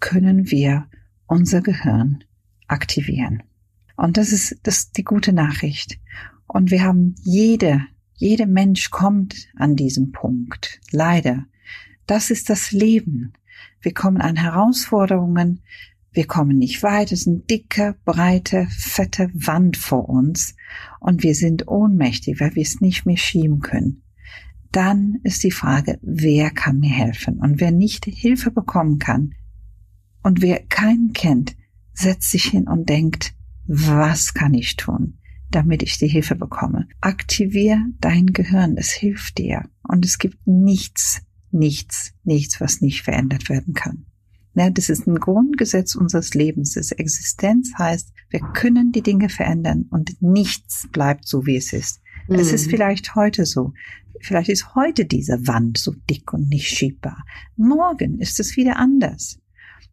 können 0.00 0.50
wir 0.50 0.86
unser 1.26 1.60
Gehirn 1.60 2.24
aktivieren. 2.66 3.42
Und 3.96 4.16
das 4.16 4.32
ist, 4.32 4.58
das 4.62 4.78
ist 4.78 4.96
die 4.96 5.04
gute 5.04 5.32
Nachricht. 5.32 5.98
Und 6.46 6.70
wir 6.70 6.82
haben 6.82 7.14
jede 7.22 7.82
jeder 8.18 8.46
Mensch 8.46 8.90
kommt 8.90 9.48
an 9.56 9.76
diesem 9.76 10.10
Punkt. 10.10 10.80
Leider. 10.90 11.46
Das 12.06 12.30
ist 12.30 12.50
das 12.50 12.72
Leben. 12.72 13.32
Wir 13.80 13.94
kommen 13.94 14.20
an 14.20 14.34
Herausforderungen. 14.34 15.62
Wir 16.10 16.26
kommen 16.26 16.58
nicht 16.58 16.82
weit. 16.82 17.12
Es 17.12 17.20
ist 17.20 17.28
eine 17.28 17.38
dicke, 17.38 17.94
breite, 18.04 18.66
fette 18.70 19.30
Wand 19.34 19.76
vor 19.76 20.08
uns. 20.08 20.56
Und 20.98 21.22
wir 21.22 21.36
sind 21.36 21.68
ohnmächtig, 21.68 22.40
weil 22.40 22.56
wir 22.56 22.62
es 22.62 22.80
nicht 22.80 23.06
mehr 23.06 23.16
schieben 23.16 23.60
können. 23.60 24.02
Dann 24.72 25.20
ist 25.22 25.44
die 25.44 25.52
Frage, 25.52 26.00
wer 26.02 26.50
kann 26.50 26.80
mir 26.80 26.90
helfen? 26.90 27.38
Und 27.38 27.60
wer 27.60 27.70
nicht 27.70 28.04
Hilfe 28.04 28.50
bekommen 28.50 28.98
kann 28.98 29.36
und 30.24 30.42
wer 30.42 30.60
keinen 30.66 31.12
kennt, 31.12 31.56
setzt 31.94 32.32
sich 32.32 32.44
hin 32.46 32.66
und 32.66 32.88
denkt, 32.88 33.32
was 33.68 34.34
kann 34.34 34.54
ich 34.54 34.74
tun? 34.74 35.17
Damit 35.50 35.82
ich 35.82 35.98
die 35.98 36.08
Hilfe 36.08 36.34
bekomme. 36.34 36.88
Aktivier 37.00 37.84
dein 38.00 38.26
Gehirn, 38.26 38.76
es 38.76 38.90
hilft 38.90 39.38
dir. 39.38 39.68
Und 39.82 40.04
es 40.04 40.18
gibt 40.18 40.46
nichts, 40.46 41.22
nichts, 41.50 42.12
nichts, 42.24 42.60
was 42.60 42.80
nicht 42.80 43.02
verändert 43.02 43.48
werden 43.48 43.74
kann. 43.74 44.04
Ja, 44.54 44.70
das 44.70 44.88
ist 44.88 45.06
ein 45.06 45.20
Grundgesetz 45.20 45.94
unseres 45.94 46.34
Lebens. 46.34 46.74
Das 46.74 46.90
Existenz 46.90 47.72
heißt, 47.78 48.12
wir 48.30 48.40
können 48.40 48.92
die 48.92 49.02
Dinge 49.02 49.28
verändern 49.28 49.86
und 49.90 50.20
nichts 50.20 50.88
bleibt 50.90 51.28
so, 51.28 51.46
wie 51.46 51.56
es 51.56 51.72
ist. 51.72 52.00
Mhm. 52.28 52.36
Es 52.36 52.52
ist 52.52 52.66
mhm. 52.66 52.70
vielleicht 52.70 53.14
heute 53.14 53.46
so. 53.46 53.72
Vielleicht 54.20 54.48
ist 54.48 54.74
heute 54.74 55.04
diese 55.04 55.46
Wand 55.46 55.78
so 55.78 55.94
dick 56.10 56.32
und 56.32 56.48
nicht 56.48 56.66
schiebbar. 56.66 57.24
Morgen 57.56 58.18
ist 58.18 58.40
es 58.40 58.56
wieder 58.56 58.76
anders. 58.76 59.38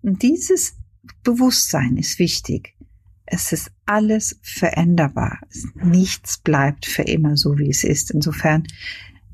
Und 0.02 0.24
dieses 0.24 0.78
Bewusstsein 1.24 1.98
ist 1.98 2.18
wichtig. 2.18 2.75
Es 3.26 3.52
ist 3.52 3.72
alles 3.86 4.40
veränderbar. 4.42 5.40
Nichts 5.76 6.38
bleibt 6.38 6.86
für 6.86 7.04
immer 7.04 7.38
so, 7.38 7.58
wie 7.58 7.70
es 7.70 7.84
ist. 7.84 8.12
Insofern, 8.12 8.64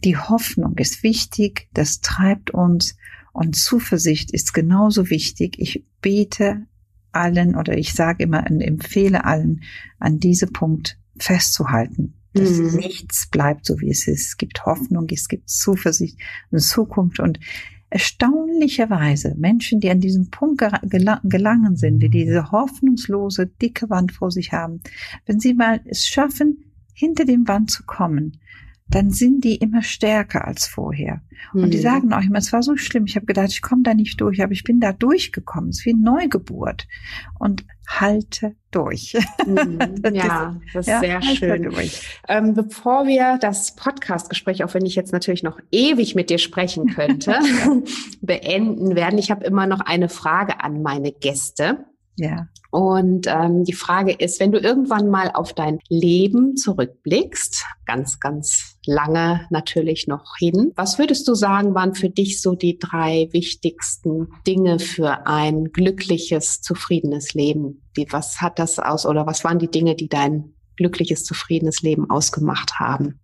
die 0.04 0.18
Hoffnung 0.18 0.78
ist 0.78 1.04
wichtig, 1.04 1.68
das 1.74 2.02
treibt 2.02 2.52
uns 2.52 2.96
und 3.34 3.56
Zuversicht 3.56 4.32
ist 4.32 4.54
genauso 4.54 5.10
wichtig. 5.10 5.56
Ich 5.60 5.86
bete 6.02 6.66
allen 7.12 7.56
oder 7.56 7.78
ich 7.78 7.94
sage 7.94 8.24
immer 8.24 8.46
und 8.50 8.62
empfehle 8.62 9.26
allen, 9.26 9.64
an 10.00 10.20
diesem 10.20 10.54
Punkt 10.54 10.98
festzuhalten. 11.18 12.14
Dass 12.34 12.52
mhm. 12.52 12.76
nichts 12.78 13.28
bleibt 13.28 13.66
so, 13.66 13.82
wie 13.82 13.90
es 13.90 14.08
ist. 14.08 14.28
Es 14.28 14.38
gibt 14.38 14.66
Hoffnung, 14.66 15.08
es 15.12 15.28
gibt 15.28 15.50
Zuversicht 15.50 16.18
und 16.50 16.60
Zukunft 16.60 17.20
und 17.20 17.40
erstaunlicherweise 17.92 19.36
Menschen, 19.38 19.82
die 19.82 19.90
an 19.90 20.00
diesem 20.00 20.32
Punkt 20.32 20.64
gelangen 21.24 21.76
sind, 21.76 22.00
die 22.00 22.10
diese 22.10 22.52
hoffnungslose, 22.52 23.48
dicke 23.48 23.90
Wand 23.90 24.14
vor 24.14 24.32
sich 24.32 24.54
haben, 24.54 24.82
wenn 25.26 25.40
sie 25.40 25.54
mal 25.54 25.82
es 25.86 26.08
schaffen, 26.08 26.64
hinter 26.94 27.26
dem 27.26 27.48
Wand 27.48 27.70
zu 27.70 27.84
kommen, 27.84 28.40
dann 28.92 29.12
sind 29.12 29.44
die 29.44 29.56
immer 29.56 29.82
stärker 29.82 30.48
als 30.48 30.68
vorher. 30.68 31.22
Mhm. 31.54 31.64
Und 31.64 31.74
die 31.74 31.78
mhm. 31.78 31.84
sagen 31.84 32.14
auch 32.14 32.22
immer, 32.22 32.40
es 32.40 32.54
war 32.54 32.62
so 32.62 32.78
schlimm, 32.78 33.06
ich 33.06 33.16
habe 33.16 33.26
gedacht, 33.26 33.50
ich 33.50 33.62
komme 33.62 33.84
da 33.84 33.94
nicht 33.94 34.20
durch, 34.22 34.42
aber 34.44 34.52
ich 34.52 34.64
bin 34.64 34.80
da 34.80 34.92
durchgekommen. 34.92 35.70
Es 35.70 35.80
ist 35.80 35.86
wie 35.86 35.94
eine 35.94 36.04
Neugeburt. 36.04 36.88
Und 37.40 37.66
halte 37.88 38.56
durch. 38.72 39.18
Mhm. 39.46 39.80
das 40.02 40.14
ja, 40.14 40.60
das 40.74 40.88
ist 40.88 40.92
ja, 40.92 41.00
sehr 41.00 41.22
schön. 41.22 41.74
Ähm, 42.28 42.54
bevor 42.54 43.08
wir 43.08 43.38
das 43.40 43.76
Podcastgespräch, 43.76 44.64
auch 44.64 44.74
wenn 44.74 44.86
ich 44.86 44.96
jetzt 44.96 45.12
natürlich 45.12 45.44
noch 45.44 45.60
ewig 45.72 46.16
mit 46.16 46.30
dir 46.30 46.38
sprechen 46.38 46.88
könnte, 46.88 47.36
beenden 48.22 48.96
werden, 48.96 49.20
ich 49.20 49.32
habe 49.32 49.44
immer 49.44 49.68
noch 49.68 49.82
eine 49.82 50.10
Frage 50.10 50.64
an 50.64 50.82
meine 50.82 51.12
Gäste. 51.12 51.86
Ja. 52.18 52.48
Und 52.72 53.28
ähm, 53.28 53.66
die 53.66 53.74
Frage 53.74 54.14
ist, 54.14 54.40
wenn 54.40 54.52
du 54.52 54.60
irgendwann 54.60 55.10
mal 55.10 55.32
auf 55.34 55.54
dein 55.54 55.80
Leben 55.90 56.56
zurückblickst, 56.56 57.66
ganz, 57.86 58.20
ganz 58.20 58.71
lange 58.86 59.48
natürlich 59.50 60.08
noch 60.08 60.38
hin, 60.38 60.72
was 60.76 60.98
würdest 60.98 61.28
du 61.28 61.34
sagen, 61.34 61.74
waren 61.74 61.96
für 61.96 62.10
dich 62.10 62.42
so 62.42 62.56
die 62.56 62.78
drei 62.80 63.30
wichtigsten 63.32 64.30
Dinge 64.46 64.80
für 64.80 65.28
ein 65.28 65.66
glückliches, 65.72 66.62
zufriedenes 66.62 67.34
Leben? 67.34 67.84
Wie, 67.94 68.08
was 68.10 68.42
hat 68.42 68.60
das 68.60 68.80
aus 68.80 69.06
oder 69.06 69.26
was 69.26 69.44
waren 69.44 69.60
die 69.60 69.72
Dinge, 69.72 69.96
die 69.96 70.10
dein 70.10 70.54
glückliches, 70.78 71.24
zufriedenes 71.24 71.82
Leben 71.82 72.10
ausgemacht 72.10 72.80
haben? 72.80 73.21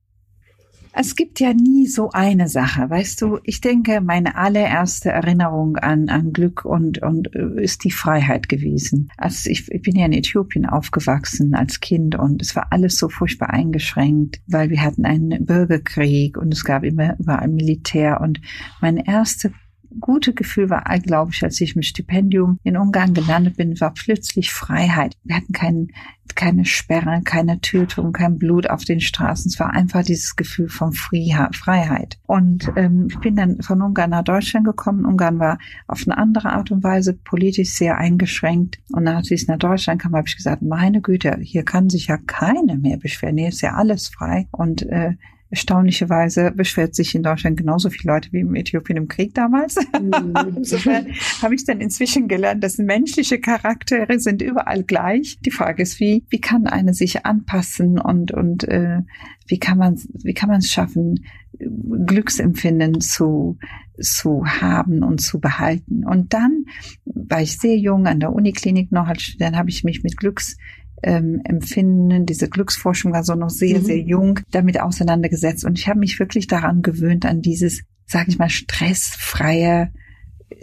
Es 1.00 1.16
gibt 1.16 1.40
ja 1.40 1.54
nie 1.54 1.86
so 1.86 2.10
eine 2.10 2.48
Sache, 2.48 2.90
weißt 2.90 3.22
du. 3.22 3.38
Ich 3.44 3.62
denke, 3.62 4.02
meine 4.02 4.36
allererste 4.36 5.10
Erinnerung 5.10 5.78
an, 5.78 6.10
an 6.10 6.34
Glück 6.34 6.66
und, 6.66 7.04
und 7.04 7.36
äh, 7.36 7.62
ist 7.62 7.84
die 7.84 7.92
Freiheit 7.92 8.50
gewesen. 8.50 9.12
Also 9.16 9.52
ich, 9.52 9.72
ich 9.72 9.84
bin 9.84 9.96
ja 9.96 10.08
in 10.08 10.14
Äthiopien 10.14 10.66
aufgewachsen 10.66 11.54
als 11.54 11.82
Kind 11.82 12.16
und 12.16 12.42
es 12.42 12.56
war 12.56 12.70
alles 12.72 12.98
so 12.98 13.10
furchtbar 13.10 13.52
eingeschränkt, 13.52 14.42
weil 14.48 14.72
wir 14.72 14.82
hatten 14.82 15.06
einen 15.06 15.46
Bürgerkrieg 15.46 16.36
und 16.36 16.52
es 16.52 16.64
gab 16.64 16.84
immer 16.84 17.16
überall 17.20 17.48
Militär 17.48 18.20
und 18.20 18.42
meine 18.82 19.08
erste 19.08 19.52
gute 20.00 20.34
Gefühl 20.34 20.70
war, 20.70 20.84
glaube 21.00 21.32
ich, 21.34 21.44
als 21.44 21.60
ich 21.62 21.76
mit 21.76 21.86
Stipendium 21.86 22.60
in 22.64 22.78
Ungarn 22.78 23.14
gelandet 23.14 23.58
bin, 23.58 23.80
war 23.80 23.94
plötzlich 23.94 24.52
Freiheit. 24.52 25.16
Wir 25.24 25.36
hatten 25.36 25.54
kein, 25.54 25.88
keine 26.36 26.66
Sperre, 26.66 27.22
keine 27.24 27.62
Tötung, 27.62 28.12
kein 28.12 28.38
Blut 28.38 28.70
auf 28.70 28.86
den 28.86 29.00
Straßen. 29.00 29.50
Es 29.50 29.60
war 29.60 29.72
einfach 29.72 30.04
dieses 30.04 30.36
Gefühl 30.36 30.70
von 30.70 30.94
Freiheit. 30.94 32.20
Und 32.26 32.72
ähm, 32.76 33.08
ich 33.10 33.20
bin 33.20 33.36
dann 33.36 33.62
von 33.62 33.82
Ungarn 33.82 34.12
nach 34.12 34.24
Deutschland 34.24 34.66
gekommen. 34.66 35.06
Ungarn 35.06 35.40
war 35.40 35.60
auf 35.88 36.04
eine 36.06 36.18
andere 36.18 36.54
Art 36.54 36.72
und 36.72 36.84
Weise 36.84 37.14
politisch 37.14 37.70
sehr 37.70 37.98
eingeschränkt. 37.98 38.80
Und 38.92 39.04
nachdem 39.04 39.36
ich 39.36 39.48
nach 39.48 39.58
Deutschland 39.58 40.02
kam, 40.02 40.16
habe 40.16 40.28
ich 40.28 40.38
gesagt, 40.38 40.62
meine 40.62 41.02
Güte, 41.02 41.38
hier 41.42 41.64
kann 41.64 41.90
sich 41.90 42.08
ja 42.08 42.18
keiner 42.18 42.76
mehr 42.76 42.98
beschweren. 42.98 43.38
Hier 43.38 43.50
ist 43.50 43.62
ja 43.62 43.74
alles 43.74 44.08
frei. 44.08 44.48
Und 44.52 44.84
äh, 44.84 45.16
Erstaunlicherweise 45.50 46.52
beschwert 46.52 46.94
sich 46.94 47.16
in 47.16 47.24
Deutschland 47.24 47.58
genauso 47.58 47.90
viele 47.90 48.14
Leute 48.14 48.32
wie 48.34 48.42
im 48.42 48.56
Äthiopien 48.56 48.98
im 48.98 49.08
Krieg 49.08 49.34
damals. 49.34 49.76
Mhm. 49.98 50.34
Insofern 50.58 51.08
habe 51.42 51.56
ich 51.56 51.66
dann 51.66 51.82
inzwischen 51.82 52.28
gelernt, 52.28 52.64
dass 52.64 52.78
menschliche 52.78 53.40
Charaktere 53.40 54.20
sind 54.20 54.42
überall 54.42 54.84
gleich. 54.84 55.40
Die 55.44 55.52
Frage 55.52 55.82
ist, 55.82 56.00
wie, 56.00 56.24
wie 56.30 56.40
kann 56.40 56.68
eine 56.68 56.94
sich 56.94 57.26
anpassen 57.26 58.00
und, 58.00 58.32
und 58.32 58.64
äh, 58.66 59.00
wie 59.48 59.60
kann 59.60 59.78
man 59.78 59.98
wie 60.24 60.34
kann 60.34 60.50
man 60.50 60.60
es 60.60 60.72
schaffen, 60.72 61.26
Glücksempfinden 61.60 63.02
zu, 63.02 63.58
zu 64.00 64.46
haben 64.46 65.04
und 65.04 65.22
zu 65.22 65.40
behalten. 65.40 66.06
Und 66.06 66.34
dann 66.34 66.66
war 67.06 67.42
ich 67.42 67.58
sehr 67.58 67.78
jung 67.78 68.08
an 68.08 68.20
der 68.20 68.34
Uniklinik 68.34 68.92
noch 68.92 69.08
als 69.08 69.24
Student, 69.24 69.56
habe 69.56 69.70
ich 69.70 69.84
mich 69.84 70.04
mit 70.04 70.18
Glücks 70.18 70.58
ähm, 71.04 71.42
Empfinden, 71.44 72.26
diese 72.26 72.50
Glücksforschung 72.50 73.14
war 73.14 73.24
so 73.24 73.36
noch 73.36 73.50
sehr, 73.50 73.80
mhm. 73.80 73.86
sehr 73.86 74.00
jung, 74.00 74.40
damit 74.52 74.80
auseinandergesetzt. 74.80 75.66
Und 75.66 75.78
ich 75.78 75.88
habe 75.88 76.00
mich 76.00 76.20
wirklich 76.20 76.48
daran 76.48 76.82
gewöhnt, 76.82 77.26
an 77.26 77.42
dieses, 77.42 77.84
sage 78.06 78.30
ich 78.30 78.40
mal, 78.40 78.50
stressfreie 78.50 79.92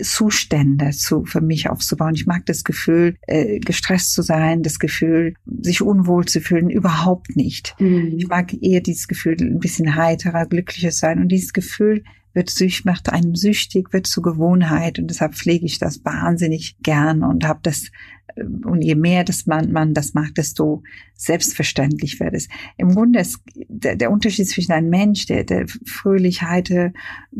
Zustände 0.02 0.90
zu, 0.90 1.24
für 1.24 1.40
mich 1.40 1.68
aufzubauen. 1.68 2.14
Ich 2.14 2.26
mag 2.26 2.46
das 2.46 2.64
Gefühl, 2.64 3.16
äh, 3.26 3.58
gestresst 3.60 4.12
zu 4.12 4.22
sein, 4.22 4.62
das 4.62 4.78
Gefühl, 4.78 5.34
sich 5.46 5.82
unwohl 5.82 6.24
zu 6.24 6.40
fühlen, 6.40 6.70
überhaupt 6.70 7.36
nicht. 7.36 7.76
Mhm. 7.78 8.14
Ich 8.16 8.26
mag 8.26 8.52
eher 8.62 8.80
dieses 8.80 9.08
Gefühl, 9.08 9.36
ein 9.40 9.60
bisschen 9.60 9.94
heiterer, 9.94 10.46
glücklicher 10.46 10.90
sein. 10.90 11.20
Und 11.20 11.28
dieses 11.28 11.52
Gefühl 11.52 12.02
wird 12.34 12.50
süchtig, 12.50 12.84
macht 12.84 13.10
einem 13.10 13.34
süchtig, 13.34 13.92
wird 13.92 14.06
zur 14.06 14.22
Gewohnheit. 14.22 14.98
Und 14.98 15.08
deshalb 15.08 15.34
pflege 15.34 15.64
ich 15.64 15.78
das 15.78 16.04
wahnsinnig 16.04 16.76
gern 16.82 17.22
und 17.22 17.46
habe 17.46 17.60
das 17.62 17.90
und 18.36 18.82
je 18.82 18.94
mehr 18.94 19.22
das 19.22 19.46
man, 19.46 19.70
man 19.70 19.94
das 19.94 20.14
macht, 20.14 20.38
desto 20.38 20.82
selbstverständlich 21.14 22.18
wird 22.18 22.34
es. 22.34 22.48
Im 22.76 22.94
Grunde 22.94 23.20
ist 23.20 23.38
der, 23.54 23.96
der 23.96 24.10
Unterschied 24.10 24.48
zwischen 24.48 24.72
einem 24.72 24.90
Mensch, 24.90 25.26
der, 25.26 25.44
der 25.44 25.66
fröhlich, 25.86 26.42
heite, 26.42 26.92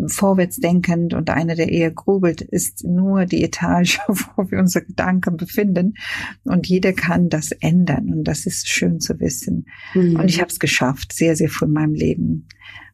vorwärts 0.07 0.59
denkend 0.59 1.15
und 1.15 1.31
einer, 1.31 1.57
der 1.57 1.71
eher 1.71 1.91
grubelt, 1.91 2.43
ist 2.43 2.85
nur 2.85 3.27
die 3.27 3.43
Etage, 3.43 3.99
wo 4.37 4.51
wir 4.51 4.59
unsere 4.59 4.85
Gedanken 4.85 5.37
befinden. 5.37 5.95
Und 6.45 6.69
jeder 6.69 6.93
kann 6.93 7.29
das 7.29 7.51
ändern. 7.51 8.13
Und 8.13 8.25
das 8.25 8.47
ist 8.47 8.69
schön 8.69 9.01
zu 9.01 9.19
wissen. 9.19 9.67
Mhm. 9.95 10.17
Und 10.17 10.29
ich 10.29 10.41
habe 10.41 10.51
es 10.51 10.61
geschafft, 10.61 11.13
sehr, 11.13 11.35
sehr 11.35 11.49
früh 11.49 11.65
in 11.67 11.73
meinem 11.73 11.95
Leben. 11.95 12.47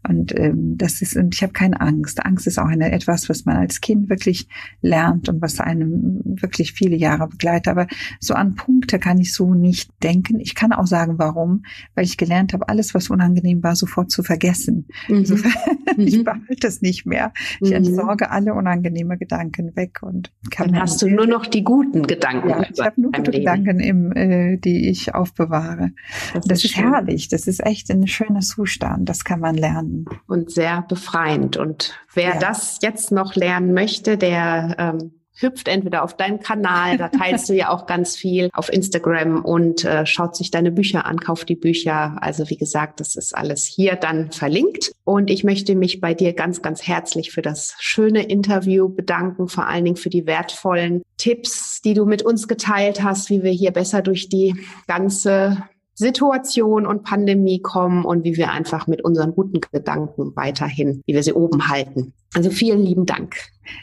Und 0.08 0.36
ähm, 0.38 0.78
das 0.78 1.02
ist, 1.02 1.16
und 1.16 1.34
ich 1.34 1.42
habe 1.42 1.52
keine 1.52 1.80
Angst. 1.80 2.24
Angst 2.24 2.46
ist 2.46 2.58
auch 2.58 2.66
eine, 2.66 2.90
etwas, 2.90 3.28
was 3.28 3.44
man 3.44 3.56
als 3.56 3.80
Kind 3.80 4.08
wirklich 4.08 4.48
lernt 4.80 5.28
und 5.28 5.42
was 5.42 5.60
einem 5.60 6.20
wirklich 6.24 6.72
viele 6.72 6.96
Jahre 6.96 7.28
begleitet. 7.28 7.68
Aber 7.68 7.86
so 8.18 8.34
an 8.34 8.54
Punkte 8.54 8.98
kann 8.98 9.18
ich 9.18 9.34
so 9.34 9.54
nicht 9.54 9.90
denken. 10.02 10.40
Ich 10.40 10.54
kann 10.54 10.72
auch 10.72 10.86
sagen, 10.86 11.18
warum, 11.18 11.64
weil 11.94 12.06
ich 12.06 12.16
gelernt 12.16 12.54
habe, 12.54 12.68
alles, 12.68 12.94
was 12.94 13.10
unangenehm 13.10 13.62
war, 13.62 13.76
sofort 13.76 14.10
zu 14.10 14.22
vergessen. 14.22 14.86
Mhm. 15.08 15.16
Insofern, 15.16 15.52
mhm. 15.96 16.06
ich 16.06 16.24
behalte 16.24 16.66
es 16.66 16.80
nicht 16.80 17.04
mehr. 17.04 17.32
Ich 17.60 17.70
mhm. 17.70 17.76
entsorge 17.76 18.30
alle 18.30 18.54
unangenehme 18.54 19.18
Gedanken 19.18 19.76
weg 19.76 19.98
und 20.02 20.32
kann. 20.50 20.68
Dann 20.68 20.80
hast 20.80 21.02
du 21.02 21.08
nur 21.08 21.26
noch 21.26 21.44
die 21.44 21.62
guten 21.62 22.06
Gedanken. 22.06 22.48
Ja, 22.48 22.64
ich 22.72 22.80
habe 22.80 22.98
nur 23.00 23.12
gute 23.12 23.32
Leben. 23.32 23.44
Gedanken, 23.44 23.80
im, 23.80 24.12
äh, 24.12 24.56
die 24.56 24.88
ich 24.88 25.14
aufbewahre. 25.14 25.90
Das, 26.32 26.46
das 26.46 26.58
ist, 26.58 26.64
ist 26.64 26.76
herrlich. 26.78 27.28
Das 27.28 27.46
ist 27.46 27.64
echt 27.66 27.90
ein 27.90 28.06
schöner 28.06 28.40
Zustand. 28.40 29.08
Das 29.08 29.24
kann 29.24 29.40
man 29.40 29.56
lernen 29.56 29.89
und 30.26 30.50
sehr 30.50 30.82
befreiend. 30.88 31.56
Und 31.56 31.94
wer 32.14 32.34
ja. 32.34 32.38
das 32.38 32.78
jetzt 32.82 33.12
noch 33.12 33.34
lernen 33.34 33.72
möchte, 33.72 34.16
der 34.16 34.76
ähm, 34.78 35.12
hüpft 35.40 35.68
entweder 35.68 36.02
auf 36.02 36.16
deinen 36.16 36.40
Kanal, 36.40 36.98
da 36.98 37.08
teilst 37.08 37.48
du 37.48 37.54
ja 37.54 37.70
auch 37.70 37.86
ganz 37.86 38.16
viel 38.16 38.50
auf 38.52 38.72
Instagram 38.72 39.44
und 39.44 39.84
äh, 39.84 40.04
schaut 40.06 40.36
sich 40.36 40.50
deine 40.50 40.70
Bücher 40.70 41.06
an, 41.06 41.18
kauft 41.18 41.48
die 41.48 41.56
Bücher. 41.56 42.16
Also 42.20 42.48
wie 42.50 42.56
gesagt, 42.56 43.00
das 43.00 43.16
ist 43.16 43.36
alles 43.36 43.64
hier 43.64 43.96
dann 43.96 44.32
verlinkt. 44.32 44.92
Und 45.04 45.30
ich 45.30 45.44
möchte 45.44 45.74
mich 45.74 46.00
bei 46.00 46.14
dir 46.14 46.34
ganz, 46.34 46.62
ganz 46.62 46.86
herzlich 46.86 47.32
für 47.32 47.42
das 47.42 47.74
schöne 47.78 48.24
Interview 48.24 48.88
bedanken, 48.88 49.48
vor 49.48 49.66
allen 49.66 49.84
Dingen 49.84 49.96
für 49.96 50.10
die 50.10 50.26
wertvollen 50.26 51.02
Tipps, 51.16 51.80
die 51.82 51.94
du 51.94 52.04
mit 52.04 52.22
uns 52.22 52.48
geteilt 52.48 53.02
hast, 53.02 53.30
wie 53.30 53.42
wir 53.42 53.50
hier 53.50 53.72
besser 53.72 54.02
durch 54.02 54.28
die 54.28 54.54
ganze 54.86 55.64
Situation 56.00 56.86
und 56.86 57.04
Pandemie 57.04 57.60
kommen 57.60 58.04
und 58.04 58.24
wie 58.24 58.36
wir 58.36 58.50
einfach 58.50 58.86
mit 58.86 59.04
unseren 59.04 59.34
guten 59.34 59.60
Gedanken 59.60 60.34
weiterhin, 60.34 61.02
wie 61.06 61.14
wir 61.14 61.22
sie 61.22 61.34
oben 61.34 61.68
halten. 61.68 62.14
Also 62.34 62.50
vielen 62.50 62.82
lieben 62.82 63.06
Dank. 63.06 63.36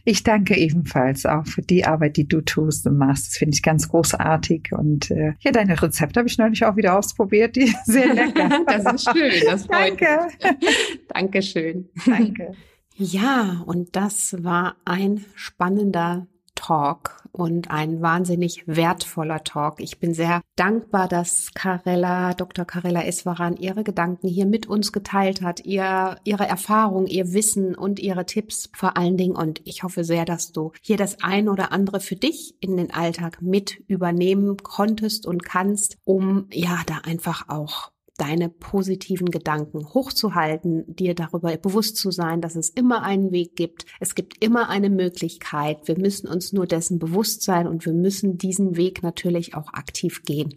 Ich 0.04 0.24
danke 0.24 0.58
ebenfalls 0.58 1.26
auch 1.26 1.46
für 1.46 1.62
die 1.62 1.86
Arbeit, 1.86 2.18
die 2.18 2.28
du 2.28 2.42
tust 2.42 2.88
und 2.88 2.98
machst. 2.98 3.28
Das 3.28 3.38
finde 3.38 3.56
ich 3.56 3.62
ganz 3.62 3.90
großartig. 3.90 4.70
Und 4.72 5.12
äh, 5.12 5.34
ja, 5.40 5.52
deine 5.52 5.82
Rezepte 5.82 6.20
habe 6.20 6.28
ich 6.28 6.38
neulich 6.38 6.66
auch 6.66 6.76
wieder 6.76 6.98
ausprobiert. 6.98 7.56
Die 7.56 7.74
sehr 7.86 8.14
lecker. 8.14 8.62
das 8.68 8.94
ist 8.94 9.10
schön. 9.16 9.32
Das 9.46 9.66
freut 9.66 10.02
danke. 10.02 10.28
Mich. 10.42 11.00
Dankeschön. 11.14 11.90
Danke. 12.06 12.54
Ja, 12.96 13.64
und 13.66 13.96
das 13.96 14.44
war 14.44 14.78
ein 14.86 15.24
spannender 15.36 16.28
Talk 16.58 17.24
und 17.32 17.72
ein 17.72 18.02
wahnsinnig 18.02 18.64
wertvoller 18.66 19.44
Talk. 19.44 19.80
Ich 19.80 20.00
bin 20.00 20.14
sehr 20.14 20.42
dankbar, 20.56 21.08
dass 21.08 21.54
Carella, 21.54 22.34
Dr. 22.34 22.66
Carella 22.66 23.06
Eswaran 23.06 23.56
ihre 23.56 23.84
Gedanken 23.84 24.28
hier 24.28 24.46
mit 24.46 24.66
uns 24.66 24.92
geteilt 24.92 25.42
hat, 25.42 25.64
ihr, 25.64 26.18
ihre 26.24 26.48
Erfahrung, 26.48 27.06
ihr 27.06 27.32
Wissen 27.32 27.76
und 27.76 28.00
ihre 28.00 28.26
Tipps 28.26 28.70
vor 28.74 28.98
allen 28.98 29.18
Dingen. 29.18 29.36
Und 29.36 29.62
ich 29.66 29.84
hoffe 29.84 30.04
sehr, 30.04 30.26
dass 30.26 30.52
du 30.52 30.72
hier 30.82 30.98
das 30.98 31.22
ein 31.22 31.48
oder 31.48 31.72
andere 31.72 32.00
für 32.00 32.16
dich 32.16 32.56
in 32.60 32.76
den 32.76 32.92
Alltag 32.94 33.42
mit 33.42 33.78
übernehmen 33.88 34.58
konntest 34.58 35.26
und 35.26 35.44
kannst, 35.44 35.98
um 36.04 36.48
ja 36.52 36.82
da 36.88 36.98
einfach 37.04 37.50
auch 37.50 37.92
deine 38.18 38.50
positiven 38.50 39.30
Gedanken 39.30 39.94
hochzuhalten, 39.94 40.84
dir 40.88 41.14
darüber 41.14 41.56
bewusst 41.58 41.98
zu 41.98 42.12
sein, 42.12 42.42
dass 42.42 42.56
es 42.56 42.70
immer 42.70 43.04
einen 43.04 43.32
Weg 43.32 43.56
gibt. 43.56 43.86
Es 44.00 44.16
gibt 44.16 44.44
immer 44.44 44.70
eine 44.70 44.90
Möglichkeit. 44.90 45.88
Wir 45.88 45.98
müssen 45.98 46.28
uns 46.28 46.52
nur 46.52 46.66
dessen 46.66 47.00
bewusst 47.00 47.44
sein 47.44 47.68
und 47.68 47.86
wir 47.86 47.94
müssen 47.94 48.38
diesen 48.38 48.76
Weg 48.76 49.04
natürlich 49.04 49.54
auch 49.56 49.72
aktiv 49.74 50.24
gehen. 50.24 50.56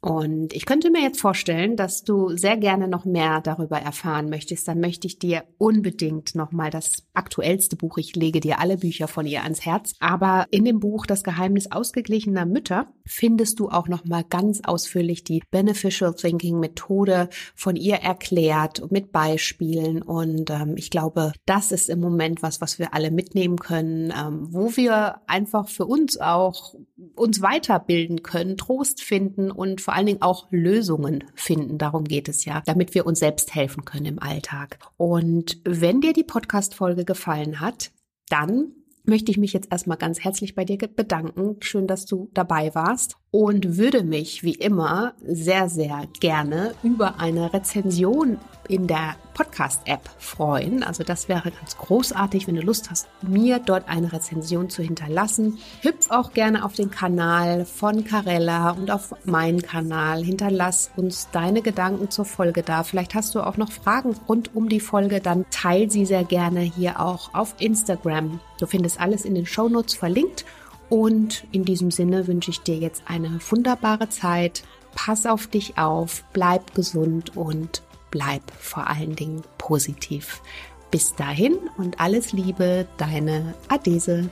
Und 0.00 0.52
ich 0.52 0.64
könnte 0.64 0.90
mir 0.90 1.02
jetzt 1.02 1.20
vorstellen, 1.20 1.74
dass 1.74 2.04
du 2.04 2.36
sehr 2.36 2.56
gerne 2.56 2.86
noch 2.86 3.04
mehr 3.04 3.40
darüber 3.40 3.78
erfahren 3.78 4.30
möchtest. 4.30 4.68
Dann 4.68 4.78
möchte 4.78 5.08
ich 5.08 5.18
dir 5.18 5.42
unbedingt 5.58 6.36
nochmal 6.36 6.70
das 6.70 7.04
aktuellste 7.14 7.74
Buch, 7.74 7.98
ich 7.98 8.14
lege 8.14 8.38
dir 8.38 8.60
alle 8.60 8.78
Bücher 8.78 9.08
von 9.08 9.26
ihr 9.26 9.42
ans 9.42 9.66
Herz. 9.66 9.94
Aber 9.98 10.46
in 10.52 10.64
dem 10.64 10.78
Buch 10.78 11.04
Das 11.04 11.24
Geheimnis 11.24 11.72
ausgeglichener 11.72 12.46
Mütter 12.46 12.92
findest 13.06 13.58
du 13.58 13.70
auch 13.70 13.88
nochmal 13.88 14.22
ganz 14.22 14.60
ausführlich 14.62 15.24
die 15.24 15.42
Beneficial 15.50 16.14
Thinking 16.14 16.60
Methode 16.60 17.28
von 17.56 17.74
ihr 17.74 17.96
erklärt 17.96 18.92
mit 18.92 19.10
Beispielen. 19.10 20.02
Und 20.02 20.50
ähm, 20.50 20.74
ich 20.76 20.90
glaube, 20.90 21.32
das 21.44 21.72
ist 21.72 21.88
im 21.88 21.98
Moment 21.98 22.40
was, 22.42 22.60
was 22.60 22.78
wir 22.78 22.94
alle 22.94 23.10
mitnehmen 23.10 23.58
können, 23.58 24.12
ähm, 24.16 24.46
wo 24.52 24.76
wir 24.76 25.22
einfach 25.26 25.68
für 25.68 25.86
uns 25.86 26.20
auch 26.20 26.74
uns 27.16 27.42
weiterbilden 27.42 28.22
können, 28.22 28.56
Trost 28.56 29.02
finden 29.02 29.50
und 29.50 29.80
vor 29.88 29.94
allen 29.94 30.04
Dingen 30.04 30.20
auch 30.20 30.48
Lösungen 30.50 31.24
finden. 31.34 31.78
Darum 31.78 32.04
geht 32.04 32.28
es 32.28 32.44
ja, 32.44 32.62
damit 32.66 32.94
wir 32.94 33.06
uns 33.06 33.20
selbst 33.20 33.54
helfen 33.54 33.86
können 33.86 34.04
im 34.04 34.18
Alltag. 34.18 34.78
Und 34.98 35.62
wenn 35.64 36.02
dir 36.02 36.12
die 36.12 36.24
Podcast-Folge 36.24 37.06
gefallen 37.06 37.58
hat, 37.58 37.90
dann 38.28 38.72
möchte 39.04 39.30
ich 39.30 39.38
mich 39.38 39.54
jetzt 39.54 39.72
erstmal 39.72 39.96
ganz 39.96 40.20
herzlich 40.20 40.54
bei 40.54 40.66
dir 40.66 40.76
bedanken. 40.76 41.56
Schön, 41.60 41.86
dass 41.86 42.04
du 42.04 42.28
dabei 42.34 42.74
warst 42.74 43.16
und 43.30 43.76
würde 43.76 44.04
mich 44.04 44.42
wie 44.42 44.54
immer 44.54 45.12
sehr, 45.22 45.68
sehr 45.68 46.06
gerne 46.20 46.74
über 46.82 47.20
eine 47.20 47.52
Rezension 47.52 48.38
in 48.68 48.86
der 48.86 49.16
Podcast-App 49.34 50.10
freuen. 50.18 50.82
Also 50.82 51.02
das 51.04 51.28
wäre 51.28 51.50
ganz 51.50 51.76
großartig, 51.76 52.46
wenn 52.46 52.56
du 52.56 52.62
Lust 52.62 52.90
hast, 52.90 53.08
mir 53.22 53.58
dort 53.58 53.88
eine 53.88 54.12
Rezension 54.12 54.68
zu 54.68 54.82
hinterlassen. 54.82 55.58
Hüpf 55.80 56.10
auch 56.10 56.32
gerne 56.32 56.64
auf 56.64 56.74
den 56.74 56.90
Kanal 56.90 57.64
von 57.64 58.04
Carella 58.04 58.72
und 58.72 58.90
auf 58.90 59.14
meinen 59.24 59.62
Kanal. 59.62 60.22
Hinterlass 60.22 60.90
uns 60.96 61.28
deine 61.32 61.62
Gedanken 61.62 62.10
zur 62.10 62.24
Folge 62.24 62.62
da. 62.62 62.82
Vielleicht 62.82 63.14
hast 63.14 63.34
du 63.34 63.40
auch 63.40 63.56
noch 63.56 63.72
Fragen 63.72 64.14
rund 64.28 64.54
um 64.54 64.68
die 64.68 64.80
Folge, 64.80 65.20
dann 65.20 65.46
teil 65.50 65.90
sie 65.90 66.04
sehr 66.04 66.24
gerne 66.24 66.60
hier 66.60 67.00
auch 67.00 67.32
auf 67.34 67.54
Instagram. 67.58 68.40
Du 68.58 68.66
findest 68.66 69.00
alles 69.00 69.24
in 69.24 69.34
den 69.34 69.46
Shownotes 69.46 69.94
verlinkt 69.94 70.44
und 70.88 71.44
in 71.52 71.64
diesem 71.64 71.90
Sinne 71.90 72.26
wünsche 72.26 72.50
ich 72.50 72.60
dir 72.60 72.76
jetzt 72.76 73.02
eine 73.06 73.38
wunderbare 73.50 74.08
Zeit. 74.08 74.62
Pass 74.94 75.26
auf 75.26 75.46
dich 75.46 75.78
auf, 75.78 76.24
bleib 76.32 76.74
gesund 76.74 77.36
und 77.36 77.82
bleib 78.10 78.42
vor 78.58 78.88
allen 78.88 79.14
Dingen 79.14 79.42
positiv. 79.58 80.42
Bis 80.90 81.14
dahin 81.14 81.58
und 81.76 82.00
alles 82.00 82.32
Liebe, 82.32 82.86
deine 82.96 83.54
Adese. 83.68 84.30